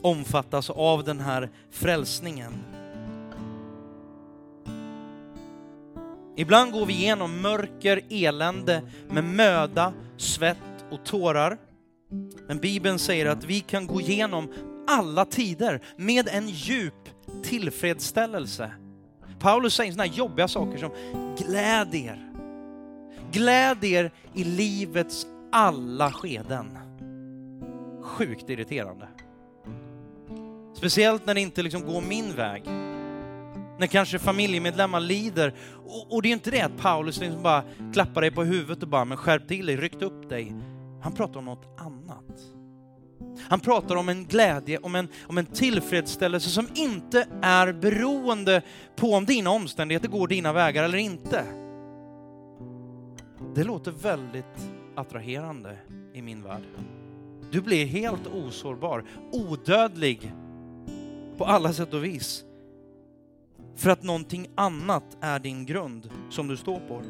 omfattas 0.01 0.69
av 0.69 1.03
den 1.03 1.19
här 1.19 1.49
frälsningen. 1.71 2.53
Ibland 6.37 6.71
går 6.71 6.85
vi 6.85 6.93
igenom 6.93 7.41
mörker, 7.41 8.01
elände 8.09 8.81
med 9.09 9.23
möda, 9.23 9.93
svett 10.17 10.57
och 10.91 11.05
tårar. 11.05 11.57
Men 12.47 12.57
Bibeln 12.57 12.99
säger 12.99 13.25
att 13.25 13.43
vi 13.43 13.59
kan 13.59 13.87
gå 13.87 14.01
igenom 14.01 14.53
alla 14.87 15.25
tider 15.25 15.81
med 15.97 16.27
en 16.27 16.49
djup 16.49 17.09
tillfredsställelse. 17.43 18.71
Paulus 19.39 19.73
säger 19.73 19.91
sådana 19.91 20.09
här 20.09 20.17
jobbiga 20.17 20.47
saker 20.47 20.77
som 20.77 20.91
gläd 21.37 21.95
er. 21.95 22.27
Gläd 23.31 23.83
er 23.83 24.11
i 24.33 24.43
livets 24.43 25.27
alla 25.51 26.11
skeden. 26.11 26.77
Sjukt 28.01 28.49
irriterande. 28.49 29.07
Speciellt 30.77 31.25
när 31.25 31.33
det 31.33 31.41
inte 31.41 31.63
liksom 31.63 31.81
går 31.81 32.01
min 32.01 32.35
väg. 32.35 32.63
När 33.79 33.87
kanske 33.87 34.19
familjemedlemmar 34.19 34.99
lider. 34.99 35.55
Och, 35.85 36.13
och 36.13 36.21
det 36.21 36.29
är 36.29 36.33
inte 36.33 36.51
det 36.51 36.61
att 36.61 36.77
Paulus 36.77 37.19
liksom 37.19 37.43
bara 37.43 37.63
klappar 37.93 38.21
dig 38.21 38.31
på 38.31 38.43
huvudet 38.43 38.83
och 38.83 38.89
bara, 38.89 39.05
men 39.05 39.17
skärp 39.17 39.47
till 39.47 39.65
dig, 39.65 39.77
ryckt 39.77 40.01
upp 40.01 40.29
dig. 40.29 40.55
Han 41.01 41.11
pratar 41.13 41.39
om 41.39 41.45
något 41.45 41.79
annat. 41.79 42.41
Han 43.49 43.59
pratar 43.59 43.95
om 43.95 44.09
en 44.09 44.25
glädje, 44.25 44.77
om 44.77 44.95
en, 44.95 45.07
om 45.27 45.37
en 45.37 45.45
tillfredsställelse 45.45 46.49
som 46.49 46.67
inte 46.75 47.27
är 47.41 47.73
beroende 47.73 48.61
på 48.95 49.13
om 49.13 49.25
dina 49.25 49.49
omständigheter 49.49 50.07
går 50.07 50.27
dina 50.27 50.53
vägar 50.53 50.83
eller 50.83 50.97
inte. 50.97 51.45
Det 53.55 53.63
låter 53.63 53.91
väldigt 53.91 54.80
attraherande 55.01 55.77
i 56.13 56.21
min 56.21 56.43
värld. 56.43 56.63
Du 57.51 57.61
blir 57.61 57.85
helt 57.85 58.27
osårbar, 58.27 59.03
odödlig 59.31 60.33
på 61.37 61.45
alla 61.45 61.73
sätt 61.73 61.93
och 61.93 62.05
vis. 62.05 62.43
För 63.75 63.89
att 63.89 64.03
någonting 64.03 64.47
annat 64.55 65.17
är 65.21 65.39
din 65.39 65.65
grund 65.65 66.09
som 66.29 66.47
du 66.47 66.57
står 66.57 66.79
på. 66.79 67.01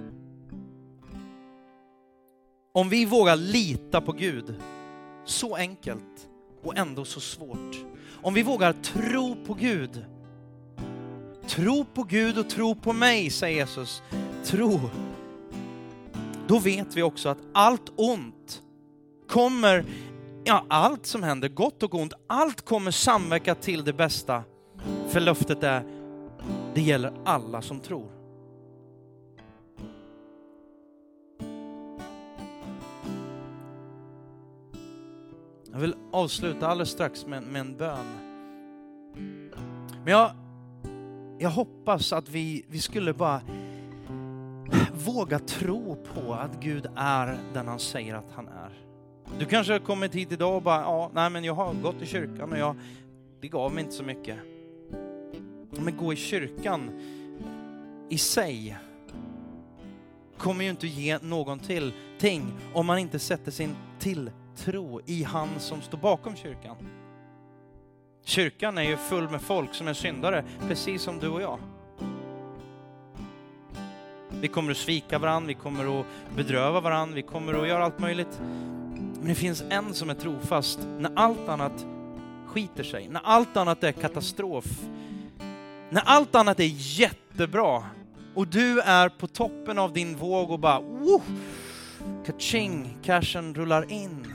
Om 2.73 2.89
vi 2.89 3.05
vågar 3.05 3.35
lita 3.35 4.01
på 4.01 4.11
Gud, 4.11 4.55
så 5.25 5.55
enkelt 5.55 6.29
och 6.63 6.77
ändå 6.77 7.05
så 7.05 7.19
svårt. 7.19 7.85
Om 8.21 8.33
vi 8.33 8.43
vågar 8.43 8.73
tro 8.73 9.35
på 9.45 9.53
Gud, 9.53 10.05
tro 11.47 11.85
på 11.85 12.03
Gud 12.03 12.37
och 12.37 12.49
tro 12.49 12.75
på 12.75 12.93
mig, 12.93 13.29
säger 13.29 13.59
Jesus. 13.59 14.01
Tro. 14.43 14.79
Då 16.51 16.59
vet 16.59 16.97
vi 16.97 17.03
också 17.03 17.29
att 17.29 17.37
allt 17.53 17.91
ont 17.95 18.61
kommer, 19.27 19.85
ja 20.43 20.65
allt 20.67 21.05
som 21.05 21.23
händer, 21.23 21.49
gott 21.49 21.83
och 21.83 21.95
ont, 21.95 22.13
allt 22.27 22.61
kommer 22.61 22.91
samverka 22.91 23.55
till 23.55 23.83
det 23.83 23.93
bästa. 23.93 24.43
För 25.07 25.19
löftet 25.19 25.63
är, 25.63 25.83
det 26.73 26.81
gäller 26.81 27.13
alla 27.25 27.61
som 27.61 27.79
tror. 27.79 28.11
Jag 35.71 35.79
vill 35.79 35.95
avsluta 36.11 36.67
alldeles 36.67 36.89
strax 36.89 37.25
med, 37.25 37.43
med 37.43 37.61
en 37.61 37.77
bön. 37.77 38.05
Men 40.03 40.13
jag, 40.13 40.31
jag 41.39 41.49
hoppas 41.49 42.13
att 42.13 42.29
vi, 42.29 42.65
vi 42.67 42.79
skulle 42.79 43.13
bara 43.13 43.41
våga 44.93 45.39
tro 45.39 45.95
på 45.95 46.33
att 46.33 46.59
Gud 46.59 46.87
är 46.95 47.37
den 47.53 47.67
han 47.67 47.79
säger 47.79 48.15
att 48.15 48.31
han 48.35 48.47
är. 48.47 48.81
Du 49.39 49.45
kanske 49.45 49.73
har 49.73 49.79
kommit 49.79 50.15
hit 50.15 50.31
idag 50.31 50.55
och 50.55 50.61
bara, 50.61 50.81
ja, 50.81 51.11
nej 51.13 51.29
men 51.29 51.43
jag 51.43 51.53
har 51.53 51.73
gått 51.73 52.01
i 52.01 52.05
kyrkan 52.05 52.51
och 52.51 52.57
jag, 52.57 52.75
det 53.41 53.47
gav 53.47 53.73
mig 53.73 53.83
inte 53.83 53.95
så 53.95 54.03
mycket. 54.03 54.37
Men 55.71 55.97
gå 55.97 56.13
i 56.13 56.15
kyrkan 56.15 56.91
i 58.09 58.17
sig 58.17 58.77
kommer 60.37 60.63
ju 60.63 60.69
inte 60.69 60.87
ge 60.87 61.19
någon 61.21 61.59
till 61.59 61.93
ting 62.19 62.53
om 62.73 62.85
man 62.85 62.97
inte 62.97 63.19
sätter 63.19 63.51
sin 63.51 63.75
tilltro 63.99 65.01
i 65.05 65.23
han 65.23 65.49
som 65.59 65.81
står 65.81 65.97
bakom 65.97 66.35
kyrkan. 66.35 66.75
Kyrkan 68.23 68.77
är 68.77 68.83
ju 68.83 68.97
full 68.97 69.29
med 69.29 69.41
folk 69.41 69.73
som 69.73 69.87
är 69.87 69.93
syndare, 69.93 70.45
precis 70.67 71.01
som 71.01 71.19
du 71.19 71.27
och 71.27 71.41
jag. 71.41 71.59
Vi 74.41 74.47
kommer 74.47 74.71
att 74.71 74.77
svika 74.77 75.19
varandra, 75.19 75.47
vi 75.47 75.53
kommer 75.53 75.99
att 75.99 76.05
bedröva 76.35 76.79
varandra, 76.79 77.15
vi 77.15 77.21
kommer 77.21 77.53
att 77.53 77.67
göra 77.67 77.83
allt 77.83 77.99
möjligt. 77.99 78.39
Men 79.19 79.27
det 79.27 79.35
finns 79.35 79.63
en 79.69 79.93
som 79.93 80.09
är 80.09 80.13
trofast 80.13 80.79
när 80.99 81.11
allt 81.15 81.49
annat 81.49 81.85
skiter 82.47 82.83
sig, 82.83 83.07
när 83.09 83.21
allt 83.23 83.57
annat 83.57 83.83
är 83.83 83.91
katastrof, 83.91 84.65
när 85.89 86.01
allt 86.05 86.35
annat 86.35 86.59
är 86.59 86.71
jättebra 86.99 87.83
och 88.35 88.47
du 88.47 88.79
är 88.79 89.09
på 89.09 89.27
toppen 89.27 89.79
av 89.79 89.93
din 89.93 90.15
våg 90.15 90.51
och 90.51 90.59
bara 90.59 90.79
woo, 90.79 91.21
kaching, 92.25 92.97
cashen 93.03 93.55
rullar 93.55 93.91
in. 93.91 94.30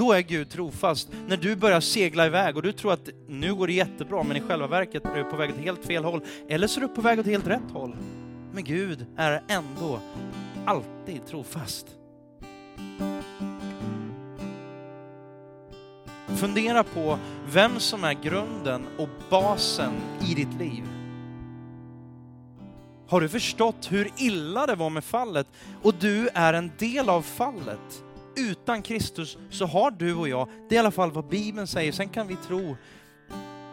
Då 0.00 0.12
är 0.12 0.20
Gud 0.20 0.50
trofast. 0.50 1.08
När 1.26 1.36
du 1.36 1.56
börjar 1.56 1.80
segla 1.80 2.26
iväg 2.26 2.56
och 2.56 2.62
du 2.62 2.72
tror 2.72 2.92
att 2.92 3.08
nu 3.28 3.54
går 3.54 3.66
det 3.66 3.72
jättebra, 3.72 4.22
men 4.22 4.36
i 4.36 4.40
själva 4.40 4.66
verket 4.66 5.04
är 5.04 5.14
du 5.14 5.24
på 5.24 5.36
väg 5.36 5.50
åt 5.50 5.56
helt 5.56 5.84
fel 5.86 6.04
håll. 6.04 6.20
Eller 6.48 6.66
så 6.66 6.80
är 6.80 6.82
du 6.82 6.88
på 6.88 7.00
väg 7.00 7.18
åt 7.18 7.26
helt 7.26 7.46
rätt 7.46 7.70
håll. 7.72 7.96
Men 8.52 8.64
Gud 8.64 9.06
är 9.16 9.42
ändå 9.48 10.00
alltid 10.66 11.26
trofast. 11.26 11.86
Fundera 16.26 16.84
på 16.84 17.18
vem 17.52 17.80
som 17.80 18.04
är 18.04 18.14
grunden 18.14 18.86
och 18.98 19.08
basen 19.30 19.92
i 20.30 20.34
ditt 20.34 20.54
liv. 20.58 20.84
Har 23.08 23.20
du 23.20 23.28
förstått 23.28 23.88
hur 23.92 24.10
illa 24.16 24.66
det 24.66 24.74
var 24.74 24.90
med 24.90 25.04
fallet 25.04 25.46
och 25.82 25.94
du 25.94 26.28
är 26.34 26.52
en 26.54 26.70
del 26.78 27.08
av 27.08 27.22
fallet? 27.22 28.04
Utan 28.36 28.82
Kristus 28.82 29.38
så 29.50 29.66
har 29.66 29.90
du 29.90 30.14
och 30.14 30.28
jag, 30.28 30.48
det 30.68 30.74
är 30.74 30.76
i 30.76 30.78
alla 30.80 30.90
fall 30.90 31.10
vad 31.10 31.28
Bibeln 31.28 31.66
säger, 31.66 31.92
sen 31.92 32.08
kan 32.08 32.26
vi 32.26 32.36
tro 32.36 32.76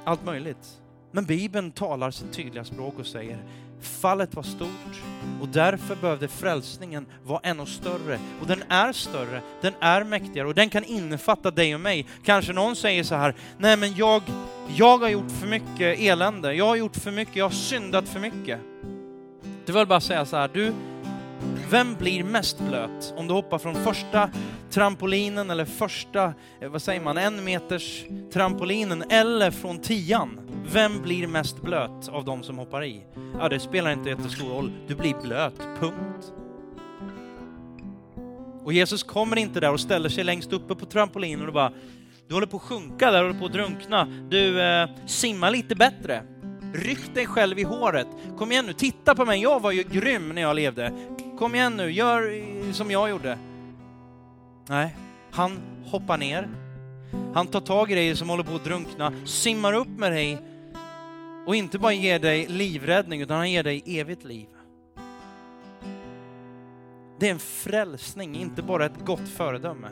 allt 0.03 0.25
möjligt. 0.25 0.81
Men 1.11 1.25
Bibeln 1.25 1.71
talar 1.71 2.11
sitt 2.11 2.33
tydliga 2.33 2.63
språk 2.63 2.99
och 2.99 3.07
säger 3.07 3.39
fallet 3.81 4.35
var 4.35 4.43
stort 4.43 5.01
och 5.41 5.47
därför 5.47 5.95
behövde 5.95 6.27
frälsningen 6.27 7.05
vara 7.23 7.39
ännu 7.43 7.65
större. 7.65 8.19
Och 8.41 8.47
den 8.47 8.63
är 8.69 8.91
större, 8.91 9.41
den 9.61 9.73
är 9.79 10.03
mäktigare 10.03 10.47
och 10.47 10.55
den 10.55 10.69
kan 10.69 10.83
innefatta 10.83 11.51
dig 11.51 11.75
och 11.75 11.81
mig. 11.81 12.05
Kanske 12.25 12.53
någon 12.53 12.75
säger 12.75 13.03
så 13.03 13.15
här, 13.15 13.35
nej 13.57 13.77
men 13.77 13.95
jag, 13.95 14.21
jag 14.75 14.97
har 14.97 15.09
gjort 15.09 15.31
för 15.31 15.47
mycket 15.47 15.99
elände, 15.99 16.53
jag 16.53 16.65
har 16.65 16.75
gjort 16.75 16.95
för 16.95 17.11
mycket, 17.11 17.35
jag 17.35 17.45
har 17.45 17.51
syndat 17.51 18.09
för 18.09 18.19
mycket. 18.19 18.59
Du 19.65 19.73
vill 19.73 19.87
bara 19.87 20.01
säga 20.01 20.25
så 20.25 20.37
här, 20.37 20.49
du, 20.53 20.73
vem 21.69 21.95
blir 21.95 22.23
mest 22.23 22.59
blöt? 22.59 23.13
Om 23.17 23.27
du 23.27 23.33
hoppar 23.33 23.57
från 23.57 23.75
första 23.75 24.29
trampolinen 24.69 25.49
eller 25.49 25.65
första, 25.65 26.33
eh, 26.61 26.69
vad 26.69 26.81
säger 26.81 27.01
man, 27.01 27.17
en 27.17 27.43
meters 27.43 28.05
trampolinen 28.33 29.03
eller 29.09 29.51
från 29.51 29.79
tian. 29.79 30.39
Vem 30.73 31.01
blir 31.01 31.27
mest 31.27 31.61
blöt 31.61 32.09
av 32.09 32.25
de 32.25 32.43
som 32.43 32.57
hoppar 32.57 32.83
i? 32.83 33.01
Ja, 33.39 33.49
det 33.49 33.59
spelar 33.59 33.91
inte 33.91 34.09
jättestor 34.09 34.49
roll. 34.49 34.71
Du 34.87 34.95
blir 34.95 35.13
blöt, 35.23 35.59
punkt. 35.79 36.33
Och 38.63 38.73
Jesus 38.73 39.03
kommer 39.03 39.37
inte 39.37 39.59
där 39.59 39.73
och 39.73 39.79
ställer 39.79 40.09
sig 40.09 40.23
längst 40.23 40.53
uppe 40.53 40.75
på 40.75 40.85
trampolinen 40.85 41.47
och 41.47 41.53
bara, 41.53 41.71
du 42.27 42.33
håller 42.33 42.47
på 42.47 42.57
att 42.57 42.63
sjunka 42.63 43.11
där, 43.11 43.19
du 43.19 43.27
håller 43.27 43.39
på 43.39 43.45
att 43.45 43.53
drunkna. 43.53 44.05
Du, 44.29 44.61
eh, 44.61 44.89
simma 45.05 45.49
lite 45.49 45.75
bättre. 45.75 46.23
Ryck 46.73 47.13
dig 47.13 47.25
själv 47.25 47.59
i 47.59 47.63
håret. 47.63 48.07
Kom 48.37 48.51
igen 48.51 48.65
nu, 48.65 48.73
titta 48.73 49.15
på 49.15 49.25
mig. 49.25 49.41
Jag 49.41 49.59
var 49.59 49.71
ju 49.71 49.83
grym 49.83 50.29
när 50.29 50.41
jag 50.41 50.55
levde. 50.55 50.93
Kom 51.37 51.55
igen 51.55 51.77
nu, 51.77 51.91
gör 51.91 52.73
som 52.73 52.91
jag 52.91 53.09
gjorde. 53.09 53.37
Nej, 54.69 54.95
han 55.31 55.59
hoppar 55.85 56.17
ner. 56.17 56.49
Han 57.33 57.47
tar 57.47 57.61
tag 57.61 57.91
i 57.91 57.95
dig 57.95 58.15
som 58.15 58.29
håller 58.29 58.43
på 58.43 58.55
att 58.55 58.63
drunkna, 58.63 59.13
simmar 59.25 59.73
upp 59.73 59.87
med 59.87 60.11
dig 60.11 60.37
och 61.45 61.55
inte 61.55 61.79
bara 61.79 61.93
ger 61.93 62.19
dig 62.19 62.47
livräddning, 62.47 63.21
utan 63.21 63.37
han 63.37 63.51
ger 63.51 63.63
dig 63.63 63.83
evigt 63.85 64.23
liv. 64.23 64.47
Det 67.19 67.27
är 67.27 67.31
en 67.31 67.39
frälsning, 67.39 68.35
inte 68.35 68.61
bara 68.61 68.85
ett 68.85 69.05
gott 69.05 69.29
föredöme. 69.29 69.87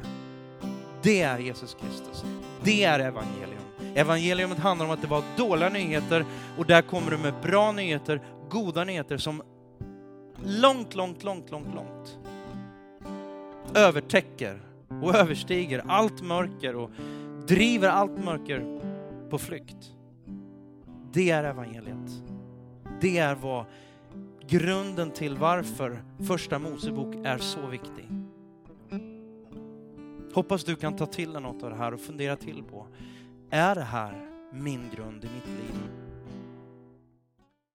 Det 1.01 1.21
är 1.21 1.39
Jesus 1.39 1.77
Kristus. 1.81 2.23
Det 2.63 2.83
är 2.83 2.99
evangelium. 2.99 3.61
Evangeliumet 3.95 4.59
handlar 4.59 4.85
om 4.85 4.91
att 4.91 5.01
det 5.01 5.07
var 5.07 5.23
dåliga 5.37 5.69
nyheter 5.69 6.25
och 6.57 6.65
där 6.65 6.81
kommer 6.81 7.11
du 7.11 7.17
med 7.17 7.33
bra 7.41 7.71
nyheter, 7.71 8.21
goda 8.49 8.83
nyheter 8.83 9.17
som 9.17 9.41
långt, 10.43 10.95
långt, 10.95 11.23
långt, 11.23 11.51
långt, 11.51 11.75
långt 11.75 12.17
övertäcker 13.75 14.61
och 15.01 15.15
överstiger 15.15 15.83
allt 15.87 16.21
mörker 16.21 16.75
och 16.75 16.91
driver 17.47 17.89
allt 17.89 18.25
mörker 18.25 18.81
på 19.29 19.37
flykt. 19.37 19.93
Det 21.11 21.29
är 21.29 21.43
evangeliet. 21.43 22.23
Det 23.01 23.17
är 23.17 23.35
vad 23.35 23.65
grunden 24.47 25.11
till 25.11 25.37
varför 25.37 26.03
första 26.27 26.59
Mosebok 26.59 27.15
är 27.15 27.37
så 27.37 27.67
viktig. 27.67 28.09
Hoppas 30.33 30.63
du 30.63 30.75
kan 30.75 30.95
ta 30.95 31.05
till 31.05 31.33
dig 31.33 31.41
något 31.41 31.63
av 31.63 31.69
det 31.69 31.75
här 31.75 31.93
och 31.93 31.99
fundera 31.99 32.35
till 32.35 32.63
på, 32.63 32.87
är 33.49 33.75
det 33.75 33.81
här 33.81 34.29
min 34.53 34.89
grund 34.95 35.23
i 35.23 35.27
mitt 35.35 35.47
liv? 35.47 36.04